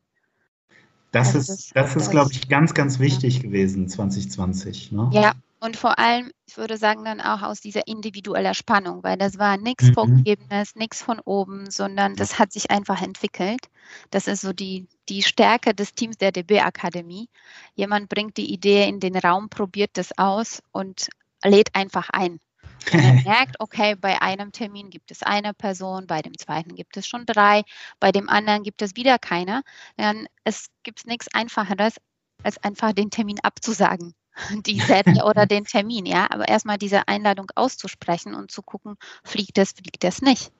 Das 1.11 1.35
also 1.35 1.39
ist, 1.39 1.73
das, 1.75 1.95
das 1.95 1.97
ist, 1.97 2.11
glaube 2.11 2.31
ich, 2.33 2.49
ganz, 2.49 2.75
ganz 2.75 3.01
wichtig 3.01 3.39
ja. 3.39 3.43
gewesen 3.43 3.89
2020. 3.89 4.93
Ne? 4.93 5.11
Ja, 5.13 5.33
und 5.61 5.77
vor 5.77 5.99
allem, 5.99 6.33
ich 6.47 6.57
würde 6.57 6.79
sagen, 6.79 7.05
dann 7.05 7.21
auch 7.21 7.43
aus 7.43 7.61
dieser 7.61 7.87
individuellen 7.87 8.55
Spannung, 8.55 9.03
weil 9.03 9.19
das 9.19 9.39
war 9.39 9.59
nichts 9.59 9.85
mhm. 9.85 9.95
Vorgegebenes, 9.95 10.75
nichts 10.75 11.03
von 11.03 11.21
oben, 11.21 11.71
sondern 11.71 12.17
das 12.17 12.39
hat 12.39 12.53
sich 12.53 12.71
einfach 12.71 13.03
entwickelt. 13.03 13.69
Das 14.11 14.27
ist 14.27 14.41
so 14.41 14.55
die, 14.55 14.89
die 15.11 15.23
Stärke 15.23 15.75
des 15.75 15.93
Teams 15.93 16.17
der 16.17 16.33
DB-Akademie. 16.33 17.29
Jemand 17.75 18.09
bringt 18.09 18.39
die 18.39 18.51
Idee 18.51 18.89
in 18.89 19.01
den 19.01 19.17
Raum, 19.17 19.51
probiert 19.51 19.91
das 19.95 20.17
aus 20.17 20.63
und 20.73 21.11
lädt 21.45 21.75
einfach 21.75 22.09
ein. 22.11 22.41
Und 22.93 23.01
er 23.01 23.13
merkt, 23.23 23.57
okay, 23.59 23.95
bei 23.95 24.23
einem 24.23 24.53
Termin 24.53 24.89
gibt 24.89 25.11
es 25.11 25.23
eine 25.23 25.53
Person, 25.53 26.07
bei 26.07 26.23
dem 26.23 26.39
zweiten 26.39 26.75
gibt 26.75 26.97
es 26.97 27.07
schon 27.07 27.27
drei, 27.27 27.63
bei 28.01 28.11
dem 28.11 28.31
anderen 28.31 28.63
gibt 28.63 28.81
es 28.81 28.97
wieder 28.97 29.19
keine. 29.19 29.63
Dann 29.99 30.27
es 30.45 30.69
gibt 30.83 31.07
nichts 31.07 31.29
Einfacheres, 31.35 31.97
als 32.43 32.57
einfach 32.65 32.95
den 32.95 33.11
Termin 33.11 33.39
abzusagen 33.43 34.15
die 34.67 34.81
Serie 34.81 35.25
oder 35.25 35.47
den 35.47 35.65
Termin, 35.65 36.07
ja. 36.07 36.27
Aber 36.31 36.49
erstmal 36.49 36.79
diese 36.79 37.09
Einladung 37.09 37.51
auszusprechen 37.55 38.35
und 38.35 38.51
zu 38.51 38.63
gucken, 38.63 38.97
fliegt 39.25 39.59
es, 39.59 39.73
fliegt 39.73 40.05
es 40.05 40.23
nicht. 40.23 40.53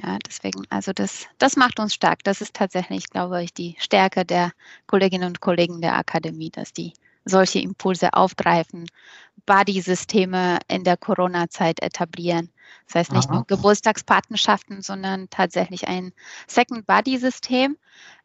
Ja, 0.00 0.16
deswegen, 0.26 0.64
also 0.70 0.92
das, 0.92 1.26
das 1.38 1.56
macht 1.56 1.80
uns 1.80 1.92
stark. 1.92 2.22
Das 2.22 2.40
ist 2.40 2.54
tatsächlich, 2.54 3.10
glaube 3.10 3.42
ich, 3.42 3.52
die 3.52 3.76
Stärke 3.80 4.24
der 4.24 4.52
Kolleginnen 4.86 5.28
und 5.28 5.40
Kollegen 5.40 5.80
der 5.80 5.96
Akademie, 5.96 6.50
dass 6.50 6.72
die 6.72 6.92
solche 7.24 7.58
Impulse 7.58 8.14
aufgreifen, 8.14 8.86
Buddy-Systeme 9.46 10.60
in 10.68 10.84
der 10.84 10.96
Corona-Zeit 10.96 11.82
etablieren. 11.82 12.50
Das 12.86 12.94
heißt 12.96 13.12
nicht 13.12 13.28
Aha. 13.28 13.34
nur 13.36 13.46
Geburtstagspartnerschaften, 13.46 14.82
sondern 14.82 15.28
tatsächlich 15.30 15.88
ein 15.88 16.12
Second 16.46 16.86
Buddy-System. 16.86 17.76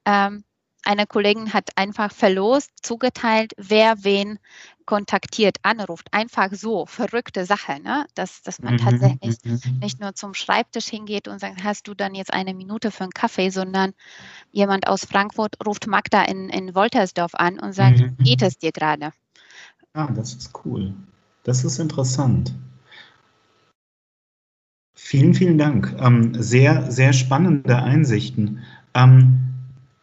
Ähm, 0.05 0.43
eine 0.85 1.07
Kollegin 1.07 1.53
hat 1.53 1.69
einfach 1.75 2.11
verlost, 2.11 2.71
zugeteilt, 2.81 3.53
wer 3.57 4.03
wen 4.03 4.37
kontaktiert, 4.85 5.57
anruft. 5.63 6.07
Einfach 6.11 6.49
so, 6.51 6.85
verrückte 6.85 7.45
Sache, 7.45 7.79
ne? 7.81 8.05
dass, 8.15 8.41
dass 8.43 8.61
man 8.61 8.75
mhm, 8.75 8.77
tatsächlich 8.77 9.37
mhm. 9.43 9.79
nicht 9.79 9.99
nur 9.99 10.15
zum 10.15 10.33
Schreibtisch 10.33 10.87
hingeht 10.87 11.27
und 11.27 11.39
sagt, 11.39 11.63
hast 11.63 11.87
du 11.87 11.93
dann 11.93 12.15
jetzt 12.15 12.33
eine 12.33 12.53
Minute 12.53 12.91
für 12.91 13.03
einen 13.03 13.13
Kaffee, 13.13 13.49
sondern 13.49 13.93
jemand 14.51 14.87
aus 14.87 15.05
Frankfurt 15.05 15.55
ruft 15.65 15.87
Magda 15.87 16.23
in, 16.23 16.49
in 16.49 16.75
Woltersdorf 16.75 17.35
an 17.35 17.59
und 17.59 17.73
sagt, 17.73 17.99
mhm. 17.99 18.17
geht 18.17 18.41
es 18.41 18.57
dir 18.57 18.71
gerade? 18.71 19.11
Ah, 19.93 20.07
das 20.07 20.33
ist 20.33 20.51
cool. 20.65 20.93
Das 21.43 21.63
ist 21.63 21.79
interessant. 21.79 22.53
Vielen, 24.95 25.33
vielen 25.33 25.57
Dank. 25.57 25.95
Ähm, 25.99 26.41
sehr, 26.41 26.91
sehr 26.91 27.13
spannende 27.13 27.75
Einsichten. 27.77 28.63
Ähm, 28.93 29.39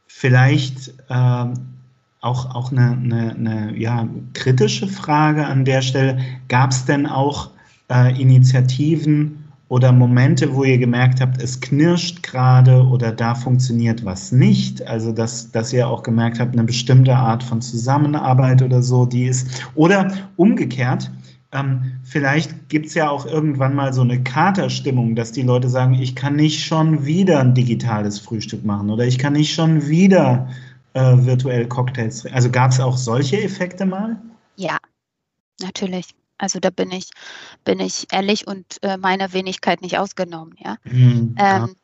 vielleicht 0.06 0.92
ähm, 1.08 1.69
auch, 2.20 2.54
auch 2.54 2.70
eine, 2.70 2.92
eine, 2.92 3.34
eine 3.34 3.78
ja, 3.78 4.08
kritische 4.34 4.86
Frage 4.86 5.46
an 5.46 5.64
der 5.64 5.82
Stelle. 5.82 6.18
Gab 6.48 6.70
es 6.70 6.84
denn 6.84 7.06
auch 7.06 7.50
äh, 7.90 8.20
Initiativen 8.20 9.44
oder 9.68 9.92
Momente, 9.92 10.54
wo 10.54 10.64
ihr 10.64 10.78
gemerkt 10.78 11.20
habt, 11.20 11.40
es 11.40 11.60
knirscht 11.60 12.22
gerade 12.24 12.84
oder 12.84 13.12
da 13.12 13.34
funktioniert 13.34 14.04
was 14.04 14.32
nicht? 14.32 14.86
Also, 14.86 15.12
dass, 15.12 15.52
dass 15.52 15.72
ihr 15.72 15.88
auch 15.88 16.02
gemerkt 16.02 16.40
habt, 16.40 16.54
eine 16.54 16.64
bestimmte 16.64 17.14
Art 17.14 17.42
von 17.42 17.62
Zusammenarbeit 17.62 18.62
oder 18.62 18.82
so, 18.82 19.06
die 19.06 19.26
ist. 19.26 19.64
Oder 19.76 20.12
umgekehrt, 20.36 21.10
ähm, 21.52 21.92
vielleicht 22.02 22.68
gibt 22.68 22.86
es 22.86 22.94
ja 22.94 23.10
auch 23.10 23.26
irgendwann 23.26 23.74
mal 23.74 23.92
so 23.92 24.02
eine 24.02 24.22
Katerstimmung, 24.22 25.16
dass 25.16 25.32
die 25.32 25.42
Leute 25.42 25.68
sagen, 25.68 25.94
ich 25.94 26.14
kann 26.14 26.36
nicht 26.36 26.64
schon 26.64 27.06
wieder 27.06 27.40
ein 27.40 27.54
digitales 27.54 28.18
Frühstück 28.18 28.64
machen 28.64 28.90
oder 28.90 29.04
ich 29.04 29.18
kann 29.18 29.32
nicht 29.32 29.54
schon 29.54 29.88
wieder 29.88 30.48
äh, 30.94 31.16
virtuell 31.18 31.68
Cocktails 31.68 32.20
trinken. 32.20 32.36
Also 32.36 32.50
gab 32.50 32.70
es 32.72 32.80
auch 32.80 32.96
solche 32.96 33.42
Effekte 33.42 33.86
mal? 33.86 34.20
Ja, 34.56 34.78
natürlich. 35.60 36.14
Also 36.38 36.58
da 36.58 36.70
bin 36.70 36.90
ich, 36.90 37.10
bin 37.64 37.80
ich 37.80 38.06
ehrlich 38.12 38.46
und 38.46 38.82
äh, 38.82 38.96
meiner 38.96 39.32
Wenigkeit 39.32 39.82
nicht 39.82 39.98
ausgenommen, 39.98 40.54
ja. 40.58 40.76
Mhm, 40.84 41.34
ja. 41.38 41.64
Ähm, 41.64 41.76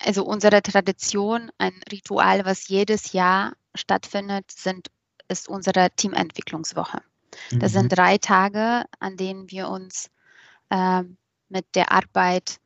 also 0.00 0.24
unsere 0.24 0.62
Tradition, 0.62 1.50
ein 1.58 1.74
Ritual, 1.90 2.44
was 2.44 2.68
jedes 2.68 3.12
Jahr 3.12 3.52
stattfindet, 3.74 4.50
sind, 4.50 4.88
ist 5.28 5.48
unsere 5.48 5.90
Teamentwicklungswoche. 5.90 7.02
Das 7.50 7.72
mhm. 7.72 7.78
sind 7.78 7.88
drei 7.96 8.18
Tage, 8.18 8.84
an 9.00 9.16
denen 9.16 9.50
wir 9.50 9.68
uns 9.68 10.10
äh, 10.70 11.02
mit 11.48 11.66
der 11.74 11.92
Arbeit 11.92 12.58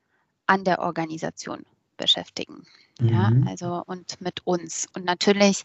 an 0.47 0.65
der 0.65 0.81
Organisation 0.81 1.65
beschäftigen. 1.97 2.67
Mhm. 3.01 3.09
Ja, 3.09 3.33
also 3.47 3.83
und 3.87 4.21
mit 4.21 4.47
uns. 4.47 4.87
Und 4.95 5.05
natürlich, 5.05 5.65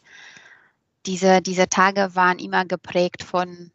diese, 1.06 1.42
diese 1.42 1.68
Tage 1.68 2.16
waren 2.16 2.40
immer 2.40 2.66
geprägt 2.66 3.24
von, 3.24 3.72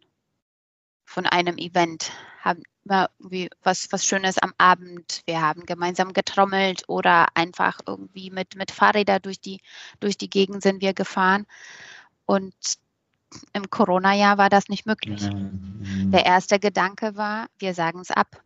von 1.04 1.26
einem 1.26 1.58
Event, 1.58 2.12
haben 2.40 2.62
immer 2.84 3.10
wie 3.18 3.48
was, 3.62 3.88
was 3.90 4.04
Schönes 4.04 4.38
am 4.38 4.52
Abend. 4.58 5.22
Wir 5.26 5.40
haben 5.40 5.66
gemeinsam 5.66 6.12
getrommelt 6.12 6.84
oder 6.88 7.26
einfach 7.34 7.80
irgendwie 7.86 8.30
mit, 8.30 8.56
mit 8.56 8.70
Fahrräder 8.70 9.20
durch 9.20 9.40
die, 9.40 9.60
durch 10.00 10.18
die 10.18 10.30
Gegend 10.30 10.62
sind 10.62 10.80
wir 10.80 10.94
gefahren. 10.94 11.46
Und 12.26 12.54
im 13.52 13.70
Corona-Jahr 13.70 14.38
war 14.38 14.50
das 14.50 14.68
nicht 14.68 14.86
möglich. 14.86 15.22
Mhm. 15.22 16.10
Der 16.10 16.26
erste 16.26 16.58
Gedanke 16.58 17.16
war, 17.16 17.46
wir 17.58 17.74
sagen 17.74 18.00
es 18.00 18.10
ab. 18.10 18.42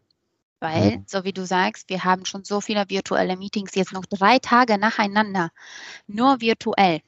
Weil, 0.60 0.98
mhm. 0.98 1.04
so 1.06 1.24
wie 1.24 1.32
du 1.32 1.44
sagst, 1.44 1.90
wir 1.90 2.04
haben 2.04 2.24
schon 2.24 2.44
so 2.44 2.60
viele 2.60 2.88
virtuelle 2.88 3.36
Meetings, 3.36 3.74
jetzt 3.74 3.92
noch 3.92 4.06
drei 4.06 4.38
Tage 4.38 4.78
nacheinander, 4.78 5.50
nur 6.06 6.40
virtuell. 6.40 7.00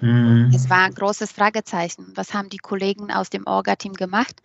Mhm. 0.00 0.50
Es 0.54 0.70
war 0.70 0.84
ein 0.84 0.94
großes 0.94 1.32
Fragezeichen. 1.32 2.12
Was 2.14 2.34
haben 2.34 2.48
die 2.48 2.58
Kollegen 2.58 3.12
aus 3.12 3.30
dem 3.30 3.46
Orga-Team 3.46 3.94
gemacht? 3.94 4.42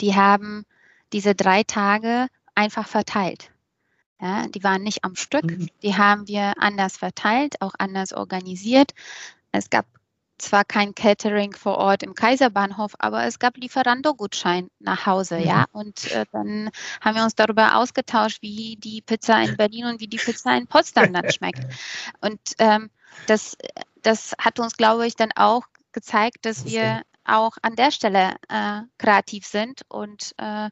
Die 0.00 0.14
haben 0.14 0.64
diese 1.12 1.34
drei 1.34 1.62
Tage 1.62 2.28
einfach 2.54 2.86
verteilt. 2.86 3.50
Ja, 4.20 4.46
die 4.48 4.64
waren 4.64 4.82
nicht 4.82 5.04
am 5.04 5.14
Stück, 5.14 5.44
mhm. 5.44 5.68
die 5.82 5.94
haben 5.94 6.26
wir 6.26 6.54
anders 6.58 6.96
verteilt, 6.96 7.60
auch 7.60 7.74
anders 7.78 8.14
organisiert. 8.14 8.92
Es 9.52 9.68
gab 9.68 9.86
zwar 10.38 10.64
kein 10.64 10.94
Catering 10.94 11.54
vor 11.54 11.78
Ort 11.78 12.02
im 12.02 12.14
Kaiserbahnhof, 12.14 12.94
aber 12.98 13.24
es 13.24 13.38
gab 13.38 13.56
Lieferando-Gutschein 13.56 14.70
nach 14.78 15.06
Hause, 15.06 15.38
ja. 15.38 15.44
ja? 15.44 15.64
Und 15.72 16.10
äh, 16.12 16.26
dann 16.32 16.70
haben 17.00 17.16
wir 17.16 17.24
uns 17.24 17.34
darüber 17.34 17.76
ausgetauscht, 17.76 18.42
wie 18.42 18.76
die 18.76 19.02
Pizza 19.02 19.42
in 19.42 19.56
Berlin 19.56 19.86
und 19.86 20.00
wie 20.00 20.08
die 20.08 20.18
Pizza 20.18 20.56
in 20.56 20.66
Potsdam 20.66 21.12
dann 21.12 21.30
schmeckt. 21.30 21.64
Und 22.20 22.40
ähm, 22.58 22.90
das, 23.26 23.56
das 24.02 24.34
hat 24.38 24.60
uns, 24.60 24.76
glaube 24.76 25.06
ich, 25.06 25.16
dann 25.16 25.32
auch 25.34 25.64
gezeigt, 25.92 26.44
dass 26.44 26.64
wir 26.66 27.02
auch 27.24 27.56
an 27.62 27.74
der 27.74 27.90
Stelle 27.90 28.36
äh, 28.48 28.82
kreativ 28.98 29.46
sind 29.46 29.82
und 29.88 30.34
äh, 30.38 30.70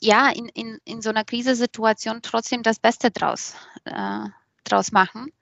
ja, 0.00 0.30
in, 0.30 0.48
in, 0.48 0.78
in 0.84 1.02
so 1.02 1.10
einer 1.10 1.24
Krisensituation 1.24 2.22
trotzdem 2.22 2.62
das 2.62 2.78
Beste 2.78 3.10
draus, 3.10 3.54
äh, 3.84 4.28
draus 4.64 4.92
machen, 4.92 5.32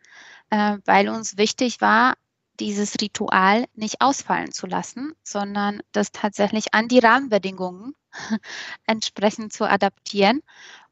äh, 0.50 0.78
weil 0.84 1.08
uns 1.08 1.36
wichtig 1.36 1.80
war, 1.80 2.14
dieses 2.60 2.94
Ritual 3.00 3.66
nicht 3.74 4.00
ausfallen 4.00 4.52
zu 4.52 4.66
lassen, 4.66 5.14
sondern 5.22 5.82
das 5.92 6.12
tatsächlich 6.12 6.74
an 6.74 6.88
die 6.88 6.98
Rahmenbedingungen 6.98 7.94
entsprechend 8.86 9.52
zu 9.52 9.68
adaptieren 9.68 10.42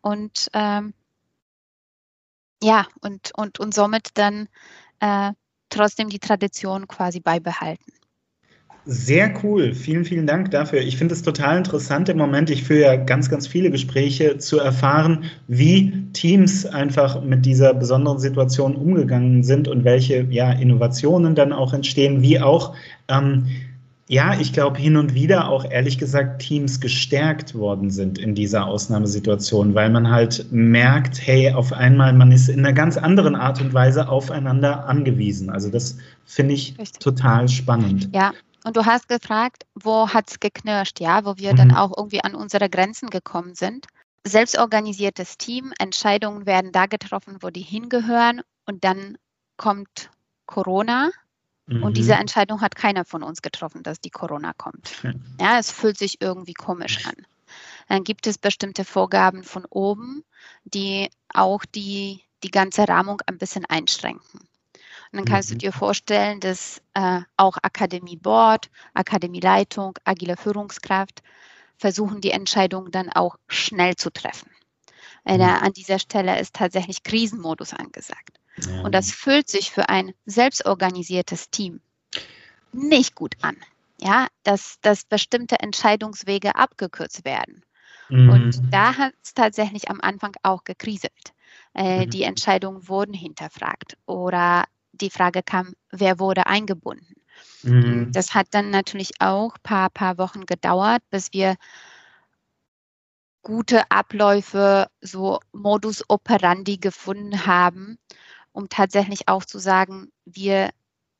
und 0.00 0.48
ähm, 0.53 0.94
ja, 2.62 2.87
und, 3.00 3.33
und, 3.37 3.61
und 3.61 3.74
somit 3.74 4.11
dann 4.14 4.48
äh, 5.00 5.33
trotzdem 5.68 6.09
die 6.09 6.18
Tradition 6.18 6.88
quasi 6.88 7.20
beibehalten. 7.20 7.92
Sehr 8.87 9.33
cool. 9.42 9.73
Vielen, 9.73 10.05
vielen 10.05 10.27
Dank 10.27 10.51
dafür. 10.51 10.83
Ich 10.83 10.99
finde 10.99 11.14
es 11.14 11.23
total 11.23 11.57
interessant 11.57 12.11
im 12.11 12.18
Moment. 12.18 12.51
Ich 12.51 12.64
führe 12.64 12.83
ja 12.83 12.97
ganz, 12.97 13.31
ganz 13.31 13.47
viele 13.47 13.70
Gespräche 13.70 14.37
zu 14.37 14.59
erfahren, 14.59 15.25
wie 15.49 16.05
Teams 16.12 16.66
einfach 16.66 17.23
mit 17.23 17.47
dieser 17.47 17.73
besonderen 17.73 18.18
Situation 18.18 18.77
umgegangen 18.77 19.42
sind 19.42 19.68
und 19.68 19.85
welche 19.85 20.27
ja, 20.29 20.53
Innovationen 20.53 21.35
dann 21.35 21.55
auch 21.55 21.73
entstehen, 21.73 22.20
wie 22.20 22.40
auch 22.40 22.75
ähm, 23.09 23.47
ja, 24.07 24.38
ich 24.38 24.53
glaube, 24.53 24.79
hin 24.79 24.99
und 24.99 25.14
wieder 25.14 25.49
auch 25.49 25.64
ehrlich 25.64 25.97
gesagt 25.97 26.42
Teams 26.42 26.79
gestärkt 26.79 27.55
worden 27.55 27.90
sind 27.90 28.18
in 28.18 28.35
dieser 28.35 28.66
Ausnahmesituation, 28.66 29.75
weil 29.75 29.88
man 29.88 30.11
halt 30.11 30.47
merkt, 30.51 31.27
hey, 31.27 31.51
auf 31.53 31.73
einmal, 31.73 32.12
man 32.12 32.31
ist 32.31 32.51
in 32.51 32.59
einer 32.59 32.75
ganz 32.75 32.99
anderen 32.99 33.35
Art 33.35 33.62
und 33.62 33.73
Weise 33.73 34.09
aufeinander 34.09 34.87
angewiesen. 34.87 35.49
Also 35.49 35.70
das 35.70 35.97
finde 36.27 36.53
ich 36.53 36.79
Richtig. 36.79 36.99
total 36.99 37.49
spannend. 37.49 38.11
Ja, 38.14 38.33
und 38.64 38.77
du 38.77 38.85
hast 38.85 39.09
gefragt, 39.09 39.66
wo 39.74 40.09
hat 40.09 40.31
es 40.31 40.40
geknirscht, 40.40 41.00
ja, 41.00 41.24
wo 41.24 41.37
wir 41.37 41.53
mhm. 41.53 41.57
dann 41.57 41.74
auch 41.77 41.96
irgendwie 41.96 42.24
an 42.24 42.35
unsere 42.35 42.68
Grenzen 42.68 43.11
gekommen 43.11 43.55
sind. 43.55 43.87
Selbstorganisiertes 44.27 45.38
Team, 45.38 45.72
Entscheidungen 45.79 46.46
werden 46.46 46.72
da 46.72 46.87
getroffen, 46.87 47.38
wo 47.40 47.50
die 47.50 47.61
hingehören 47.61 48.40
und 48.66 48.85
dann 48.85 49.18
kommt 49.57 50.11
Corona 50.46 51.11
Mhm. 51.66 51.83
Und 51.83 51.96
diese 51.96 52.14
Entscheidung 52.14 52.61
hat 52.61 52.74
keiner 52.74 53.05
von 53.05 53.22
uns 53.22 53.42
getroffen, 53.42 53.83
dass 53.83 54.00
die 54.00 54.11
Corona 54.11 54.53
kommt. 54.53 55.03
Ja, 55.40 55.59
es 55.59 55.70
fühlt 55.70 55.98
sich 55.98 56.20
irgendwie 56.20 56.55
komisch 56.55 57.07
an. 57.07 57.14
Dann 57.88 58.05
gibt 58.05 58.27
es 58.27 58.38
bestimmte 58.38 58.85
Vorgaben 58.85 59.44
von 59.44 59.64
oben, 59.66 60.24
die 60.64 61.11
auch 61.29 61.64
die, 61.64 62.20
die 62.42 62.50
ganze 62.50 62.88
Rahmung 62.88 63.20
ein 63.27 63.38
bisschen 63.38 63.64
einschränken. 63.64 64.40
Und 65.14 65.18
dann 65.18 65.33
kannst 65.33 65.50
mhm. 65.50 65.55
du 65.55 65.59
dir 65.59 65.72
vorstellen, 65.72 66.40
dass 66.40 66.83
äh, 66.94 67.20
auch 67.37 67.57
Akademie 67.62 68.16
Board, 68.16 68.68
Akademieleitung, 68.94 69.96
agile 70.03 70.37
Führungskraft 70.37 71.22
versuchen, 71.77 72.20
die 72.20 72.33
Entscheidung 72.33 72.90
dann 72.90 73.11
auch 73.11 73.37
schnell 73.46 73.94
zu 73.94 74.11
treffen. 74.11 74.50
Mhm. 75.24 75.40
an 75.40 75.72
dieser 75.72 76.00
Stelle 76.00 76.38
ist 76.40 76.55
tatsächlich 76.55 77.05
Krisenmodus 77.05 77.72
angesagt. 77.72 78.40
Und 78.83 78.92
das 78.92 79.12
fühlt 79.12 79.48
sich 79.48 79.70
für 79.70 79.88
ein 79.88 80.12
selbstorganisiertes 80.27 81.48
Team 81.50 81.81
nicht 82.72 83.14
gut 83.14 83.37
an. 83.40 83.57
Ja, 84.00 84.27
dass, 84.42 84.81
dass 84.81 85.05
bestimmte 85.05 85.61
Entscheidungswege 85.61 86.57
abgekürzt 86.57 87.24
werden. 87.24 87.62
Mhm. 88.09 88.29
Und 88.29 88.62
da 88.72 88.96
hat 88.96 89.14
es 89.22 89.33
tatsächlich 89.33 89.88
am 89.90 90.00
Anfang 90.00 90.33
auch 90.42 90.64
gekriselt. 90.64 91.33
Äh, 91.72 92.05
mhm. 92.05 92.11
Die 92.11 92.24
Entscheidungen 92.24 92.88
wurden 92.88 93.14
hinterfragt 93.14 93.96
oder 94.07 94.64
die 95.00 95.11
Frage 95.11 95.42
kam, 95.42 95.74
wer 95.90 96.18
wurde 96.18 96.46
eingebunden. 96.46 97.14
Mhm. 97.62 98.12
Das 98.12 98.35
hat 98.35 98.48
dann 98.52 98.70
natürlich 98.70 99.20
auch 99.20 99.54
ein 99.54 99.62
paar, 99.62 99.90
paar 99.90 100.18
Wochen 100.18 100.46
gedauert, 100.46 101.02
bis 101.11 101.33
wir 101.33 101.57
gute 103.42 103.90
Abläufe, 103.90 104.88
so 105.00 105.40
Modus 105.52 106.02
operandi 106.09 106.78
gefunden 106.78 107.46
haben, 107.46 107.98
um 108.52 108.68
tatsächlich 108.68 109.28
auch 109.28 109.44
zu 109.44 109.59
sagen, 109.59 110.11
wir 110.24 110.70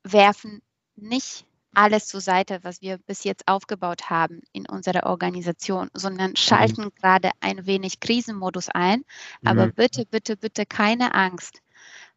werfen 0.03 0.61
nicht 0.95 1.45
alles 1.75 2.07
zur 2.07 2.21
Seite, 2.21 2.59
was 2.63 2.81
wir 2.81 2.97
bis 2.99 3.23
jetzt 3.23 3.47
aufgebaut 3.47 4.09
haben 4.09 4.41
in 4.53 4.65
unserer 4.67 5.05
Organisation, 5.05 5.89
sondern 5.93 6.31
mhm. 6.31 6.35
schalten 6.35 6.85
mhm. 6.85 6.95
gerade 6.95 7.31
ein 7.41 7.65
wenig 7.65 7.99
Krisenmodus 7.99 8.69
ein. 8.69 9.03
Aber 9.43 9.67
mhm. 9.67 9.73
bitte, 9.73 10.05
bitte, 10.05 10.37
bitte 10.37 10.65
keine 10.65 11.13
Angst. 11.13 11.61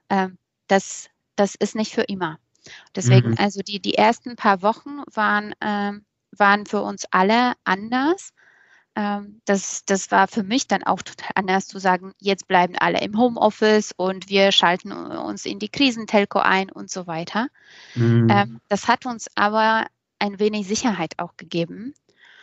Ähm, 0.08 0.38
das, 0.68 1.10
das 1.38 1.54
ist 1.54 1.74
nicht 1.74 1.92
für 1.92 2.02
immer. 2.02 2.38
Deswegen, 2.94 3.30
mhm. 3.30 3.36
also 3.38 3.60
die, 3.60 3.80
die 3.80 3.94
ersten 3.94 4.36
paar 4.36 4.62
Wochen 4.62 5.02
waren, 5.12 5.54
ähm, 5.60 6.04
waren 6.36 6.66
für 6.66 6.82
uns 6.82 7.06
alle 7.10 7.54
anders. 7.64 8.32
Ähm, 8.94 9.40
das, 9.44 9.84
das 9.84 10.10
war 10.10 10.28
für 10.28 10.42
mich 10.42 10.66
dann 10.66 10.82
auch 10.82 11.02
total 11.02 11.30
anders 11.34 11.66
zu 11.66 11.78
sagen, 11.78 12.12
jetzt 12.18 12.48
bleiben 12.48 12.74
alle 12.76 13.00
im 13.00 13.16
Homeoffice 13.16 13.92
und 13.96 14.28
wir 14.28 14.52
schalten 14.52 14.92
uns 14.92 15.46
in 15.46 15.58
die 15.58 15.68
Krisentelco 15.68 16.40
ein 16.40 16.70
und 16.70 16.90
so 16.90 17.06
weiter. 17.06 17.48
Mhm. 17.94 18.28
Ähm, 18.30 18.60
das 18.68 18.88
hat 18.88 19.06
uns 19.06 19.28
aber 19.34 19.86
ein 20.18 20.38
wenig 20.40 20.66
Sicherheit 20.66 21.18
auch 21.18 21.36
gegeben 21.36 21.94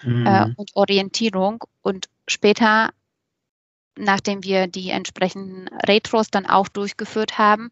mhm. 0.01 0.25
äh, 0.25 0.47
und 0.55 0.71
Orientierung. 0.75 1.63
Und 1.81 2.07
später, 2.27 2.91
nachdem 3.97 4.43
wir 4.43 4.67
die 4.67 4.89
entsprechenden 4.89 5.67
Retros 5.85 6.29
dann 6.31 6.45
auch 6.45 6.69
durchgeführt 6.69 7.37
haben, 7.37 7.71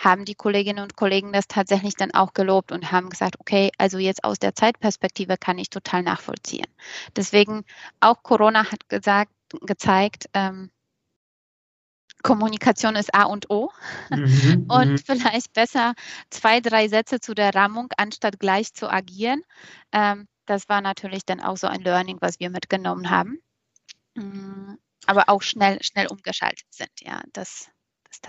haben 0.00 0.24
die 0.24 0.34
Kolleginnen 0.34 0.82
und 0.82 0.96
Kollegen 0.96 1.32
das 1.32 1.46
tatsächlich 1.46 1.94
dann 1.94 2.12
auch 2.12 2.32
gelobt 2.32 2.72
und 2.72 2.90
haben 2.90 3.10
gesagt, 3.10 3.38
okay, 3.38 3.70
also 3.76 3.98
jetzt 3.98 4.24
aus 4.24 4.38
der 4.38 4.54
Zeitperspektive 4.54 5.36
kann 5.36 5.58
ich 5.58 5.68
total 5.68 6.02
nachvollziehen. 6.02 6.66
Deswegen 7.16 7.64
auch 8.00 8.22
Corona 8.22 8.70
hat 8.72 8.88
gesagt, 8.88 9.32
gezeigt, 9.60 10.26
ähm, 10.32 10.70
Kommunikation 12.22 12.96
ist 12.96 13.14
A 13.14 13.24
und 13.24 13.50
O 13.50 13.70
mhm, 14.10 14.66
und 14.68 14.92
mhm. 14.92 14.98
vielleicht 14.98 15.52
besser 15.52 15.94
zwei, 16.30 16.60
drei 16.60 16.88
Sätze 16.88 17.20
zu 17.20 17.34
der 17.34 17.54
Rahmung, 17.54 17.88
anstatt 17.96 18.38
gleich 18.38 18.72
zu 18.72 18.90
agieren. 18.90 19.42
Ähm, 19.92 20.26
das 20.46 20.68
war 20.68 20.80
natürlich 20.80 21.24
dann 21.26 21.40
auch 21.40 21.56
so 21.56 21.66
ein 21.66 21.82
Learning, 21.82 22.18
was 22.20 22.40
wir 22.40 22.50
mitgenommen 22.50 23.10
haben. 23.10 23.38
Mm, 24.14 24.74
aber 25.06 25.28
auch 25.28 25.42
schnell, 25.42 25.82
schnell 25.82 26.08
umgeschaltet 26.08 26.66
sind. 26.70 26.90
Ja, 27.00 27.22
das 27.32 27.70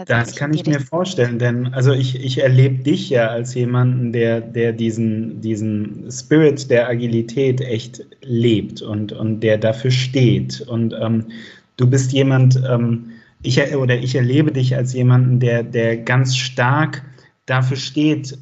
das 0.05 0.35
kann 0.35 0.53
ich 0.53 0.65
mir 0.65 0.79
vorstellen, 0.79 1.39
denn 1.39 1.73
also 1.73 1.91
ich, 1.91 2.23
ich 2.23 2.37
erlebe 2.41 2.83
dich 2.83 3.09
ja 3.09 3.27
als 3.27 3.53
jemanden, 3.55 4.13
der, 4.13 4.39
der 4.39 4.73
diesen, 4.73 5.41
diesen 5.41 6.09
Spirit 6.11 6.69
der 6.69 6.87
Agilität 6.87 7.61
echt 7.61 8.05
lebt 8.21 8.81
und, 8.81 9.11
und 9.11 9.41
der 9.41 9.57
dafür 9.57 9.91
steht. 9.91 10.61
Und 10.61 10.93
ähm, 10.99 11.25
du 11.77 11.89
bist 11.89 12.13
jemand, 12.13 12.61
ähm, 12.69 13.11
ich, 13.41 13.59
oder 13.75 13.97
ich 13.97 14.15
erlebe 14.15 14.51
dich 14.51 14.75
als 14.75 14.93
jemanden, 14.93 15.39
der, 15.39 15.63
der 15.63 15.97
ganz 15.97 16.37
stark 16.37 17.03
dafür 17.47 17.77
steht, 17.77 18.37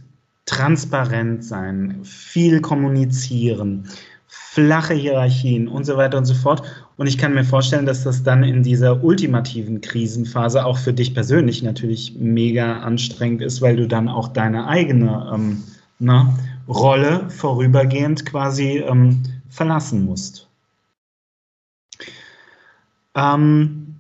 transparent 0.46 1.46
sein, 1.46 2.00
viel 2.04 2.60
kommunizieren, 2.60 3.88
flache 4.32 4.94
Hierarchien 4.94 5.68
und 5.68 5.86
so 5.86 5.98
weiter 5.98 6.18
und 6.20 6.26
so 6.26 6.36
fort. 6.36 6.62
Und 6.98 7.08
ich 7.08 7.18
kann 7.18 7.34
mir 7.34 7.44
vorstellen, 7.44 7.88
dass 7.88 8.04
das 8.04 8.22
dann 8.22 8.44
in 8.44 8.62
dieser 8.62 9.04
ultimativen 9.04 9.82
Krisenphase 9.82 10.66
auch 10.66 10.78
für 10.78 10.94
dich 10.94 11.16
persönlich 11.16 11.64
natürlich 11.64 12.16
mega 12.20 12.80
anstrengend 12.80 13.42
ist, 13.42 13.62
weil 13.62 13.76
du 13.76 13.88
dann 13.88 14.08
auch 14.08 14.28
deine 14.28 14.68
eigene 14.68 15.32
ähm, 15.34 15.64
na, 15.98 16.24
ne, 16.24 16.34
Rolle 16.68 17.30
vorübergehend 17.30 18.28
quasi 18.28 18.78
ähm, 18.78 19.24
verlassen 19.50 20.06
musst. 20.06 20.48
Ähm, 23.16 23.96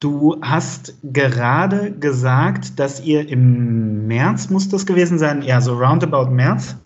du 0.00 0.36
hast 0.42 0.94
gerade 1.04 1.92
gesagt, 1.92 2.80
dass 2.80 3.00
ihr 3.00 3.28
im 3.28 4.08
März, 4.08 4.50
muss 4.50 4.68
das 4.68 4.84
gewesen 4.84 5.20
sein, 5.20 5.42
ja, 5.42 5.60
so 5.60 5.78
roundabout 5.78 6.30
März, 6.30 6.76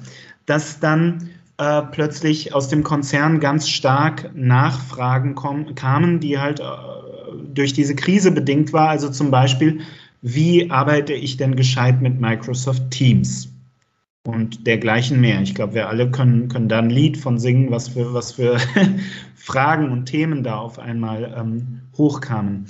dass 0.45 0.79
dann 0.79 1.31
äh, 1.63 1.83
plötzlich 1.93 2.55
aus 2.55 2.69
dem 2.69 2.83
Konzern 2.83 3.39
ganz 3.39 3.69
stark 3.69 4.35
Nachfragen 4.35 5.37
kamen, 5.77 6.19
die 6.19 6.41
halt 6.41 6.59
äh, 6.59 6.65
durch 7.55 7.73
diese 7.73 7.95
Krise 7.95 8.33
bedingt 8.33 8.73
war. 8.73 8.89
Also 8.89 9.09
zum 9.11 9.31
Beispiel, 9.31 9.81
wie 10.23 10.73
arbeite 10.73 11.13
ich 11.13 11.37
denn 11.37 11.55
gescheit 11.55 12.03
mit 12.03 12.21
Microsoft 12.21 12.91
Teams? 12.91 13.49
Und 14.25 14.67
dergleichen 14.67 15.21
mehr. 15.21 15.41
Ich 15.43 15.55
glaube, 15.55 15.75
wir 15.75 15.89
alle 15.89 16.11
können, 16.11 16.49
können 16.49 16.69
da 16.69 16.79
ein 16.79 16.91
Lied 16.91 17.17
von 17.17 17.39
singen, 17.39 17.71
was 17.71 17.89
für, 17.89 18.13
was 18.13 18.33
für 18.33 18.59
Fragen 19.35 19.91
und 19.91 20.07
Themen 20.07 20.43
da 20.43 20.57
auf 20.57 20.79
einmal 20.81 21.33
ähm, 21.37 21.81
hochkamen. 21.97 22.67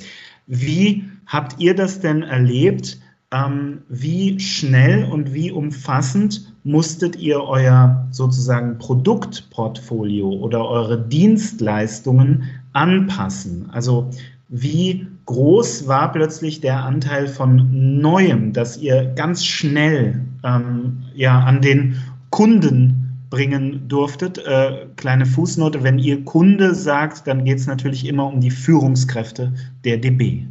Wie 0.46 1.04
habt 1.26 1.60
ihr 1.60 1.74
das 1.74 2.00
denn 2.00 2.22
erlebt? 2.22 2.98
Ähm, 3.30 3.82
wie 3.88 4.38
schnell 4.40 5.04
und 5.04 5.32
wie 5.32 5.50
umfassend 5.50 6.51
musstet 6.64 7.16
ihr 7.16 7.42
euer 7.42 8.06
sozusagen 8.10 8.78
Produktportfolio 8.78 10.28
oder 10.28 10.66
eure 10.68 11.00
Dienstleistungen 11.00 12.44
anpassen? 12.72 13.68
Also 13.70 14.10
wie 14.48 15.06
groß 15.26 15.88
war 15.88 16.12
plötzlich 16.12 16.60
der 16.60 16.84
Anteil 16.84 17.26
von 17.26 18.00
Neuem, 18.00 18.52
das 18.52 18.76
ihr 18.76 19.06
ganz 19.16 19.44
schnell 19.44 20.20
ähm, 20.44 21.02
ja, 21.14 21.40
an 21.40 21.62
den 21.62 21.96
Kunden 22.30 23.26
bringen 23.30 23.88
durftet? 23.88 24.38
Äh, 24.38 24.88
kleine 24.96 25.24
Fußnote, 25.24 25.82
wenn 25.82 25.98
ihr 25.98 26.24
Kunde 26.24 26.74
sagt, 26.74 27.26
dann 27.26 27.44
geht 27.44 27.58
es 27.58 27.66
natürlich 27.66 28.06
immer 28.06 28.26
um 28.26 28.40
die 28.40 28.50
Führungskräfte 28.50 29.54
der 29.84 29.96
DB. 29.96 30.46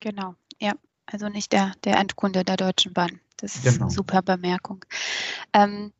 Genau, 0.00 0.34
ja. 0.60 0.72
Also 1.04 1.28
nicht 1.28 1.52
der, 1.52 1.72
der 1.84 1.98
Endkunde 1.98 2.44
der 2.44 2.56
Deutschen 2.56 2.94
Bahn. 2.94 3.20
Das 3.42 3.56
ist 3.56 3.64
genau. 3.64 3.86
eine 3.86 3.90
super 3.90 4.22
Bemerkung. 4.22 4.84
Ähm, 5.52 5.92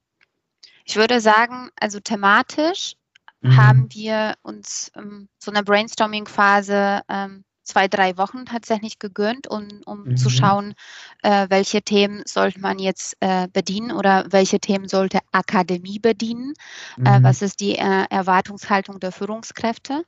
ich 0.84 0.96
würde 0.96 1.20
sagen, 1.20 1.70
also 1.78 2.00
thematisch 2.00 2.94
mhm. 3.40 3.56
haben 3.56 3.86
wir 3.92 4.36
uns 4.42 4.90
ähm, 4.96 5.28
so 5.38 5.50
eine 5.50 5.62
Brainstorming-Phase 5.62 7.02
ähm, 7.08 7.44
zwei, 7.64 7.88
drei 7.88 8.16
Wochen 8.16 8.44
tatsächlich 8.46 8.98
gegönnt, 8.98 9.48
um, 9.48 9.68
um 9.86 10.04
mhm. 10.04 10.16
zu 10.16 10.30
schauen, 10.30 10.74
äh, 11.22 11.46
welche 11.48 11.82
Themen 11.82 12.22
sollte 12.26 12.60
man 12.60 12.78
jetzt 12.78 13.16
äh, 13.20 13.48
bedienen 13.52 13.92
oder 13.92 14.26
welche 14.30 14.60
Themen 14.60 14.88
sollte 14.88 15.18
Akademie 15.32 15.98
bedienen. 15.98 16.54
Äh, 16.96 17.00
mhm. 17.00 17.06
Äh, 17.06 17.22
was 17.22 17.42
ist 17.42 17.60
die 17.60 17.76
äh, 17.76 18.06
Erwartungshaltung 18.10 19.00
der 19.00 19.12
Führungskräfte? 19.12 20.04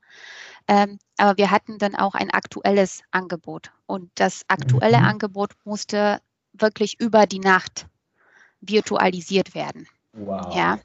Ähm, 0.66 0.98
aber 1.18 1.36
wir 1.36 1.50
hatten 1.50 1.78
dann 1.78 1.94
auch 1.94 2.14
ein 2.14 2.30
aktuelles 2.30 3.02
Angebot 3.10 3.72
und 3.86 4.10
das 4.14 4.42
aktuelle 4.48 4.98
mhm. 4.98 5.04
Angebot 5.04 5.52
musste 5.64 6.20
wirklich 6.54 7.00
über 7.00 7.26
die 7.26 7.40
Nacht 7.40 7.86
virtualisiert 8.60 9.54
werden. 9.54 9.86
Wow. 10.12 10.54
Ja. 10.54 10.78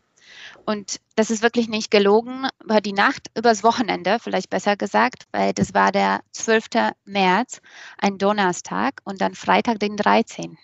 Und 0.66 1.00
das 1.16 1.32
ist 1.32 1.42
wirklich 1.42 1.68
nicht 1.68 1.90
gelogen, 1.90 2.48
über 2.64 2.82
die 2.82 2.94
Nacht, 2.94 3.32
übers 3.36 3.64
Wochenende, 3.64 4.18
vielleicht 4.22 4.50
besser 4.50 4.76
gesagt, 4.76 5.26
weil 5.32 5.54
das 5.54 5.74
war 5.74 5.92
der 5.92 6.22
12. 6.34 6.94
März, 7.06 7.62
ein 7.98 8.18
Donnerstag 8.18 9.02
und 9.04 9.20
dann 9.20 9.34
Freitag, 9.34 9.80
den 9.80 9.98
13. 9.98 10.58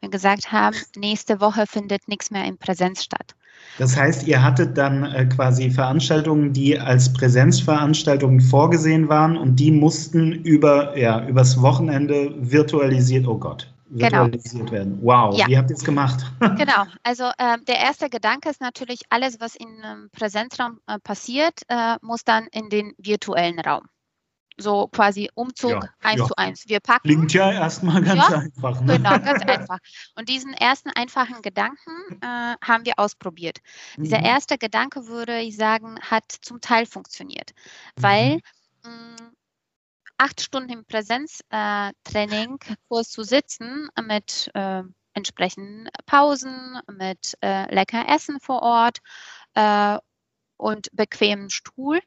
Wir 0.00 0.10
gesagt 0.10 0.52
haben, 0.52 0.76
nächste 0.96 1.40
Woche 1.40 1.66
findet 1.66 2.06
nichts 2.08 2.30
mehr 2.30 2.44
in 2.44 2.56
Präsenz 2.56 3.02
statt. 3.02 3.34
Das 3.78 3.96
heißt, 3.96 4.26
ihr 4.26 4.42
hattet 4.42 4.76
dann 4.76 5.04
äh, 5.04 5.26
quasi 5.26 5.70
Veranstaltungen, 5.70 6.52
die 6.52 6.78
als 6.78 7.12
Präsenzveranstaltungen 7.12 8.40
vorgesehen 8.40 9.08
waren 9.08 9.36
und 9.36 9.56
die 9.56 9.70
mussten 9.70 10.32
über, 10.32 10.96
ja, 10.98 11.26
übers 11.26 11.60
Wochenende 11.60 12.34
virtualisiert, 12.38 13.26
oh 13.26 13.38
Gott. 13.38 13.71
Virtualisiert 13.92 14.52
genau. 14.52 14.72
werden. 14.72 14.98
Wow, 15.02 15.38
ja. 15.38 15.46
wie 15.46 15.58
habt 15.58 15.70
ihr 15.70 15.76
es 15.76 15.84
gemacht? 15.84 16.24
genau, 16.40 16.84
also 17.02 17.24
äh, 17.38 17.58
der 17.66 17.78
erste 17.78 18.08
Gedanke 18.08 18.48
ist 18.48 18.60
natürlich, 18.60 19.02
alles, 19.10 19.40
was 19.40 19.54
in 19.54 19.82
einem 19.82 20.10
Präsenzraum 20.10 20.80
äh, 20.86 20.98
passiert, 20.98 21.60
äh, 21.68 21.96
muss 22.00 22.24
dann 22.24 22.46
in 22.52 22.68
den 22.68 22.94
virtuellen 22.98 23.58
Raum. 23.58 23.86
So 24.58 24.86
quasi 24.88 25.30
Umzug 25.34 25.70
ja, 25.70 25.80
eins 26.02 26.20
ja. 26.20 26.26
zu 26.26 26.36
eins. 26.36 26.64
Wir 26.68 26.80
packen. 26.80 27.08
Klingt 27.08 27.32
ja 27.32 27.52
erstmal 27.52 28.02
ganz 28.02 28.30
einfach. 28.30 28.80
Ne? 28.82 28.98
Genau, 28.98 29.18
ganz 29.18 29.42
einfach. 29.46 29.78
Und 30.14 30.28
diesen 30.28 30.52
ersten 30.52 30.90
einfachen 30.90 31.40
Gedanken 31.42 31.90
äh, 32.20 32.54
haben 32.62 32.84
wir 32.84 32.98
ausprobiert. 32.98 33.58
Mhm. 33.96 34.04
Dieser 34.04 34.20
erste 34.20 34.58
Gedanke, 34.58 35.06
würde 35.06 35.40
ich 35.40 35.56
sagen, 35.56 35.98
hat 36.02 36.24
zum 36.42 36.60
Teil 36.60 36.84
funktioniert, 36.84 37.52
weil 37.96 38.40
mhm. 38.84 38.90
mh, 38.90 39.16
acht 40.18 40.40
Stunden 40.40 40.70
im 40.70 40.84
Präsenztraining 40.84 42.58
äh, 42.68 42.76
Kurs 42.88 43.10
zu 43.10 43.22
sitzen 43.22 43.88
mit 44.06 44.50
äh, 44.54 44.82
entsprechenden 45.14 45.88
Pausen, 46.06 46.80
mit 46.90 47.36
äh, 47.42 47.72
lecker 47.74 48.08
Essen 48.08 48.40
vor 48.40 48.62
Ort 48.62 48.98
äh, 49.54 49.98
und 50.56 50.88
bequemem 50.92 51.50
Stuhl, 51.50 52.00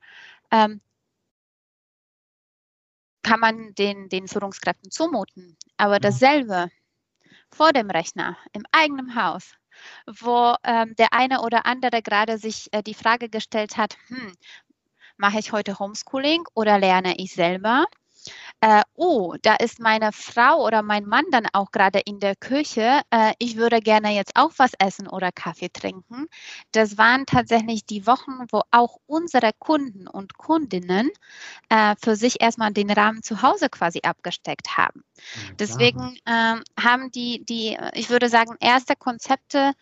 ähm, 0.52 0.82
kann 3.22 3.40
man 3.40 3.74
den, 3.76 4.08
den 4.10 4.28
Führungskräften 4.28 4.92
zumuten. 4.92 5.58
Aber 5.78 6.00
dasselbe 6.00 6.70
vor 7.52 7.74
dem 7.74 7.90
Rechner, 7.90 8.38
im 8.54 8.66
eigenen 8.72 9.16
Haus, 9.16 9.54
wo 10.06 10.56
ähm, 10.64 10.96
der 10.96 11.14
eine 11.14 11.42
oder 11.42 11.66
andere 11.66 12.02
gerade 12.02 12.38
sich 12.38 12.72
äh, 12.72 12.84
die 12.84 12.94
Frage 12.94 13.30
gestellt 13.30 13.78
hat, 13.78 13.98
hm, 14.08 14.34
mache 15.18 15.40
ich 15.40 15.52
heute 15.52 15.80
Homeschooling 15.80 16.44
oder 16.54 16.80
lerne 16.80 17.16
ich 17.18 17.34
selber? 17.34 17.86
äh, 18.62 18.82
oh, 18.96 19.36
da 19.42 19.56
ist 19.56 19.80
meine 19.80 20.12
Frau 20.12 20.66
oder 20.66 20.82
mein 20.82 21.06
Mann 21.06 21.26
dann 21.32 21.48
auch 21.54 21.72
gerade 21.72 22.00
in 22.00 22.20
der 22.20 22.36
Küche, 22.36 23.02
äh, 23.12 23.34
ich 23.40 23.58
würde 23.58 23.80
gerne 23.80 24.14
jetzt 24.16 24.36
auch 24.36 24.52
was 24.58 24.72
essen 24.80 25.08
oder 25.08 25.32
Kaffee 25.32 25.70
trinken. 25.70 26.28
Das 26.72 26.98
waren 26.98 27.26
tatsächlich 27.26 27.86
die 27.86 28.08
Wochen, 28.08 28.46
wo 28.52 28.62
auch 28.72 28.98
unsere 29.06 29.52
Kunden 29.60 30.08
und 30.08 30.38
Kundinnen 30.38 31.10
äh, 31.70 31.96
für 32.02 32.16
sich 32.16 32.42
erstmal 32.42 32.72
den 32.72 32.92
Rahmen 32.92 33.24
zu 33.24 33.42
Hause 33.42 33.70
quasi 33.70 34.00
abgesteckt 34.04 34.78
haben. 34.78 35.04
Deswegen 35.60 36.18
ähm, 36.26 36.64
haben 36.80 37.12
die, 37.12 37.44
die, 37.46 37.78
ich 37.94 38.10
würde 38.10 38.30
sagen, 38.30 38.56
erste 38.60 38.96
Konzepte 38.96 39.74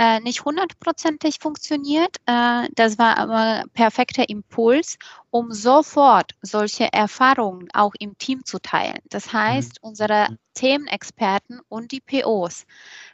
äh, 0.00 0.18
nicht 0.20 0.46
hundertprozentig 0.46 1.40
funktioniert. 1.40 2.16
Äh, 2.24 2.68
das 2.74 2.98
war 2.98 3.18
aber 3.18 3.64
perfekter 3.74 4.26
Impuls, 4.30 4.96
um 5.28 5.52
sofort 5.52 6.32
solche 6.40 6.90
Erfahrungen 6.90 7.68
auch 7.74 7.92
im 7.98 8.16
Team 8.16 8.42
zu 8.46 8.58
teilen. 8.60 9.00
Das 9.10 9.30
heißt, 9.34 9.82
mhm. 9.82 9.88
unsere 9.90 10.30
mhm. 10.30 10.38
Themenexperten 10.54 11.60
und 11.68 11.92
die 11.92 12.00
POs 12.00 12.64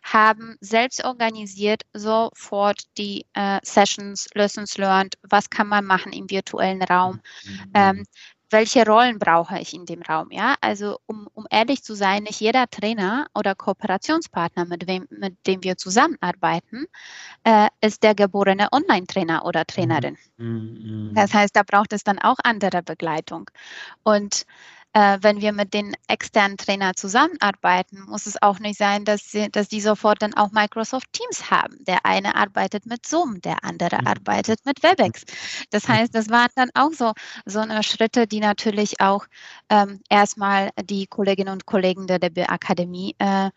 haben 0.05 0.57
selbst 0.61 1.05
organisiert 1.05 1.83
sofort 1.93 2.85
die 2.99 3.27
äh, 3.35 3.59
Sessions, 3.65 4.29
Lessons 4.35 4.79
learned, 4.79 5.19
was 5.23 5.51
kann 5.51 5.67
man 5.67 5.85
machen 5.85 6.13
im 6.13 6.31
virtuellen 6.31 6.83
Raum. 6.83 7.21
Mhm. 7.45 7.71
Ähm, 7.75 8.05
welche 8.51 8.87
Rollen 8.87 9.19
brauche 9.19 9.59
ich 9.59 9.75
in 9.75 9.87
dem 9.87 10.03
Raum? 10.03 10.29
Ja, 10.31 10.55
also 10.61 10.99
um, 11.07 11.29
um 11.35 11.47
ehrlich 11.51 11.83
zu 11.83 11.95
sein, 11.95 12.25
nicht 12.25 12.41
jeder 12.41 12.69
Trainer 12.69 13.27
oder 13.35 13.55
Kooperationspartner, 13.55 14.65
mit, 14.67 14.87
wem, 14.87 15.07
mit 15.11 15.35
dem 15.47 15.63
wir 15.65 15.77
zusammenarbeiten, 15.77 16.87
äh, 17.45 17.69
ist 17.81 18.03
der 18.03 18.15
geborene 18.15 18.69
Online-Trainer 18.73 19.45
oder 19.45 19.65
Trainerin. 19.65 20.17
Mhm. 20.37 21.13
Das 21.15 21.35
heißt, 21.35 21.57
da 21.57 21.63
braucht 21.63 21.93
es 21.93 22.05
dann 22.05 22.19
auch 22.19 22.37
andere 22.45 22.83
Begleitung. 22.83 23.51
Und 24.05 24.47
äh, 24.97 25.19
wenn 25.21 25.43
wir 25.43 25.53
mit 25.53 25.75
den 25.75 25.95
externen 26.09 26.57
Trainern 26.57 26.97
zusammenarbeiten, 26.97 28.01
muss 28.09 28.25
es 28.25 28.41
auch 28.41 28.59
nicht 28.61 28.79
sein, 28.79 29.05
dass, 29.05 29.31
sie, 29.31 29.51
dass 29.51 29.69
die 29.69 29.83
sofort 29.83 30.23
dann 30.23 30.33
auch 30.33 30.53
Microsoft 30.53 31.13
Teams 31.13 31.51
haben. 31.51 31.85
Der 31.85 32.07
eine 32.07 32.35
arbeitet 32.35 32.87
mit 32.87 33.05
Zoom, 33.05 33.43
der 33.43 33.63
andere 33.63 33.99
mhm. 34.01 34.07
arbeitet 34.07 34.65
mit 34.65 34.83
WebEx. 34.83 35.25
Das 35.69 35.87
heißt, 35.87 36.15
das 36.15 36.31
waren 36.31 36.49
dann 36.55 36.71
auch 36.73 36.95
so, 36.95 37.13
so 37.45 37.59
eine 37.59 37.83
Schritte, 37.83 38.27
die 38.27 38.41
natürlich 38.41 38.99
auch 39.03 39.27
ähm, 39.69 40.01
erstmal 40.09 40.71
die 40.83 41.07
Kolleginnen 41.07 41.53
und 41.53 41.67
Kollegen 41.67 42.07
der 42.07 42.19
DB 42.19 42.47
Akademie 42.47 43.15
äh, 43.19 43.51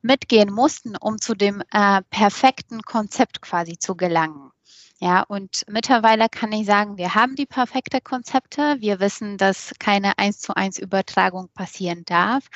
mitgehen 0.00 0.50
mussten, 0.50 0.96
um 0.96 1.20
zu 1.20 1.34
dem 1.34 1.62
äh, 1.72 2.00
perfekten 2.08 2.80
Konzept 2.80 3.42
quasi 3.42 3.76
zu 3.78 3.96
gelangen. 3.96 4.50
Ja, 4.98 5.24
und 5.24 5.62
mittlerweile 5.68 6.28
kann 6.30 6.52
ich 6.52 6.64
sagen, 6.64 6.96
wir 6.96 7.14
haben 7.14 7.36
die 7.36 7.44
perfekte 7.44 8.00
Konzepte. 8.00 8.76
Wir 8.80 8.98
wissen, 8.98 9.36
dass 9.36 9.74
keine 9.78 10.16
eins 10.16 10.40
zu 10.40 10.56
eins 10.56 10.78
Übertragung 10.78 11.50
passieren 11.54 12.04
darf. 12.06 12.46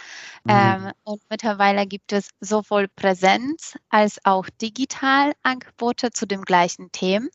Mhm. 0.45 0.51
Ähm, 0.51 0.93
und 1.05 1.21
mittlerweile 1.29 1.87
gibt 1.87 2.13
es 2.15 2.31
sowohl 2.41 2.89
Präsenz 2.89 3.77
als 3.91 4.25
auch 4.25 4.47
digital 4.63 5.33
Angebote 5.43 6.13
zu 6.13 6.27
dem 6.27 6.41
gleichen 6.43 6.91
Themen. 6.93 7.29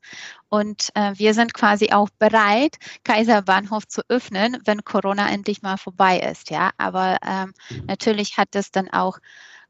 Und 0.50 0.90
äh, 0.96 1.14
wir 1.16 1.36
sind 1.36 1.54
quasi 1.54 1.92
auch 1.92 2.10
bereit, 2.18 2.78
Kaiserbahnhof 3.04 3.88
zu 3.88 4.02
öffnen, 4.10 4.58
wenn 4.66 4.84
Corona 4.84 5.30
endlich 5.30 5.62
mal 5.62 5.78
vorbei 5.78 6.20
ist. 6.20 6.50
Ja, 6.50 6.72
aber 6.78 7.18
ähm, 7.24 7.54
mhm. 7.70 7.86
natürlich 7.86 8.38
hat 8.38 8.56
es 8.56 8.72
dann 8.72 8.90
auch 8.90 9.20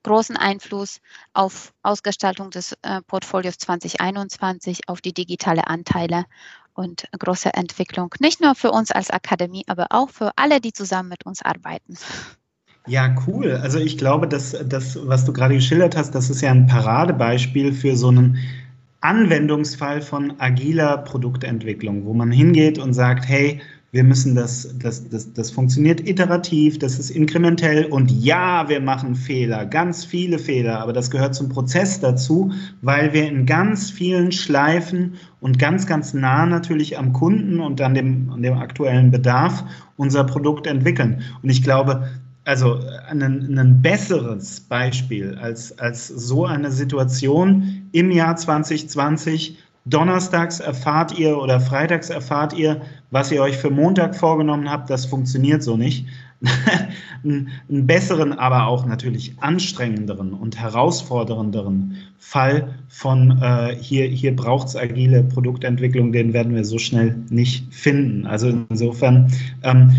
großen 0.05 0.37
Einfluss 0.37 1.01
auf 1.33 1.73
Ausgestaltung 1.81 2.51
des 2.51 2.77
äh, 2.83 3.01
Portfolios 3.07 3.57
2021, 3.57 4.87
auf 4.87 5.01
die 5.01 5.13
digitale 5.13 5.67
Anteile 5.67 6.25
und 6.75 7.05
große 7.17 7.53
Entwicklung, 7.53 8.13
nicht 8.19 8.39
nur 8.39 8.53
für 8.53 8.71
uns 8.71 8.91
als 8.91 9.09
Akademie, 9.09 9.63
aber 9.67 9.87
auch 9.89 10.09
für 10.09 10.31
alle, 10.35 10.61
die 10.61 10.73
zusammen 10.73 11.09
mit 11.09 11.25
uns 11.25 11.41
arbeiten. 11.41 11.95
Ja, 12.87 13.15
cool. 13.25 13.53
Also 13.53 13.79
ich 13.79 13.97
glaube, 13.97 14.27
dass 14.27 14.55
das, 14.65 14.99
was 15.07 15.25
du 15.25 15.33
gerade 15.33 15.55
geschildert 15.55 15.97
hast, 15.97 16.13
das 16.13 16.29
ist 16.29 16.41
ja 16.41 16.51
ein 16.51 16.67
Paradebeispiel 16.67 17.73
für 17.73 17.95
so 17.95 18.09
einen 18.09 18.37
Anwendungsfall 19.01 20.01
von 20.01 20.39
agiler 20.39 20.99
Produktentwicklung, 20.99 22.05
wo 22.05 22.13
man 22.13 22.31
hingeht 22.31 22.77
und 22.77 22.93
sagt, 22.93 23.27
hey, 23.27 23.61
wir 23.95 24.03
müssen 24.03 24.35
das, 24.35 24.75
das, 24.77 25.07
das, 25.07 25.31
das 25.31 25.51
funktioniert 25.51 26.05
iterativ, 26.05 26.77
das 26.79 26.99
ist 26.99 27.11
inkrementell 27.11 27.85
und 27.85 28.11
ja, 28.11 28.67
wir 28.67 28.81
machen 28.81 29.15
Fehler, 29.15 29.65
ganz 29.65 30.03
viele 30.03 30.37
Fehler, 30.37 30.81
aber 30.81 30.91
das 30.91 31.09
gehört 31.09 31.33
zum 31.33 31.47
Prozess 31.47 32.01
dazu, 32.01 32.51
weil 32.81 33.13
wir 33.13 33.25
in 33.25 33.45
ganz 33.45 33.89
vielen 33.91 34.33
Schleifen 34.33 35.13
und 35.39 35.59
ganz, 35.59 35.87
ganz 35.87 36.13
nah 36.13 36.45
natürlich 36.45 36.97
am 36.97 37.13
Kunden 37.13 37.61
und 37.61 37.79
an 37.79 37.93
dem, 37.93 38.31
an 38.31 38.41
dem 38.41 38.57
aktuellen 38.57 39.11
Bedarf 39.11 39.63
unser 39.95 40.25
Produkt 40.25 40.67
entwickeln. 40.67 41.21
Und 41.41 41.49
ich 41.49 41.63
glaube, 41.63 42.05
also 42.43 42.81
ein, 43.07 43.21
ein 43.21 43.81
besseres 43.81 44.59
Beispiel 44.59 45.37
als, 45.41 45.79
als 45.79 46.09
so 46.09 46.45
eine 46.45 46.69
Situation 46.69 47.87
im 47.93 48.11
Jahr 48.11 48.35
2020 48.35 49.57
Donnerstags 49.87 50.59
erfahrt 50.59 51.17
ihr 51.17 51.37
oder 51.37 51.59
freitags 51.59 52.09
erfahrt 52.09 52.53
ihr, 52.53 52.81
was 53.11 53.31
ihr 53.31 53.41
euch 53.41 53.57
für 53.57 53.69
Montag 53.69 54.15
vorgenommen 54.15 54.69
habt. 54.69 54.89
Das 54.89 55.05
funktioniert 55.05 55.61
so 55.61 55.77
nicht. 55.77 56.07
einen 57.23 57.49
besseren, 57.87 58.33
aber 58.33 58.67
auch 58.67 58.85
natürlich 58.85 59.35
anstrengenderen 59.39 60.33
und 60.33 60.57
herausfordernderen 60.57 61.97
Fall 62.17 62.75
von 62.87 63.39
äh, 63.41 63.75
hier, 63.79 64.07
hier 64.07 64.35
braucht 64.35 64.67
es 64.67 64.75
agile 64.75 65.23
Produktentwicklung, 65.23 66.11
den 66.11 66.33
werden 66.33 66.55
wir 66.55 66.65
so 66.65 66.77
schnell 66.77 67.15
nicht 67.29 67.73
finden. 67.73 68.27
Also 68.27 68.65
insofern 68.69 69.31
ähm, 69.63 69.91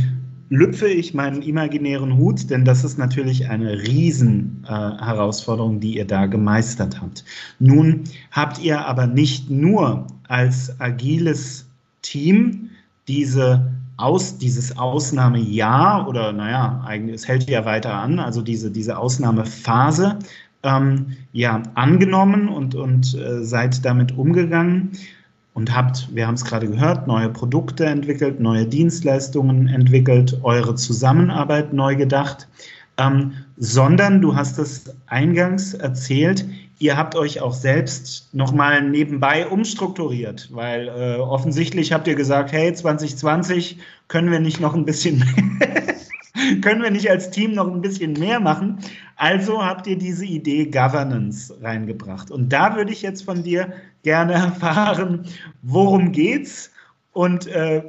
lüpfe 0.48 0.88
ich 0.88 1.14
meinen 1.14 1.42
imaginären 1.42 2.16
Hut, 2.16 2.50
denn 2.50 2.64
das 2.64 2.84
ist 2.84 2.98
natürlich 2.98 3.48
eine 3.48 3.82
Riesenherausforderung, 3.82 5.76
äh, 5.76 5.80
die 5.80 5.96
ihr 5.96 6.06
da 6.06 6.26
gemeistert 6.26 7.00
habt. 7.00 7.24
Nun 7.58 8.04
habt 8.30 8.62
ihr 8.62 8.86
aber 8.86 9.06
nicht 9.06 9.50
nur 9.50 10.06
als 10.28 10.80
agiles 10.80 11.66
Team 12.02 12.70
diese 13.08 13.72
aus, 13.96 14.38
dieses 14.38 14.76
Ausnahmejahr 14.76 16.06
oder 16.06 16.32
naja, 16.32 16.82
eigentlich, 16.86 17.16
es 17.16 17.28
hält 17.28 17.48
ja 17.48 17.64
weiter 17.64 17.94
an, 17.94 18.18
also 18.18 18.42
diese, 18.42 18.70
diese 18.70 18.98
Ausnahmephase, 18.98 20.18
ähm, 20.62 21.16
ja, 21.32 21.62
angenommen 21.74 22.48
und, 22.48 22.74
und 22.74 23.14
äh, 23.14 23.42
seid 23.42 23.84
damit 23.84 24.16
umgegangen 24.16 24.90
und 25.56 25.74
habt, 25.74 26.14
wir 26.14 26.26
haben 26.26 26.34
es 26.34 26.44
gerade 26.44 26.68
gehört, 26.68 27.06
neue 27.06 27.30
Produkte 27.30 27.86
entwickelt, 27.86 28.40
neue 28.40 28.66
Dienstleistungen 28.66 29.68
entwickelt, 29.68 30.38
eure 30.42 30.74
Zusammenarbeit 30.74 31.72
neu 31.72 31.96
gedacht, 31.96 32.46
ähm, 32.98 33.32
sondern 33.56 34.20
du 34.20 34.36
hast 34.36 34.58
es 34.58 34.94
eingangs 35.06 35.72
erzählt, 35.72 36.44
ihr 36.78 36.98
habt 36.98 37.16
euch 37.16 37.40
auch 37.40 37.54
selbst 37.54 38.28
nochmal 38.34 38.82
nebenbei 38.82 39.46
umstrukturiert, 39.46 40.50
weil 40.52 40.88
äh, 40.88 41.16
offensichtlich 41.20 41.90
habt 41.90 42.06
ihr 42.06 42.16
gesagt, 42.16 42.52
hey, 42.52 42.74
2020 42.74 43.78
können 44.08 44.30
wir 44.30 44.40
nicht 44.40 44.60
noch 44.60 44.74
ein 44.74 44.84
bisschen, 44.84 45.24
können 46.62 46.82
wir 46.82 46.90
nicht 46.90 47.10
als 47.10 47.30
Team 47.30 47.52
noch 47.52 47.66
ein 47.66 47.80
bisschen 47.80 48.12
mehr 48.14 48.40
machen. 48.40 48.78
Also 49.16 49.64
habt 49.64 49.86
ihr 49.86 49.96
diese 49.96 50.24
Idee 50.24 50.66
Governance 50.66 51.56
reingebracht. 51.62 52.30
Und 52.30 52.50
da 52.50 52.76
würde 52.76 52.92
ich 52.92 53.02
jetzt 53.02 53.22
von 53.22 53.42
dir 53.42 53.72
gerne 54.02 54.34
erfahren, 54.34 55.26
worum 55.62 56.12
geht's 56.12 56.70
und 57.12 57.46
äh, 57.46 57.82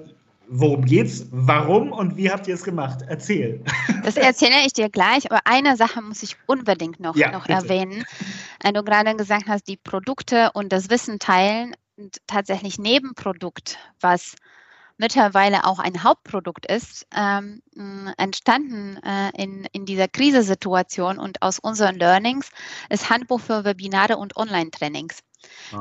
Worum 0.49 0.85
geht's? 0.85 1.27
Warum 1.31 1.91
und 1.91 2.15
wie 2.15 2.31
habt 2.31 2.47
ihr 2.47 2.55
es 2.55 2.63
gemacht? 2.63 2.99
Erzähl. 3.07 3.63
Das 4.03 4.15
erzähle 4.15 4.65
ich 4.65 4.71
dir 4.71 4.89
gleich, 4.89 5.29
aber 5.29 5.41
eine 5.43 5.75
Sache 5.75 6.01
muss 6.01 6.23
ich 6.23 6.37
unbedingt 6.45 7.01
noch, 7.01 7.17
ja, 7.17 7.29
noch 7.29 7.49
erwähnen. 7.49 8.05
Wenn 8.63 8.73
du 8.73 8.81
gerade 8.81 9.13
gesagt 9.17 9.47
hast, 9.49 9.67
die 9.67 9.75
Produkte 9.75 10.51
und 10.53 10.71
das 10.71 10.89
Wissen 10.89 11.19
teilen, 11.19 11.75
tatsächlich 12.25 12.79
Nebenprodukt, 12.79 13.77
was 13.99 14.35
mittlerweile 14.97 15.65
auch 15.65 15.79
ein 15.79 16.03
Hauptprodukt 16.03 16.65
ist, 16.65 17.07
ähm, 17.15 17.61
entstanden 18.17 18.97
äh, 19.03 19.31
in, 19.41 19.65
in 19.71 19.85
dieser 19.85 20.07
Krisensituation 20.07 21.19
und 21.19 21.41
aus 21.41 21.59
unseren 21.59 21.97
Learnings, 21.97 22.49
ist 22.89 23.09
Handbuch 23.09 23.39
für 23.39 23.63
Webinare 23.63 24.17
und 24.17 24.35
Online-Trainings. 24.35 25.19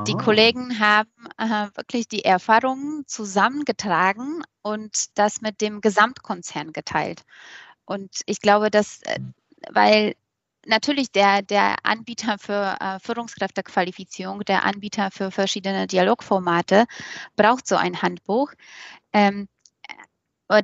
Die 0.05 0.13
Kollegen 0.13 0.79
haben 0.79 1.09
äh, 1.37 1.67
wirklich 1.75 2.07
die 2.07 2.23
Erfahrungen 2.23 3.05
zusammengetragen 3.07 4.43
und 4.61 5.17
das 5.17 5.41
mit 5.41 5.61
dem 5.61 5.81
Gesamtkonzern 5.81 6.73
geteilt. 6.73 7.23
Und 7.85 8.21
ich 8.25 8.41
glaube, 8.41 8.69
dass, 8.69 9.01
äh, 9.03 9.19
weil 9.71 10.15
natürlich 10.65 11.11
der, 11.11 11.41
der 11.41 11.77
Anbieter 11.83 12.37
für 12.37 12.77
äh, 12.79 12.99
Führungskräftequalifizierung, 12.99 14.41
der 14.41 14.65
Anbieter 14.65 15.09
für 15.11 15.31
verschiedene 15.31 15.87
Dialogformate 15.87 16.85
braucht 17.35 17.67
so 17.67 17.75
ein 17.75 18.01
Handbuch. 18.01 18.51
Ähm, 19.17 19.47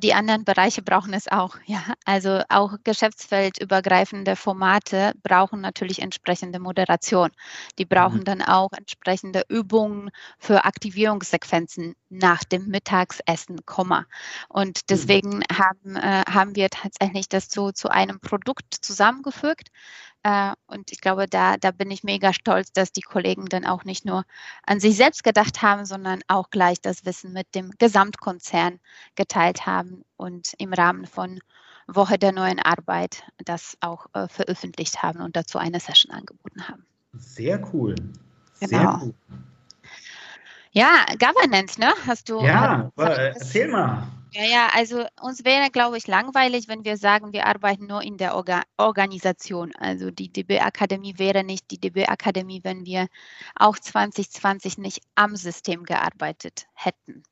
die 0.02 0.14
anderen 0.14 0.46
Bereiche 0.46 0.80
brauchen 0.80 1.12
es 1.12 1.28
auch. 1.28 1.56
Ja, 1.66 1.92
also 2.06 2.40
auch 2.48 2.76
geschäftsfeldübergreifende 2.84 4.34
Formate 4.34 5.12
brauchen 5.22 5.60
natürlich 5.60 6.00
entsprechende 6.00 6.58
Moderation. 6.58 7.30
Die 7.78 7.84
brauchen 7.84 8.20
mhm. 8.20 8.24
dann 8.24 8.42
auch 8.42 8.72
entsprechende 8.72 9.42
Übungen 9.48 10.10
für 10.38 10.64
Aktivierungssequenzen 10.64 11.96
nach 12.08 12.44
dem 12.44 12.68
Mittagsessen, 12.68 13.66
Komma. 13.66 14.06
Und 14.48 14.78
mhm. 14.78 14.82
deswegen 14.88 15.36
mhm. 15.36 15.42
haben, 15.52 15.96
äh, 15.96 16.22
haben 16.30 16.56
wir 16.56 16.70
tatsächlich 16.70 17.28
das 17.28 17.48
so 17.50 17.70
zu 17.70 17.90
einem 17.90 18.20
Produkt 18.20 18.72
zusammengefügt, 18.80 19.68
und 20.24 20.90
ich 20.90 21.02
glaube, 21.02 21.26
da, 21.26 21.58
da 21.58 21.70
bin 21.70 21.90
ich 21.90 22.02
mega 22.02 22.32
stolz, 22.32 22.72
dass 22.72 22.92
die 22.92 23.02
Kollegen 23.02 23.44
dann 23.46 23.66
auch 23.66 23.84
nicht 23.84 24.06
nur 24.06 24.24
an 24.66 24.80
sich 24.80 24.96
selbst 24.96 25.22
gedacht 25.22 25.60
haben, 25.60 25.84
sondern 25.84 26.20
auch 26.28 26.48
gleich 26.48 26.80
das 26.80 27.04
Wissen 27.04 27.34
mit 27.34 27.54
dem 27.54 27.70
Gesamtkonzern 27.78 28.80
geteilt 29.16 29.66
haben 29.66 30.02
und 30.16 30.54
im 30.56 30.72
Rahmen 30.72 31.06
von 31.06 31.40
Woche 31.86 32.18
der 32.18 32.32
neuen 32.32 32.58
Arbeit 32.58 33.24
das 33.44 33.76
auch 33.80 34.06
äh, 34.14 34.26
veröffentlicht 34.28 35.02
haben 35.02 35.20
und 35.20 35.36
dazu 35.36 35.58
eine 35.58 35.78
Session 35.78 36.12
angeboten 36.12 36.68
haben. 36.68 36.86
Sehr 37.12 37.62
cool. 37.74 37.94
Sehr 38.54 38.68
genau. 38.68 39.00
Cool. 39.02 39.14
Ja, 40.72 41.04
Governance, 41.18 41.78
ne? 41.78 41.92
Hast 42.06 42.30
du. 42.30 42.40
Ja, 42.40 42.90
äh, 42.96 43.28
erzähl 43.28 43.68
mal. 43.68 44.08
Ja, 44.34 44.44
ja, 44.44 44.68
also 44.74 45.06
uns 45.20 45.44
wäre, 45.44 45.70
glaube 45.70 45.96
ich, 45.96 46.08
langweilig, 46.08 46.66
wenn 46.66 46.84
wir 46.84 46.96
sagen, 46.96 47.32
wir 47.32 47.46
arbeiten 47.46 47.86
nur 47.86 48.02
in 48.02 48.16
der 48.16 48.34
Orga 48.34 48.62
Organisation. 48.76 49.72
Also 49.76 50.10
die 50.10 50.28
DB-Akademie 50.28 51.18
wäre 51.18 51.44
nicht 51.44 51.70
die 51.70 51.78
DB-Akademie, 51.78 52.60
wenn 52.64 52.84
wir 52.84 53.06
auch 53.54 53.78
2020 53.78 54.78
nicht 54.78 55.02
am 55.14 55.36
System 55.36 55.84
gearbeitet 55.84 56.66
hätten. 56.74 57.22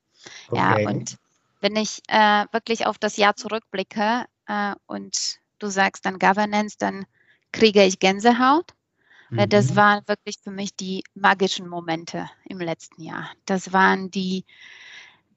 Okay. 0.46 0.58
Ja, 0.58 0.88
und 0.88 1.18
wenn 1.60 1.74
ich 1.74 2.02
äh, 2.06 2.44
wirklich 2.52 2.86
auf 2.86 2.98
das 2.98 3.16
Jahr 3.16 3.34
zurückblicke 3.34 4.26
äh, 4.46 4.74
und 4.86 5.40
du 5.58 5.66
sagst 5.66 6.06
dann 6.06 6.20
Governance, 6.20 6.76
dann 6.78 7.04
kriege 7.50 7.82
ich 7.82 7.98
Gänsehaut. 7.98 8.74
Mhm. 9.30 9.48
Das 9.48 9.74
waren 9.74 10.06
wirklich 10.06 10.36
für 10.40 10.52
mich 10.52 10.76
die 10.76 11.02
magischen 11.14 11.68
Momente 11.68 12.30
im 12.44 12.60
letzten 12.60 13.02
Jahr. 13.02 13.28
Das 13.44 13.72
waren 13.72 14.08
die 14.12 14.44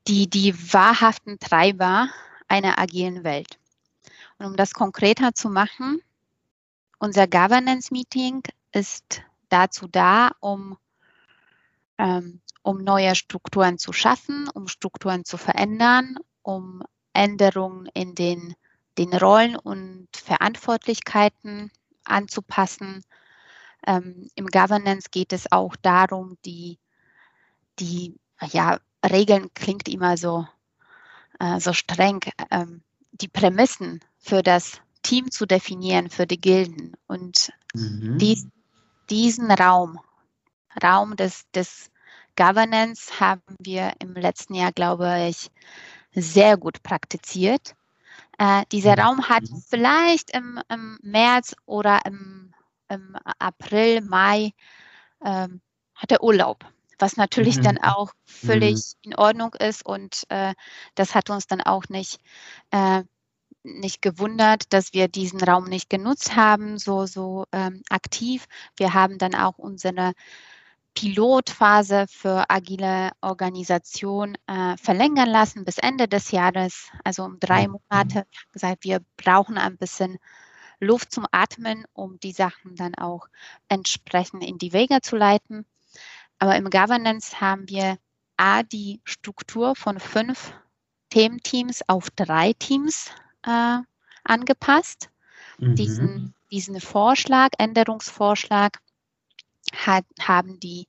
die, 0.07 0.29
die 0.29 0.55
wahrhaften 0.73 1.39
Treiber 1.39 2.09
einer 2.47 2.79
agilen 2.79 3.23
Welt. 3.23 3.59
Und 4.37 4.47
um 4.47 4.55
das 4.55 4.73
konkreter 4.73 5.33
zu 5.33 5.49
machen, 5.49 6.01
unser 6.99 7.27
Governance 7.27 7.91
Meeting 7.91 8.43
ist 8.71 9.21
dazu 9.49 9.87
da, 9.87 10.31
um, 10.39 10.77
ähm, 11.97 12.41
um 12.61 12.83
neue 12.83 13.15
Strukturen 13.15 13.77
zu 13.77 13.93
schaffen, 13.93 14.49
um 14.53 14.67
Strukturen 14.67 15.25
zu 15.25 15.37
verändern, 15.37 16.17
um 16.41 16.83
Änderungen 17.13 17.87
in 17.93 18.15
den, 18.15 18.55
den 18.97 19.13
Rollen 19.13 19.55
und 19.55 20.07
Verantwortlichkeiten 20.15 21.71
anzupassen. 22.03 23.03
Ähm, 23.87 24.29
Im 24.35 24.47
Governance 24.47 25.09
geht 25.09 25.33
es 25.33 25.51
auch 25.51 25.75
darum, 25.77 26.37
die, 26.45 26.79
die 27.79 28.15
ja, 28.51 28.79
Regeln 29.11 29.53
klingt 29.53 29.87
immer 29.87 30.17
so, 30.17 30.47
äh, 31.39 31.59
so 31.59 31.73
streng, 31.73 32.21
ähm, 32.51 32.81
die 33.11 33.27
Prämissen 33.27 33.99
für 34.17 34.41
das 34.41 34.81
Team 35.03 35.31
zu 35.31 35.45
definieren, 35.45 36.09
für 36.09 36.25
die 36.25 36.39
Gilden. 36.39 36.93
Und 37.07 37.51
mhm. 37.73 38.17
dies, 38.17 38.47
diesen 39.09 39.51
Raum, 39.51 39.99
Raum 40.81 41.15
des, 41.15 41.49
des 41.51 41.91
Governance 42.35 43.19
haben 43.19 43.55
wir 43.59 43.93
im 43.99 44.13
letzten 44.13 44.55
Jahr, 44.55 44.71
glaube 44.71 45.27
ich, 45.29 45.51
sehr 46.13 46.57
gut 46.57 46.83
praktiziert. 46.83 47.75
Äh, 48.37 48.63
dieser 48.71 48.93
mhm. 48.93 48.99
Raum 48.99 49.29
hat 49.29 49.43
vielleicht 49.69 50.31
im, 50.31 50.59
im 50.69 50.99
März 51.01 51.55
oder 51.65 52.01
im, 52.05 52.53
im 52.89 53.15
April, 53.39 54.01
Mai 54.01 54.53
ähm, 55.23 55.61
hat 55.95 56.11
er 56.11 56.23
Urlaub 56.23 56.65
was 56.99 57.17
natürlich 57.17 57.57
mhm. 57.57 57.63
dann 57.63 57.77
auch 57.79 58.13
völlig 58.25 58.75
mhm. 58.75 59.11
in 59.11 59.15
Ordnung 59.15 59.53
ist 59.53 59.85
und 59.85 60.23
äh, 60.29 60.53
das 60.95 61.15
hat 61.15 61.29
uns 61.29 61.47
dann 61.47 61.61
auch 61.61 61.89
nicht, 61.89 62.19
äh, 62.71 63.03
nicht 63.63 64.01
gewundert, 64.01 64.71
dass 64.73 64.93
wir 64.93 65.07
diesen 65.07 65.41
Raum 65.41 65.65
nicht 65.65 65.89
genutzt 65.89 66.35
haben, 66.35 66.77
so, 66.77 67.05
so 67.05 67.45
ähm, 67.51 67.81
aktiv. 67.89 68.45
Wir 68.77 68.93
haben 68.93 69.17
dann 69.17 69.35
auch 69.35 69.57
unsere 69.57 70.13
Pilotphase 70.95 72.05
für 72.07 72.49
agile 72.49 73.11
Organisation 73.21 74.37
äh, 74.47 74.77
verlängern 74.77 75.29
lassen 75.29 75.65
bis 75.65 75.77
Ende 75.77 76.07
des 76.07 76.31
Jahres, 76.31 76.89
also 77.03 77.23
um 77.23 77.39
drei 77.39 77.67
mhm. 77.67 77.79
Monate. 77.89 78.25
gesagt, 78.51 78.83
wir 78.83 79.01
brauchen 79.17 79.57
ein 79.57 79.77
bisschen 79.77 80.17
Luft 80.79 81.11
zum 81.11 81.25
Atmen, 81.31 81.85
um 81.93 82.19
die 82.19 82.31
Sachen 82.31 82.75
dann 82.75 82.95
auch 82.95 83.27
entsprechend 83.67 84.43
in 84.43 84.57
die 84.57 84.73
Wege 84.73 85.01
zu 85.01 85.15
leiten. 85.17 85.65
Aber 86.39 86.55
im 86.55 86.69
Governance 86.69 87.39
haben 87.39 87.67
wir 87.69 87.97
A, 88.37 88.63
die 88.63 89.01
Struktur 89.05 89.75
von 89.75 89.99
fünf 89.99 90.53
Thementeams 91.09 91.81
auf 91.87 92.09
drei 92.11 92.53
Teams 92.53 93.09
äh, 93.43 93.79
angepasst. 94.23 95.09
Mhm. 95.59 95.75
Diesen, 95.75 96.33
diesen 96.51 96.81
Vorschlag, 96.81 97.49
Änderungsvorschlag, 97.57 98.79
hat, 99.73 100.05
haben 100.19 100.59
die 100.59 100.87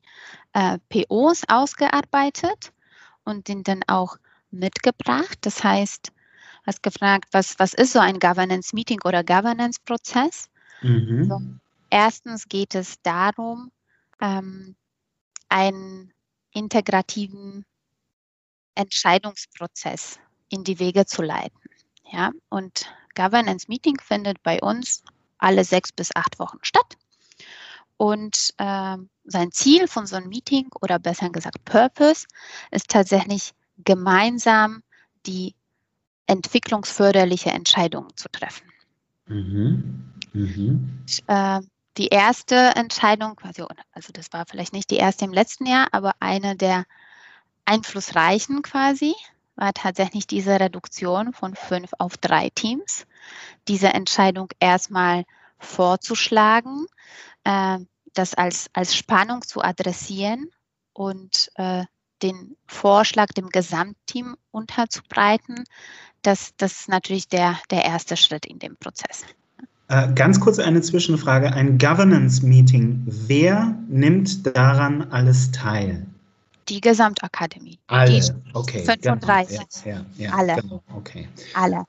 äh, 0.53 0.77
POs 0.89 1.43
ausgearbeitet 1.47 2.71
und 3.23 3.47
den 3.47 3.63
dann 3.63 3.83
auch 3.87 4.17
mitgebracht. 4.51 5.37
Das 5.41 5.63
heißt, 5.63 6.11
hast 6.65 6.83
gefragt, 6.83 7.29
was, 7.31 7.57
was 7.59 7.73
ist 7.73 7.93
so 7.93 7.99
ein 7.99 8.19
Governance-Meeting 8.19 9.01
oder 9.03 9.23
Governance-Prozess? 9.23 10.49
Mhm. 10.81 11.25
So, 11.25 11.41
erstens 11.89 12.47
geht 12.47 12.75
es 12.75 13.01
darum, 13.01 13.71
ähm, 14.21 14.75
einen 15.49 16.13
integrativen 16.51 17.65
Entscheidungsprozess 18.75 20.19
in 20.49 20.63
die 20.63 20.79
Wege 20.79 21.05
zu 21.05 21.21
leiten. 21.21 21.59
Ja, 22.11 22.31
und 22.49 22.85
Governance 23.15 23.65
Meeting 23.67 23.99
findet 23.99 24.41
bei 24.43 24.59
uns 24.61 25.03
alle 25.39 25.63
sechs 25.63 25.91
bis 25.91 26.09
acht 26.15 26.39
Wochen 26.39 26.59
statt. 26.61 26.97
Und 27.97 28.53
äh, 28.57 28.97
sein 29.25 29.51
Ziel 29.51 29.87
von 29.87 30.05
so 30.05 30.15
einem 30.15 30.29
Meeting 30.29 30.69
oder 30.81 30.99
besser 30.99 31.29
gesagt 31.29 31.65
Purpose 31.65 32.27
ist 32.71 32.89
tatsächlich 32.89 33.53
gemeinsam 33.83 34.83
die 35.25 35.55
entwicklungsförderliche 36.27 37.49
Entscheidungen 37.49 38.15
zu 38.15 38.29
treffen. 38.29 38.67
Mhm. 39.25 40.13
Mhm. 40.33 41.03
Äh, 41.27 41.61
die 41.97 42.07
erste 42.07 42.55
Entscheidung, 42.75 43.39
also, 43.43 43.67
also 43.91 44.13
das 44.13 44.31
war 44.31 44.45
vielleicht 44.47 44.73
nicht 44.73 44.91
die 44.91 44.97
erste 44.97 45.25
im 45.25 45.33
letzten 45.33 45.65
Jahr, 45.65 45.87
aber 45.91 46.13
eine 46.19 46.55
der 46.55 46.85
einflussreichen 47.65 48.61
quasi, 48.61 49.15
war 49.55 49.73
tatsächlich 49.73 50.27
diese 50.27 50.59
Reduktion 50.59 51.33
von 51.33 51.55
fünf 51.55 51.91
auf 51.97 52.17
drei 52.17 52.49
Teams. 52.49 53.07
Diese 53.67 53.87
Entscheidung 53.87 54.49
erstmal 54.59 55.25
vorzuschlagen, 55.57 56.85
äh, 57.43 57.79
das 58.13 58.35
als, 58.35 58.69
als 58.73 58.95
Spannung 58.95 59.41
zu 59.41 59.61
adressieren 59.61 60.51
und 60.93 61.51
äh, 61.55 61.85
den 62.21 62.55
Vorschlag 62.67 63.27
dem 63.29 63.49
Gesamtteam 63.49 64.37
unterzubreiten, 64.51 65.63
das, 66.21 66.53
das 66.57 66.81
ist 66.81 66.89
natürlich 66.89 67.27
der, 67.27 67.59
der 67.69 67.85
erste 67.85 68.17
Schritt 68.17 68.45
in 68.45 68.59
dem 68.59 68.77
Prozess. 68.77 69.23
Äh, 69.89 70.13
ganz 70.13 70.39
kurz 70.39 70.59
eine 70.59 70.81
Zwischenfrage. 70.81 71.53
Ein 71.53 71.77
Governance-Meeting, 71.77 73.03
wer 73.05 73.77
nimmt 73.87 74.45
daran 74.55 75.11
alles 75.11 75.51
teil? 75.51 76.05
Die 76.67 76.81
Gesamtakademie. 76.81 77.79
Alle, 77.87 78.19
die 78.19 78.31
okay. 78.53 78.83
35. 78.83 79.59
Genau. 79.83 79.95
Ja, 79.95 80.05
ja, 80.17 80.33
Alle. 80.33 80.55
Genau. 80.61 80.83
Okay. 80.93 81.29
Alle. 81.53 81.85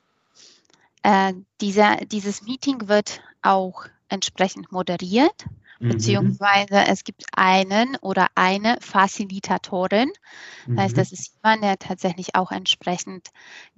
Äh, 1.03 1.33
dieser, 1.61 1.97
dieses 1.97 2.43
Meeting 2.43 2.89
wird 2.89 3.21
auch 3.43 3.87
entsprechend 4.09 4.71
moderiert, 4.71 5.47
mhm. 5.81 5.89
beziehungsweise 5.89 6.87
es 6.87 7.03
gibt 7.03 7.25
einen 7.33 7.97
oder 8.01 8.29
eine 8.37 8.79
Facilitatorin. 8.81 10.11
Das 10.67 10.69
mhm. 10.69 10.81
heißt, 10.81 10.99
das 10.99 11.11
ist 11.11 11.33
jemand, 11.35 11.65
der 11.65 11.79
tatsächlich 11.81 12.37
auch 12.37 12.53
entsprechend 12.53 13.31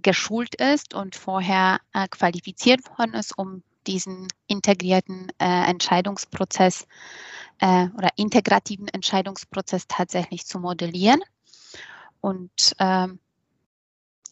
geschult 0.03 0.57
ist 0.57 0.93
und 0.93 1.17
vorher 1.17 1.81
äh, 1.95 2.07
qualifiziert 2.09 2.81
worden 2.99 3.15
ist, 3.15 3.39
um 3.39 3.63
diesen 3.91 4.29
integrierten 4.47 5.33
äh, 5.41 5.69
Entscheidungsprozess 5.69 6.87
äh, 7.59 7.89
oder 7.97 8.11
integrativen 8.15 8.87
Entscheidungsprozess 8.87 9.89
tatsächlich 9.89 10.47
zu 10.47 10.61
modellieren. 10.61 11.21
Und 12.21 12.77
ähm, 12.79 13.19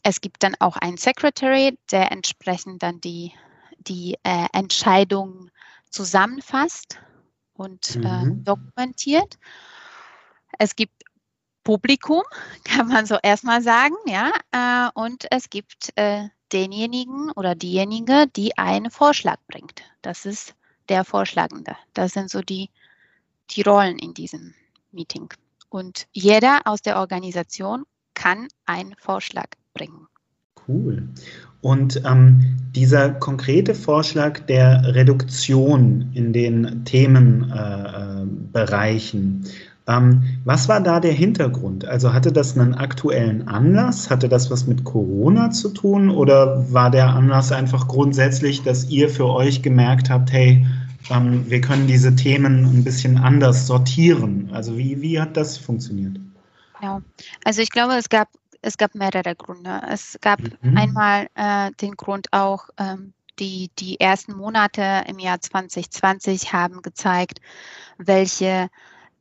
es 0.05 0.21
gibt 0.21 0.45
dann 0.45 0.55
auch 0.61 0.77
einen 0.77 0.97
Secretary, 0.97 1.77
der 1.91 2.13
entsprechend 2.13 2.85
dann 2.85 3.01
die, 3.01 3.33
die 3.79 4.17
äh, 4.23 4.47
Entscheidungen 4.53 5.51
zusammenfasst 5.91 7.01
und 7.55 7.97
äh, 7.97 7.99
mhm. 7.99 8.45
dokumentiert. 8.45 9.39
Es 10.57 10.77
gibt 10.77 11.03
Publikum, 11.65 12.23
kann 12.65 12.87
man 12.87 13.07
so 13.07 13.19
erstmal 13.21 13.61
sagen, 13.61 13.97
ja, 14.07 14.31
äh, 14.53 14.91
und 14.95 15.27
es 15.33 15.51
gibt 15.51 15.91
äh, 15.97 16.29
denjenigen 16.53 17.31
oder 17.33 17.55
diejenige, 17.55 18.27
die 18.35 18.57
einen 18.57 18.91
Vorschlag 18.91 19.39
bringt. 19.49 19.83
Das 20.03 20.27
ist 20.27 20.55
der 20.89 21.05
Vorschlagende. 21.05 21.77
Das 21.95 22.13
sind 22.13 22.31
so 22.31 22.41
die, 22.41 22.71
die 23.51 23.63
Rollen 23.63 23.99
in 23.99 24.15
diesem 24.15 24.55
Meeting. 24.93 25.29
Und 25.69 26.07
jeder 26.13 26.61
aus 26.65 26.83
der 26.83 26.99
Organisation 26.99 27.85
kann 28.15 28.49
einen 28.67 28.95
Vorschlag 28.99 29.49
bringen. 29.75 30.07
Cool. 30.67 31.09
Und 31.61 32.03
ähm, 32.05 32.57
dieser 32.75 33.11
konkrete 33.11 33.75
Vorschlag 33.75 34.41
der 34.41 34.95
Reduktion 34.95 36.11
in 36.15 36.33
den 36.33 36.85
Themenbereichen, 36.85 39.45
äh, 39.45 39.49
ähm, 39.89 40.23
was 40.45 40.69
war 40.69 40.81
da 40.81 41.01
der 41.01 41.13
Hintergrund? 41.13 41.87
Also 41.87 42.13
hatte 42.13 42.31
das 42.31 42.57
einen 42.57 42.75
aktuellen 42.75 43.49
Anlass? 43.49 44.11
Hatte 44.11 44.29
das 44.29 44.51
was 44.51 44.67
mit 44.67 44.85
Corona 44.85 45.51
zu 45.51 45.71
tun? 45.71 46.11
Oder 46.11 46.71
war 46.73 46.91
der 46.91 47.09
Anlass 47.09 47.53
einfach 47.53 47.89
grundsätzlich, 47.89 48.63
dass 48.63 48.91
ihr 48.91 49.09
für 49.09 49.27
euch 49.27 49.63
gemerkt 49.63 50.11
habt, 50.11 50.31
hey, 50.31 50.67
ähm, 51.11 51.49
wir 51.49 51.63
können 51.63 51.87
diese 51.87 52.15
Themen 52.15 52.67
ein 52.67 52.85
bisschen 52.85 53.17
anders 53.17 53.67
sortieren? 53.67 54.51
Also 54.53 54.77
wie, 54.77 55.01
wie 55.01 55.19
hat 55.19 55.37
das 55.39 55.57
funktioniert? 55.57 56.21
Ja, 56.83 57.01
also 57.45 57.63
ich 57.63 57.71
glaube, 57.71 57.95
es 57.95 58.11
gab, 58.11 58.29
es 58.61 58.77
gab 58.77 58.95
mehrere 58.95 59.35
Gründe. 59.35 59.81
Es 59.89 60.19
gab 60.21 60.41
mhm. 60.61 60.77
einmal 60.77 61.29
äh, 61.35 61.71
den 61.81 61.97
Grund 61.97 62.29
auch, 62.33 62.69
ähm, 62.77 63.15
die, 63.39 63.71
die 63.79 64.01
ersten 64.01 64.37
Monate 64.37 65.05
im 65.07 65.19
Jahr 65.19 65.41
2020 65.41 66.53
haben 66.53 66.83
gezeigt, 66.83 67.41
welche 67.97 68.69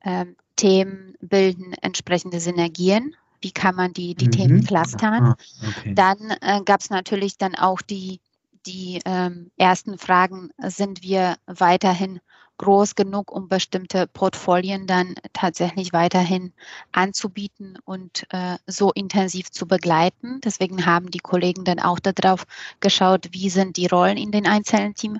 ähm, 0.03 0.35
Themen 0.57 1.15
bilden 1.21 1.73
entsprechende 1.81 2.41
Synergien. 2.41 3.15
Wie 3.39 3.51
kann 3.51 3.75
man 3.75 3.93
die, 3.93 4.15
die 4.15 4.25
mhm. 4.25 4.31
Themen 4.31 4.63
clustern? 4.65 5.23
Ah, 5.23 5.37
okay. 5.65 5.93
Dann 5.93 6.31
äh, 6.41 6.61
gab 6.65 6.81
es 6.81 6.89
natürlich 6.89 7.37
dann 7.37 7.55
auch 7.55 7.81
die, 7.81 8.19
die 8.65 8.99
ähm, 9.05 9.51
ersten 9.57 9.97
Fragen, 9.97 10.49
sind 10.57 11.03
wir 11.03 11.37
weiterhin 11.45 12.19
groß 12.57 12.95
genug, 12.95 13.31
um 13.31 13.47
bestimmte 13.47 14.07
Portfolien 14.07 14.87
dann 14.87 15.15
tatsächlich 15.33 15.93
weiterhin 15.93 16.53
anzubieten 16.91 17.77
und 17.85 18.25
äh, 18.31 18.57
so 18.65 18.91
intensiv 18.91 19.51
zu 19.51 19.67
begleiten. 19.67 20.41
Deswegen 20.43 20.85
haben 20.85 21.11
die 21.11 21.19
Kollegen 21.19 21.65
dann 21.65 21.79
auch 21.79 21.99
darauf 21.99 22.45
geschaut, 22.79 23.27
wie 23.31 23.49
sind 23.49 23.77
die 23.77 23.87
Rollen 23.87 24.17
in 24.17 24.31
den 24.31 24.47
einzelnen 24.47 24.95
Team, 24.95 25.19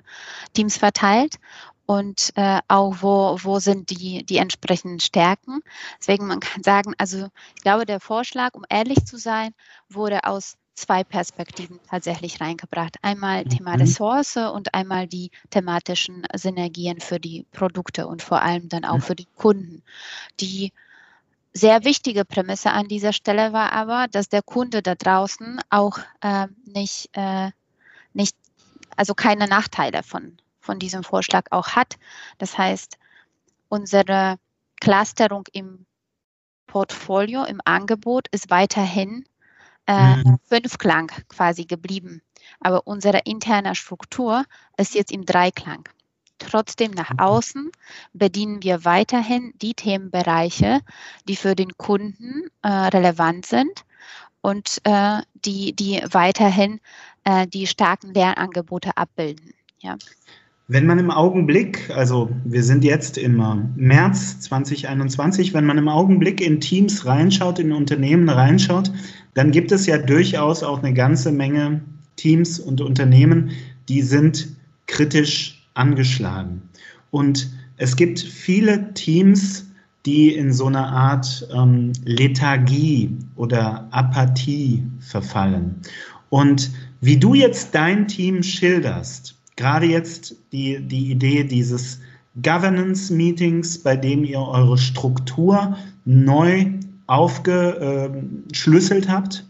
Teams 0.52 0.76
verteilt 0.76 1.36
und 1.88 2.32
äh, 2.36 2.60
auch 2.68 2.96
wo, 3.00 3.38
wo 3.40 3.60
sind 3.60 3.88
die, 3.88 4.22
die 4.22 4.36
entsprechenden 4.36 5.00
Stärken. 5.00 5.62
Deswegen 5.98 6.26
man 6.26 6.38
kann 6.38 6.62
sagen, 6.62 6.92
also 6.98 7.28
ich 7.56 7.62
glaube, 7.62 7.86
der 7.86 7.98
Vorschlag, 7.98 8.52
um 8.52 8.64
ehrlich 8.68 9.06
zu 9.06 9.16
sein, 9.16 9.54
wurde 9.88 10.24
aus 10.24 10.58
zwei 10.74 11.02
Perspektiven 11.02 11.80
tatsächlich 11.88 12.42
reingebracht. 12.42 12.96
Einmal 13.00 13.44
mhm. 13.44 13.48
Thema 13.48 13.74
Ressource 13.76 14.36
und 14.36 14.74
einmal 14.74 15.06
die 15.06 15.30
thematischen 15.48 16.26
Synergien 16.34 17.00
für 17.00 17.18
die 17.18 17.46
Produkte 17.52 18.06
und 18.06 18.20
vor 18.20 18.42
allem 18.42 18.68
dann 18.68 18.84
auch 18.84 18.96
mhm. 18.96 19.02
für 19.02 19.16
die 19.16 19.28
Kunden. 19.34 19.82
Die 20.40 20.74
sehr 21.54 21.84
wichtige 21.84 22.26
Prämisse 22.26 22.70
an 22.70 22.88
dieser 22.88 23.14
Stelle 23.14 23.54
war 23.54 23.72
aber, 23.72 24.08
dass 24.08 24.28
der 24.28 24.42
Kunde 24.42 24.82
da 24.82 24.94
draußen 24.94 25.58
auch 25.70 25.98
äh, 26.20 26.48
nicht, 26.66 27.08
äh, 27.14 27.50
nicht, 28.12 28.36
also 28.94 29.14
keine 29.14 29.48
Nachteile 29.48 30.02
von 30.02 30.36
von 30.68 30.78
diesem 30.78 31.02
Vorschlag 31.02 31.46
auch 31.50 31.68
hat. 31.68 31.96
Das 32.36 32.58
heißt, 32.58 32.98
unsere 33.70 34.36
Clusterung 34.82 35.44
im 35.52 35.86
Portfolio, 36.66 37.44
im 37.44 37.62
Angebot 37.64 38.28
ist 38.32 38.50
weiterhin 38.50 39.24
äh, 39.86 40.16
mhm. 40.16 40.38
Fünfklang 40.44 41.10
quasi 41.30 41.64
geblieben. 41.64 42.20
Aber 42.60 42.86
unsere 42.86 43.20
interne 43.24 43.74
Struktur 43.74 44.44
ist 44.76 44.94
jetzt 44.94 45.10
im 45.10 45.24
Dreiklang. 45.24 45.88
Trotzdem 46.36 46.90
nach 46.90 47.12
außen 47.16 47.72
bedienen 48.12 48.62
wir 48.62 48.84
weiterhin 48.84 49.54
die 49.62 49.72
Themenbereiche, 49.72 50.82
die 51.26 51.36
für 51.36 51.56
den 51.56 51.78
Kunden 51.78 52.50
äh, 52.60 52.68
relevant 52.68 53.46
sind 53.46 53.86
und 54.42 54.82
äh, 54.84 55.22
die, 55.34 55.72
die 55.72 56.02
weiterhin 56.10 56.80
äh, 57.24 57.46
die 57.46 57.66
starken 57.66 58.12
Lernangebote 58.12 58.98
abbilden. 58.98 59.54
Ja. 59.80 59.96
Wenn 60.70 60.84
man 60.84 60.98
im 60.98 61.10
Augenblick, 61.10 61.90
also 61.96 62.28
wir 62.44 62.62
sind 62.62 62.84
jetzt 62.84 63.16
im 63.16 63.40
äh, 63.40 63.54
März 63.74 64.40
2021, 64.40 65.54
wenn 65.54 65.64
man 65.64 65.78
im 65.78 65.88
Augenblick 65.88 66.42
in 66.42 66.60
Teams 66.60 67.06
reinschaut, 67.06 67.58
in 67.58 67.72
Unternehmen 67.72 68.28
reinschaut, 68.28 68.92
dann 69.32 69.50
gibt 69.50 69.72
es 69.72 69.86
ja 69.86 69.96
durchaus 69.96 70.62
auch 70.62 70.82
eine 70.82 70.92
ganze 70.92 71.32
Menge 71.32 71.80
Teams 72.16 72.60
und 72.60 72.82
Unternehmen, 72.82 73.52
die 73.88 74.02
sind 74.02 74.48
kritisch 74.86 75.66
angeschlagen. 75.72 76.60
Und 77.10 77.48
es 77.78 77.96
gibt 77.96 78.20
viele 78.20 78.92
Teams, 78.92 79.70
die 80.04 80.34
in 80.34 80.52
so 80.52 80.66
eine 80.66 80.86
Art 80.86 81.48
ähm, 81.50 81.92
Lethargie 82.04 83.16
oder 83.36 83.88
Apathie 83.90 84.82
verfallen. 85.00 85.76
Und 86.28 86.70
wie 87.00 87.16
du 87.16 87.32
jetzt 87.32 87.74
dein 87.74 88.06
Team 88.06 88.42
schilderst, 88.42 89.37
gerade 89.58 89.86
jetzt 89.86 90.36
die, 90.52 90.80
die 90.80 91.10
Idee 91.10 91.44
dieses 91.44 92.00
Governance-Meetings, 92.42 93.78
bei 93.78 93.96
dem 93.96 94.24
ihr 94.24 94.40
eure 94.40 94.78
Struktur 94.78 95.76
neu 96.04 96.66
aufgeschlüsselt 97.08 99.08
habt. 99.08 99.44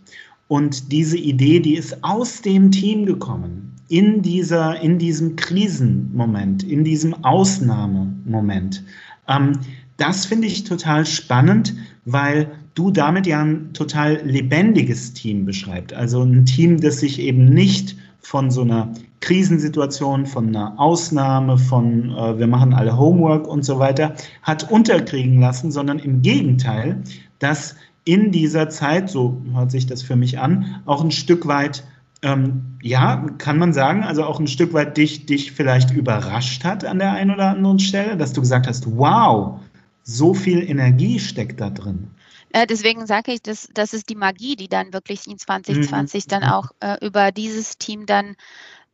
Und 0.48 0.90
diese 0.90 1.18
Idee, 1.18 1.61
die 1.61 1.74
ist 1.74 2.02
aus 2.02 2.40
dem 2.40 2.70
Team 2.70 3.04
gekommen, 3.04 3.76
in, 3.88 4.22
dieser, 4.22 4.80
in 4.80 4.98
diesem 4.98 5.36
Krisenmoment, 5.36 6.62
in 6.62 6.84
diesem 6.84 7.12
Ausnahmemoment. 7.24 8.82
Ähm, 9.28 9.52
das 9.98 10.24
finde 10.24 10.46
ich 10.46 10.64
total 10.64 11.04
spannend, 11.04 11.74
weil 12.04 12.50
du 12.74 12.90
damit 12.90 13.26
ja 13.26 13.42
ein 13.42 13.72
total 13.74 14.22
lebendiges 14.24 15.12
Team 15.12 15.44
beschreibst. 15.44 15.94
Also 15.94 16.22
ein 16.22 16.46
Team, 16.46 16.80
das 16.80 17.00
sich 17.00 17.18
eben 17.18 17.46
nicht 17.46 17.96
von 18.20 18.50
so 18.50 18.62
einer 18.62 18.92
Krisensituation, 19.20 20.26
von 20.26 20.48
einer 20.48 20.78
Ausnahme, 20.78 21.58
von 21.58 22.10
äh, 22.10 22.38
wir 22.38 22.46
machen 22.46 22.74
alle 22.74 22.98
Homework 22.98 23.46
und 23.46 23.64
so 23.64 23.78
weiter, 23.78 24.14
hat 24.42 24.70
unterkriegen 24.70 25.40
lassen, 25.40 25.70
sondern 25.70 25.98
im 25.98 26.22
Gegenteil, 26.22 27.02
dass 27.38 27.76
in 28.04 28.32
dieser 28.32 28.68
Zeit, 28.68 29.10
so 29.10 29.42
hört 29.52 29.70
sich 29.70 29.86
das 29.86 30.02
für 30.02 30.16
mich 30.16 30.38
an, 30.38 30.82
auch 30.86 31.04
ein 31.04 31.10
Stück 31.10 31.46
weit 31.46 31.84
ähm, 32.22 32.78
ja, 32.82 33.26
kann 33.38 33.58
man 33.58 33.72
sagen, 33.72 34.02
also 34.02 34.24
auch 34.24 34.40
ein 34.40 34.48
Stück 34.48 34.72
weit 34.72 34.96
dich, 34.96 35.26
dich 35.26 35.52
vielleicht 35.52 35.92
überrascht 35.92 36.64
hat 36.64 36.84
an 36.84 36.98
der 36.98 37.12
einen 37.12 37.30
oder 37.30 37.50
anderen 37.50 37.78
Stelle, 37.78 38.16
dass 38.16 38.32
du 38.32 38.40
gesagt 38.40 38.66
hast, 38.66 38.86
wow, 38.96 39.60
so 40.02 40.34
viel 40.34 40.68
Energie 40.68 41.20
steckt 41.20 41.60
da 41.60 41.70
drin. 41.70 42.10
Äh, 42.50 42.66
deswegen 42.66 43.06
sage 43.06 43.32
ich, 43.32 43.42
dass 43.42 43.68
das 43.74 43.92
ist 43.92 44.08
die 44.08 44.14
Magie, 44.14 44.56
die 44.56 44.68
dann 44.68 44.92
wirklich 44.92 45.26
in 45.26 45.38
2020 45.38 46.24
mhm. 46.24 46.28
dann 46.28 46.44
auch 46.44 46.70
äh, 46.80 47.04
über 47.04 47.30
dieses 47.30 47.78
Team 47.78 48.06
dann 48.06 48.36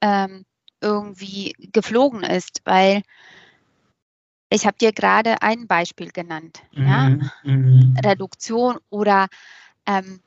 ähm, 0.05 0.45
irgendwie 0.83 1.55
geflogen 1.73 2.23
ist, 2.23 2.61
weil 2.65 3.03
ich 4.51 4.67
habe 4.67 4.77
dir 4.77 4.93
gerade 4.93 5.41
ein 5.41 5.67
Beispiel 5.67 6.11
genannt, 6.13 6.63
mhm. 6.73 6.87
ja? 6.87 7.09
Mhm. 7.43 7.97
Reduktion 8.05 8.79
oder 8.91 9.29
ähm, 9.87 10.21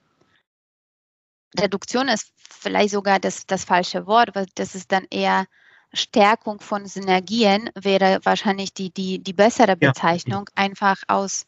Reduktion 1.57 2.07
ist 2.07 2.34
vielleicht 2.49 2.89
sogar 2.89 3.19
das, 3.19 3.45
das 3.45 3.63
falsche 3.63 4.07
Wort, 4.07 4.36
weil 4.36 4.47
das 4.55 4.73
ist 4.73 4.91
dann 4.91 5.05
eher 5.11 5.45
Stärkung 5.93 6.59
von 6.59 6.86
Synergien 6.86 7.69
wäre 7.75 8.19
wahrscheinlich 8.23 8.73
die, 8.73 8.89
die, 8.89 9.19
die 9.19 9.34
bessere 9.34 9.78
Bezeichnung, 9.78 10.49
ja. 10.49 10.63
einfach 10.63 10.97
aus, 11.07 11.45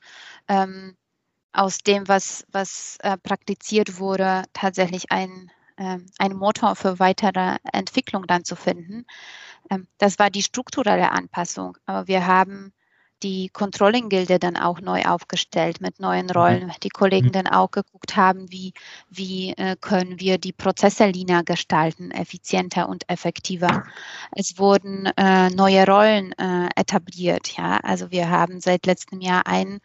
ähm, 0.47 0.95
aus 1.51 1.80
dem, 1.80 2.07
was, 2.07 2.45
was 2.51 2.97
äh, 3.01 3.17
praktiziert 3.17 3.99
wurde, 3.99 4.43
tatsächlich 4.53 5.11
ein, 5.11 5.51
äh, 5.80 5.97
ein 6.17 6.36
Motor 6.36 6.75
für 6.75 6.99
weitere 6.99 7.57
Entwicklung 7.73 8.27
dann 8.27 8.43
zu 8.43 8.55
finden. 8.55 9.05
Ähm, 9.71 9.88
das 9.97 10.19
war 10.19 10.30
die 10.30 10.43
strukturelle 10.43 11.11
Anpassung, 11.11 11.77
aber 11.86 12.07
wir 12.07 12.27
haben 12.27 12.73
die 13.23 13.49
Controlling-Gilde 13.49 14.39
dann 14.39 14.55
auch 14.55 14.80
neu 14.80 15.03
aufgestellt 15.03 15.82
mit 15.82 15.99
neuen 15.99 16.27
mhm. 16.27 16.32
Rollen. 16.32 16.71
Die 16.84 16.89
Kollegen 16.89 17.27
mhm. 17.27 17.32
dann 17.32 17.47
auch 17.47 17.71
geguckt 17.71 18.15
haben, 18.15 18.51
wie, 18.51 18.73
wie 19.09 19.51
äh, 19.57 19.75
können 19.80 20.19
wir 20.19 20.38
die 20.38 20.53
Prozesse 20.53 21.07
leaner 21.07 21.43
gestalten, 21.43 22.11
effizienter 22.11 22.88
und 22.88 23.09
effektiver. 23.09 23.84
Es 24.32 24.57
wurden 24.57 25.05
äh, 25.17 25.49
neue 25.49 25.86
Rollen 25.86 26.34
äh, 26.34 26.69
etabliert. 26.75 27.57
Ja, 27.57 27.77
also 27.77 28.11
wir 28.11 28.30
haben 28.30 28.61
seit 28.61 28.86
letztem 28.86 29.21
Jahr 29.21 29.47
einen 29.47 29.80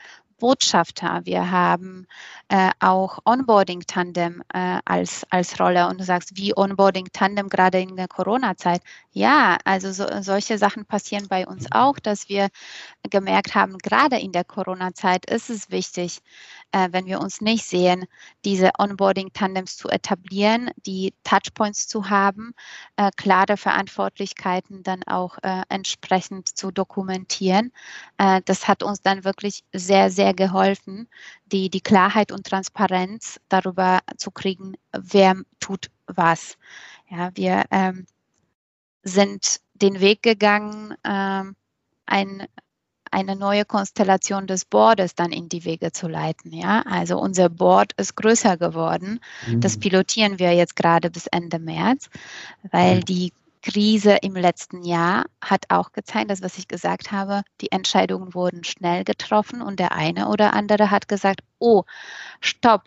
Botschafter, 0.44 1.22
wir 1.24 1.50
haben 1.50 2.06
äh, 2.50 2.70
auch 2.78 3.18
Onboarding-Tandem 3.24 4.42
äh, 4.52 4.78
als, 4.84 5.24
als 5.30 5.58
Rolle 5.58 5.88
und 5.88 5.98
du 5.98 6.04
sagst, 6.04 6.36
wie 6.36 6.54
Onboarding-Tandem 6.54 7.48
gerade 7.48 7.80
in 7.80 7.96
der 7.96 8.08
Corona-Zeit. 8.08 8.82
Ja, 9.12 9.56
also 9.64 9.90
so, 9.90 10.04
solche 10.20 10.58
Sachen 10.58 10.84
passieren 10.84 11.28
bei 11.28 11.46
uns 11.46 11.64
auch, 11.72 11.98
dass 11.98 12.28
wir 12.28 12.48
gemerkt 13.08 13.54
haben, 13.54 13.78
gerade 13.78 14.18
in 14.18 14.32
der 14.32 14.44
Corona-Zeit 14.44 15.30
ist 15.30 15.48
es 15.48 15.70
wichtig, 15.70 16.20
äh, 16.72 16.88
wenn 16.90 17.06
wir 17.06 17.20
uns 17.20 17.40
nicht 17.40 17.64
sehen, 17.64 18.04
diese 18.44 18.70
Onboarding-Tandems 18.78 19.78
zu 19.78 19.88
etablieren, 19.88 20.70
die 20.84 21.14
Touchpoints 21.24 21.88
zu 21.88 22.10
haben, 22.10 22.52
äh, 22.96 23.10
klare 23.16 23.56
Verantwortlichkeiten 23.56 24.82
dann 24.82 25.04
auch 25.04 25.38
äh, 25.42 25.62
entsprechend 25.70 26.48
zu 26.48 26.70
dokumentieren. 26.70 27.72
Äh, 28.18 28.42
das 28.44 28.68
hat 28.68 28.82
uns 28.82 29.00
dann 29.00 29.24
wirklich 29.24 29.64
sehr, 29.72 30.10
sehr 30.10 30.33
geholfen, 30.36 31.08
die, 31.46 31.70
die 31.70 31.80
Klarheit 31.80 32.32
und 32.32 32.46
Transparenz 32.46 33.40
darüber 33.48 34.00
zu 34.16 34.30
kriegen, 34.30 34.74
wer 34.92 35.36
tut 35.60 35.90
was. 36.06 36.56
Ja, 37.08 37.30
wir 37.34 37.64
ähm, 37.70 38.06
sind 39.02 39.60
den 39.74 40.00
Weg 40.00 40.22
gegangen, 40.22 40.94
ähm, 41.04 41.56
ein 42.06 42.46
eine 43.14 43.36
neue 43.36 43.64
Konstellation 43.64 44.48
des 44.48 44.64
Boards 44.64 45.14
dann 45.14 45.30
in 45.30 45.48
die 45.48 45.64
Wege 45.64 45.92
zu 45.92 46.08
leiten. 46.08 46.52
Ja, 46.52 46.82
also 46.82 47.16
unser 47.18 47.48
Board 47.48 47.92
ist 47.96 48.16
größer 48.16 48.56
geworden. 48.56 49.20
Mhm. 49.46 49.60
Das 49.60 49.78
pilotieren 49.78 50.40
wir 50.40 50.52
jetzt 50.52 50.74
gerade 50.74 51.10
bis 51.10 51.28
Ende 51.28 51.60
März, 51.60 52.10
weil 52.72 53.04
die 53.04 53.32
Krise 53.64 54.18
im 54.20 54.36
letzten 54.36 54.84
Jahr 54.84 55.24
hat 55.40 55.64
auch 55.70 55.92
gezeigt, 55.92 56.30
dass 56.30 56.42
was 56.42 56.58
ich 56.58 56.68
gesagt 56.68 57.12
habe, 57.12 57.42
die 57.62 57.72
Entscheidungen 57.72 58.34
wurden 58.34 58.62
schnell 58.62 59.04
getroffen 59.04 59.62
und 59.62 59.80
der 59.80 59.92
eine 59.92 60.28
oder 60.28 60.52
andere 60.52 60.90
hat 60.90 61.08
gesagt, 61.08 61.40
oh, 61.58 61.84
stopp, 62.42 62.84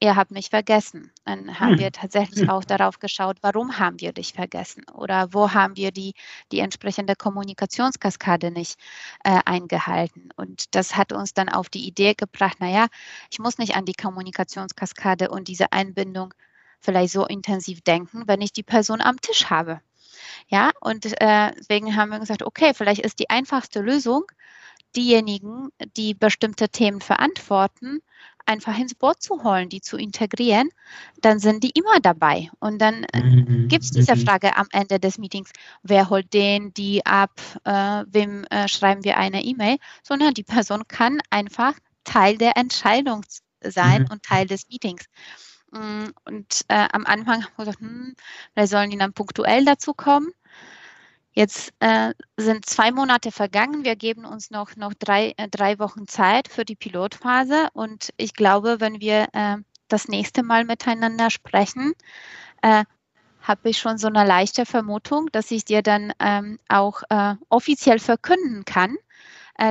ihr 0.00 0.16
habt 0.16 0.30
mich 0.30 0.48
vergessen. 0.48 1.12
Dann 1.26 1.60
haben 1.60 1.72
hm. 1.72 1.78
wir 1.78 1.92
tatsächlich 1.92 2.44
hm. 2.44 2.50
auch 2.50 2.64
darauf 2.64 3.00
geschaut, 3.00 3.36
warum 3.42 3.78
haben 3.78 4.00
wir 4.00 4.14
dich 4.14 4.32
vergessen 4.32 4.82
oder 4.94 5.34
wo 5.34 5.52
haben 5.52 5.76
wir 5.76 5.92
die, 5.92 6.14
die 6.52 6.60
entsprechende 6.60 7.16
Kommunikationskaskade 7.16 8.50
nicht 8.50 8.78
äh, 9.24 9.40
eingehalten. 9.44 10.30
Und 10.36 10.74
das 10.74 10.96
hat 10.96 11.12
uns 11.12 11.34
dann 11.34 11.50
auf 11.50 11.68
die 11.68 11.86
Idee 11.86 12.14
gebracht, 12.14 12.60
naja, 12.60 12.86
ich 13.30 13.40
muss 13.40 13.58
nicht 13.58 13.76
an 13.76 13.84
die 13.84 13.92
Kommunikationskaskade 13.92 15.28
und 15.28 15.48
diese 15.48 15.70
Einbindung 15.72 16.32
vielleicht 16.80 17.12
so 17.12 17.26
intensiv 17.26 17.82
denken, 17.82 18.22
wenn 18.26 18.40
ich 18.40 18.54
die 18.54 18.62
Person 18.62 19.02
am 19.02 19.20
Tisch 19.20 19.50
habe. 19.50 19.82
Ja, 20.48 20.72
und 20.80 21.06
äh, 21.06 21.52
deswegen 21.58 21.96
haben 21.96 22.10
wir 22.10 22.20
gesagt, 22.20 22.42
okay, 22.42 22.72
vielleicht 22.74 23.00
ist 23.00 23.18
die 23.18 23.30
einfachste 23.30 23.80
Lösung, 23.80 24.24
diejenigen, 24.94 25.70
die 25.96 26.14
bestimmte 26.14 26.68
Themen 26.68 27.00
verantworten, 27.00 28.00
einfach 28.46 28.78
ins 28.78 28.94
Boot 28.94 29.22
zu 29.22 29.42
holen, 29.42 29.68
die 29.68 29.80
zu 29.80 29.96
integrieren, 29.96 30.68
dann 31.20 31.38
sind 31.38 31.64
die 31.64 31.70
immer 31.70 32.00
dabei. 32.00 32.50
Und 32.60 32.78
dann 32.78 33.04
äh, 33.04 33.22
mhm. 33.22 33.68
gibt 33.68 33.84
es 33.84 33.90
diese 33.90 34.16
mhm. 34.16 34.20
Frage 34.20 34.56
am 34.56 34.66
Ende 34.72 35.00
des 35.00 35.18
Meetings, 35.18 35.50
wer 35.82 36.10
holt 36.10 36.32
den, 36.34 36.72
die 36.74 37.04
ab, 37.06 37.32
äh, 37.64 38.04
wem 38.06 38.44
äh, 38.50 38.68
schreiben 38.68 39.04
wir 39.04 39.16
eine 39.16 39.42
E-Mail, 39.42 39.78
sondern 40.02 40.34
die 40.34 40.42
Person 40.42 40.86
kann 40.88 41.20
einfach 41.30 41.74
Teil 42.04 42.36
der 42.36 42.56
Entscheidung 42.56 43.22
sein 43.60 44.02
mhm. 44.02 44.08
und 44.10 44.22
Teil 44.22 44.46
des 44.46 44.68
Meetings. 44.68 45.06
Mm, 45.74 46.10
und 46.24 46.64
äh, 46.68 46.86
am 46.92 47.04
Anfang 47.04 47.44
haben 47.44 47.52
wir 47.56 47.64
gesagt, 47.64 47.80
hm, 47.80 48.14
vielleicht 48.52 48.70
sollen 48.70 48.90
die 48.90 48.98
dann 48.98 49.12
punktuell 49.12 49.64
dazu 49.64 49.92
kommen. 49.92 50.32
Jetzt 51.32 51.72
äh, 51.80 52.14
sind 52.36 52.64
zwei 52.66 52.92
Monate 52.92 53.32
vergangen. 53.32 53.84
Wir 53.84 53.96
geben 53.96 54.24
uns 54.24 54.50
noch, 54.52 54.76
noch 54.76 54.94
drei, 54.94 55.34
äh, 55.36 55.48
drei 55.48 55.80
Wochen 55.80 56.06
Zeit 56.06 56.46
für 56.48 56.64
die 56.64 56.76
Pilotphase. 56.76 57.68
Und 57.72 58.10
ich 58.16 58.34
glaube, 58.34 58.76
wenn 58.78 59.00
wir 59.00 59.26
äh, 59.32 59.56
das 59.88 60.06
nächste 60.06 60.44
Mal 60.44 60.64
miteinander 60.64 61.30
sprechen, 61.30 61.92
äh, 62.62 62.84
habe 63.40 63.68
ich 63.68 63.78
schon 63.78 63.98
so 63.98 64.06
eine 64.06 64.24
leichte 64.24 64.64
Vermutung, 64.64 65.28
dass 65.32 65.50
ich 65.50 65.64
dir 65.64 65.82
dann 65.82 66.12
ähm, 66.20 66.58
auch 66.68 67.02
äh, 67.10 67.34
offiziell 67.48 67.98
verkünden 67.98 68.64
kann. 68.64 68.96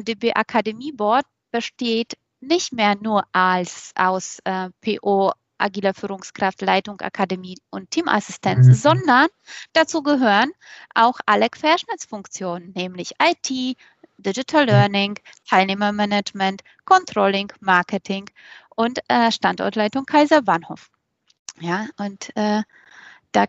DB 0.04 0.34
Akademie 0.34 0.94
Board 0.94 1.26
besteht 1.52 2.18
nicht 2.40 2.72
mehr 2.72 2.96
nur 2.96 3.26
als 3.34 3.92
aus 3.96 4.40
äh, 4.46 4.70
PO 4.82 5.34
agile 5.64 5.94
Führungskraft, 5.94 6.62
Leitung, 6.62 7.00
Akademie 7.02 7.58
und 7.70 7.90
Teamassistenz, 7.92 8.68
mhm. 8.68 8.74
sondern 8.74 9.28
dazu 9.74 10.04
gehören 10.04 10.52
auch 10.94 11.20
alle 11.26 11.50
Querschnittsfunktionen, 11.50 12.74
nämlich 12.76 13.14
IT, 13.22 13.78
Digital 14.18 14.66
Learning, 14.66 15.20
Teilnehmermanagement, 15.50 16.62
Controlling, 16.86 17.52
Marketing 17.60 18.30
und 18.76 19.00
äh, 19.08 19.32
Standortleitung 19.32 20.06
Kaiserbahnhof. 20.06 20.90
Ja, 21.60 21.88
und 21.98 22.36
äh, 22.36 22.64
da 23.32 23.46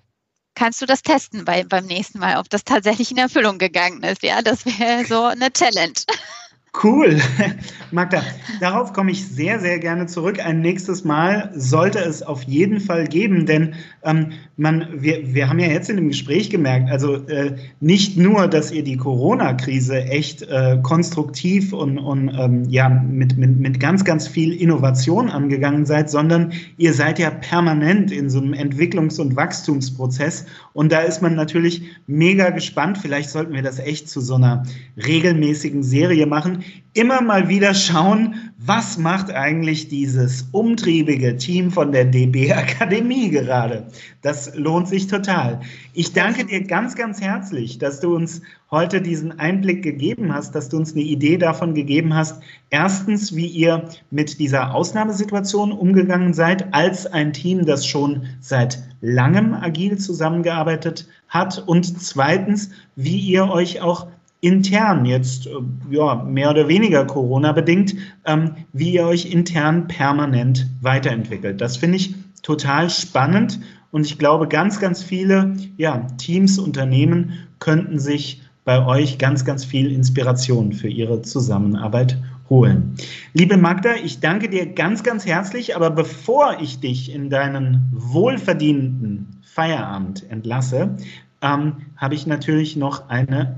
kannst 0.54 0.80
du 0.82 0.86
das 0.86 1.02
testen 1.02 1.44
bei, 1.44 1.64
beim 1.64 1.86
nächsten 1.86 2.18
Mal, 2.18 2.38
ob 2.38 2.48
das 2.48 2.64
tatsächlich 2.64 3.10
in 3.10 3.18
Erfüllung 3.18 3.58
gegangen 3.58 4.02
ist. 4.02 4.22
Ja, 4.22 4.42
das 4.42 4.64
wäre 4.66 5.04
so 5.04 5.24
eine 5.24 5.52
Challenge. 5.52 5.94
Cool. 6.82 7.20
Magda, 7.92 8.22
darauf 8.60 8.92
komme 8.92 9.12
ich 9.12 9.24
sehr, 9.24 9.60
sehr 9.60 9.78
gerne 9.78 10.06
zurück. 10.06 10.44
Ein 10.44 10.60
nächstes 10.60 11.04
Mal 11.04 11.52
sollte 11.54 12.00
es 12.00 12.22
auf 12.22 12.42
jeden 12.42 12.80
Fall 12.80 13.06
geben, 13.06 13.46
denn 13.46 13.74
ähm, 14.02 14.32
man, 14.56 14.88
wir, 14.92 15.34
wir 15.34 15.48
haben 15.48 15.60
ja 15.60 15.68
jetzt 15.68 15.88
in 15.88 15.96
dem 15.96 16.08
Gespräch 16.08 16.50
gemerkt, 16.50 16.90
also 16.90 17.14
äh, 17.28 17.54
nicht 17.78 18.16
nur, 18.16 18.48
dass 18.48 18.72
ihr 18.72 18.82
die 18.82 18.96
Corona-Krise 18.96 20.04
echt 20.06 20.42
äh, 20.42 20.78
konstruktiv 20.82 21.72
und, 21.72 21.98
und 21.98 22.34
ähm, 22.36 22.64
ja, 22.68 22.88
mit, 22.88 23.38
mit, 23.38 23.56
mit 23.56 23.78
ganz, 23.78 24.04
ganz 24.04 24.26
viel 24.26 24.52
Innovation 24.52 25.30
angegangen 25.30 25.86
seid, 25.86 26.10
sondern 26.10 26.52
ihr 26.76 26.92
seid 26.92 27.20
ja 27.20 27.30
permanent 27.30 28.10
in 28.10 28.28
so 28.28 28.40
einem 28.40 28.52
Entwicklungs- 28.52 29.20
und 29.20 29.36
Wachstumsprozess. 29.36 30.46
Und 30.72 30.90
da 30.90 31.00
ist 31.00 31.22
man 31.22 31.36
natürlich 31.36 31.82
mega 32.08 32.50
gespannt. 32.50 32.98
Vielleicht 32.98 33.30
sollten 33.30 33.54
wir 33.54 33.62
das 33.62 33.78
echt 33.78 34.08
zu 34.08 34.20
so 34.20 34.34
einer 34.34 34.64
regelmäßigen 34.96 35.84
Serie 35.84 36.26
machen 36.26 36.63
immer 36.94 37.20
mal 37.20 37.48
wieder 37.48 37.74
schauen, 37.74 38.52
was 38.56 38.98
macht 38.98 39.30
eigentlich 39.30 39.88
dieses 39.88 40.48
umtriebige 40.52 41.36
Team 41.36 41.70
von 41.70 41.90
der 41.92 42.04
DB 42.04 42.52
Akademie 42.54 43.30
gerade. 43.30 43.88
Das 44.22 44.54
lohnt 44.54 44.88
sich 44.88 45.08
total. 45.08 45.60
Ich 45.92 46.12
danke 46.12 46.46
dir 46.46 46.62
ganz, 46.62 46.94
ganz 46.94 47.20
herzlich, 47.20 47.78
dass 47.78 48.00
du 48.00 48.14
uns 48.14 48.42
heute 48.70 49.02
diesen 49.02 49.38
Einblick 49.38 49.82
gegeben 49.82 50.32
hast, 50.32 50.54
dass 50.54 50.68
du 50.68 50.76
uns 50.76 50.92
eine 50.92 51.02
Idee 51.02 51.36
davon 51.36 51.74
gegeben 51.74 52.14
hast, 52.14 52.42
erstens, 52.70 53.34
wie 53.34 53.46
ihr 53.46 53.88
mit 54.10 54.38
dieser 54.38 54.74
Ausnahmesituation 54.74 55.72
umgegangen 55.72 56.32
seid, 56.32 56.72
als 56.72 57.06
ein 57.06 57.32
Team, 57.32 57.66
das 57.66 57.86
schon 57.86 58.26
seit 58.40 58.82
langem 59.00 59.52
agil 59.52 59.98
zusammengearbeitet 59.98 61.08
hat 61.28 61.62
und 61.66 62.00
zweitens, 62.00 62.70
wie 62.96 63.18
ihr 63.18 63.48
euch 63.48 63.80
auch 63.80 64.06
intern 64.44 65.06
jetzt, 65.06 65.46
äh, 65.46 65.50
ja, 65.90 66.16
mehr 66.16 66.50
oder 66.50 66.68
weniger 66.68 67.06
Corona-bedingt, 67.06 67.96
ähm, 68.26 68.52
wie 68.72 68.92
ihr 68.92 69.06
euch 69.06 69.32
intern 69.32 69.88
permanent 69.88 70.68
weiterentwickelt. 70.82 71.60
Das 71.60 71.78
finde 71.78 71.96
ich 71.96 72.14
total 72.42 72.90
spannend 72.90 73.58
Und 73.94 74.06
ich 74.06 74.18
glaube, 74.18 74.48
ganz, 74.48 74.80
ganz 74.80 75.04
viele 75.04 75.54
ja, 75.76 75.98
Teams, 76.18 76.58
Unternehmen 76.58 77.34
könnten 77.60 78.00
sich 78.00 78.42
bei 78.64 78.84
euch 78.84 79.18
ganz, 79.18 79.44
ganz 79.44 79.64
viel 79.64 79.92
Inspiration 79.92 80.72
für 80.72 80.88
ihre 80.88 81.22
Zusammenarbeit 81.22 82.18
holen. 82.50 82.96
Liebe 83.34 83.56
Magda, 83.56 83.94
ich 84.02 84.18
danke 84.18 84.48
dir 84.48 84.66
ganz, 84.66 85.04
ganz 85.04 85.24
herzlich, 85.26 85.76
aber 85.76 85.90
bevor 85.90 86.56
ich 86.60 86.80
dich 86.80 87.14
in 87.14 87.30
deinen 87.30 87.88
wohlverdienten 87.92 89.40
Feierabend 89.44 90.28
entlasse, 90.28 90.96
ähm, 91.40 91.74
habe 91.96 92.16
ich 92.16 92.26
natürlich 92.26 92.74
noch 92.74 93.08
eine 93.10 93.54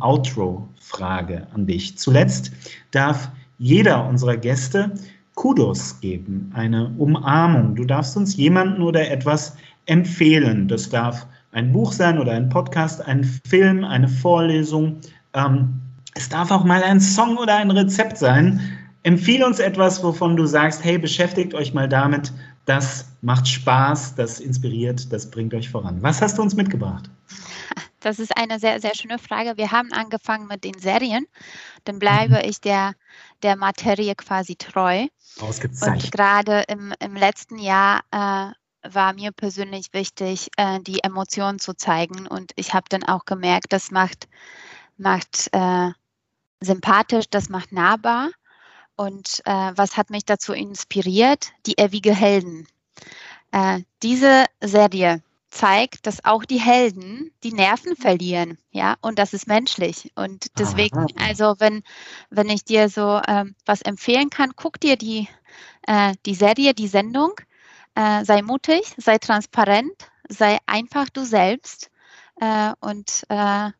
Outro-Frage 0.86 1.46
an 1.54 1.66
dich. 1.66 1.98
Zuletzt 1.98 2.52
darf 2.90 3.30
jeder 3.58 4.06
unserer 4.06 4.36
Gäste 4.36 4.92
Kudos 5.34 6.00
geben, 6.00 6.50
eine 6.54 6.88
Umarmung. 6.96 7.74
Du 7.74 7.84
darfst 7.84 8.16
uns 8.16 8.36
jemanden 8.36 8.82
oder 8.82 9.10
etwas 9.10 9.56
empfehlen. 9.84 10.66
Das 10.68 10.88
darf 10.88 11.26
ein 11.52 11.72
Buch 11.72 11.92
sein 11.92 12.18
oder 12.18 12.32
ein 12.32 12.48
Podcast, 12.48 13.06
ein 13.06 13.24
Film, 13.46 13.84
eine 13.84 14.08
Vorlesung. 14.08 14.96
Ähm, 15.34 15.74
es 16.14 16.28
darf 16.28 16.50
auch 16.50 16.64
mal 16.64 16.82
ein 16.82 17.00
Song 17.00 17.36
oder 17.36 17.56
ein 17.56 17.70
Rezept 17.70 18.16
sein. 18.16 18.60
Empfehle 19.02 19.46
uns 19.46 19.58
etwas, 19.58 20.02
wovon 20.02 20.36
du 20.36 20.46
sagst, 20.46 20.82
hey, 20.82 20.98
beschäftigt 20.98 21.54
euch 21.54 21.74
mal 21.74 21.88
damit. 21.88 22.32
Das 22.64 23.06
macht 23.20 23.46
Spaß, 23.46 24.16
das 24.16 24.40
inspiriert, 24.40 25.12
das 25.12 25.30
bringt 25.30 25.54
euch 25.54 25.68
voran. 25.68 25.98
Was 26.00 26.20
hast 26.20 26.38
du 26.38 26.42
uns 26.42 26.56
mitgebracht? 26.56 27.10
Das 28.06 28.20
ist 28.20 28.36
eine 28.36 28.60
sehr, 28.60 28.80
sehr 28.80 28.94
schöne 28.94 29.18
Frage. 29.18 29.56
Wir 29.56 29.72
haben 29.72 29.92
angefangen 29.92 30.46
mit 30.46 30.62
den 30.62 30.78
Serien. 30.78 31.26
Dann 31.82 31.98
bleibe 31.98 32.34
mhm. 32.34 32.48
ich 32.48 32.60
der, 32.60 32.92
der 33.42 33.56
Materie 33.56 34.14
quasi 34.14 34.54
treu. 34.54 35.08
Ausgezeichnet. 35.40 36.04
Und 36.04 36.12
gerade 36.12 36.62
im, 36.68 36.94
im 37.00 37.16
letzten 37.16 37.58
Jahr 37.58 38.02
äh, 38.12 38.52
war 38.88 39.12
mir 39.12 39.32
persönlich 39.32 39.92
wichtig, 39.92 40.50
äh, 40.56 40.78
die 40.78 41.02
Emotionen 41.02 41.58
zu 41.58 41.74
zeigen. 41.74 42.28
Und 42.28 42.52
ich 42.54 42.74
habe 42.74 42.86
dann 42.90 43.02
auch 43.02 43.24
gemerkt, 43.24 43.72
das 43.72 43.90
macht, 43.90 44.28
macht 44.96 45.48
äh, 45.50 45.90
sympathisch, 46.60 47.26
das 47.28 47.48
macht 47.48 47.72
nahbar. 47.72 48.30
Und 48.94 49.42
äh, 49.46 49.72
was 49.74 49.96
hat 49.96 50.10
mich 50.10 50.24
dazu 50.24 50.52
inspiriert? 50.52 51.50
Die 51.66 51.74
ewige 51.76 52.14
Helden. 52.14 52.68
Äh, 53.50 53.80
diese 54.00 54.44
Serie 54.62 55.24
zeigt, 55.56 56.06
dass 56.06 56.24
auch 56.24 56.44
die 56.44 56.60
Helden 56.60 57.32
die 57.42 57.52
Nerven 57.52 57.96
verlieren, 57.96 58.58
ja, 58.70 58.96
und 59.00 59.18
das 59.18 59.32
ist 59.32 59.46
menschlich. 59.46 60.12
Und 60.14 60.58
deswegen, 60.58 61.06
also 61.18 61.56
wenn, 61.58 61.82
wenn 62.30 62.50
ich 62.50 62.64
dir 62.64 62.88
so 62.88 63.20
ähm, 63.26 63.54
was 63.64 63.82
empfehlen 63.82 64.30
kann, 64.30 64.52
guck 64.54 64.78
dir 64.80 64.96
die, 64.96 65.28
äh, 65.86 66.14
die 66.26 66.34
Serie, 66.34 66.74
die 66.74 66.88
Sendung, 66.88 67.32
äh, 67.94 68.24
sei 68.24 68.42
mutig, 68.42 68.94
sei 68.98 69.18
transparent, 69.18 70.10
sei 70.28 70.58
einfach 70.66 71.08
du 71.08 71.24
selbst. 71.24 71.90
Äh, 72.40 72.72
und 72.80 73.24
äh, 73.30 73.70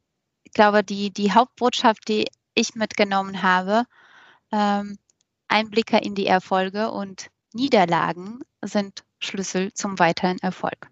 ich 0.45 0.53
glaube, 0.53 0.83
die, 0.83 1.13
die 1.13 1.33
Hauptbotschaft, 1.33 2.09
die 2.09 2.27
ich 2.55 2.75
mitgenommen 2.75 3.43
habe, 3.43 3.85
ähm, 4.51 4.99
Einblicke 5.49 5.99
in 5.99 6.15
die 6.15 6.27
Erfolge 6.27 6.91
und 6.91 7.29
Niederlagen 7.53 8.41
sind 8.63 9.05
Schlüssel 9.19 9.73
zum 9.75 9.99
weiteren 9.99 10.39
Erfolg. 10.39 10.91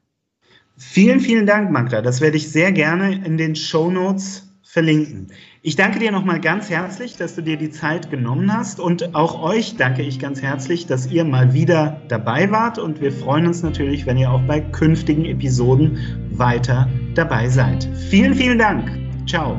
Vielen, 0.76 1.20
vielen 1.20 1.46
Dank, 1.46 1.70
Magda. 1.70 2.02
Das 2.02 2.20
werde 2.20 2.36
ich 2.36 2.50
sehr 2.50 2.72
gerne 2.72 3.24
in 3.24 3.36
den 3.36 3.54
Show 3.54 3.90
Notes 3.90 4.48
verlinken. 4.62 5.28
Ich 5.62 5.76
danke 5.76 6.00
dir 6.00 6.10
nochmal 6.10 6.40
ganz 6.40 6.68
herzlich, 6.68 7.16
dass 7.16 7.36
du 7.36 7.42
dir 7.42 7.56
die 7.56 7.70
Zeit 7.70 8.10
genommen 8.10 8.52
hast 8.52 8.80
und 8.80 9.14
auch 9.14 9.40
euch 9.40 9.76
danke 9.76 10.02
ich 10.02 10.18
ganz 10.18 10.42
herzlich, 10.42 10.86
dass 10.86 11.06
ihr 11.06 11.24
mal 11.24 11.54
wieder 11.54 12.02
dabei 12.08 12.50
wart 12.50 12.78
und 12.78 13.00
wir 13.00 13.12
freuen 13.12 13.46
uns 13.46 13.62
natürlich, 13.62 14.04
wenn 14.04 14.18
ihr 14.18 14.30
auch 14.30 14.42
bei 14.42 14.60
künftigen 14.60 15.24
Episoden 15.24 16.28
weiter 16.32 16.90
dabei 17.14 17.48
seid. 17.48 17.88
Vielen, 18.10 18.34
vielen 18.34 18.58
Dank. 18.58 18.90
Ciao. 19.28 19.56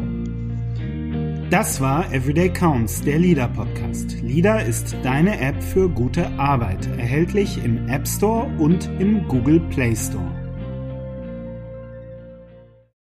Das 1.49 1.79
war 1.79 2.11
Everyday 2.11 2.49
Counts, 2.49 3.01
der 3.01 3.19
LIDA 3.19 3.47
Podcast. 3.47 4.21
LIDA 4.21 4.59
ist 4.59 4.95
deine 5.01 5.39
App 5.39 5.63
für 5.63 5.87
gute 5.87 6.27
Arbeit, 6.37 6.87
erhältlich 6.97 7.63
im 7.63 7.87
App 7.87 8.05
Store 8.05 8.51
und 8.59 8.89
im 8.99 9.25
Google 9.29 9.61
Play 9.69 9.95
Store. 9.95 10.44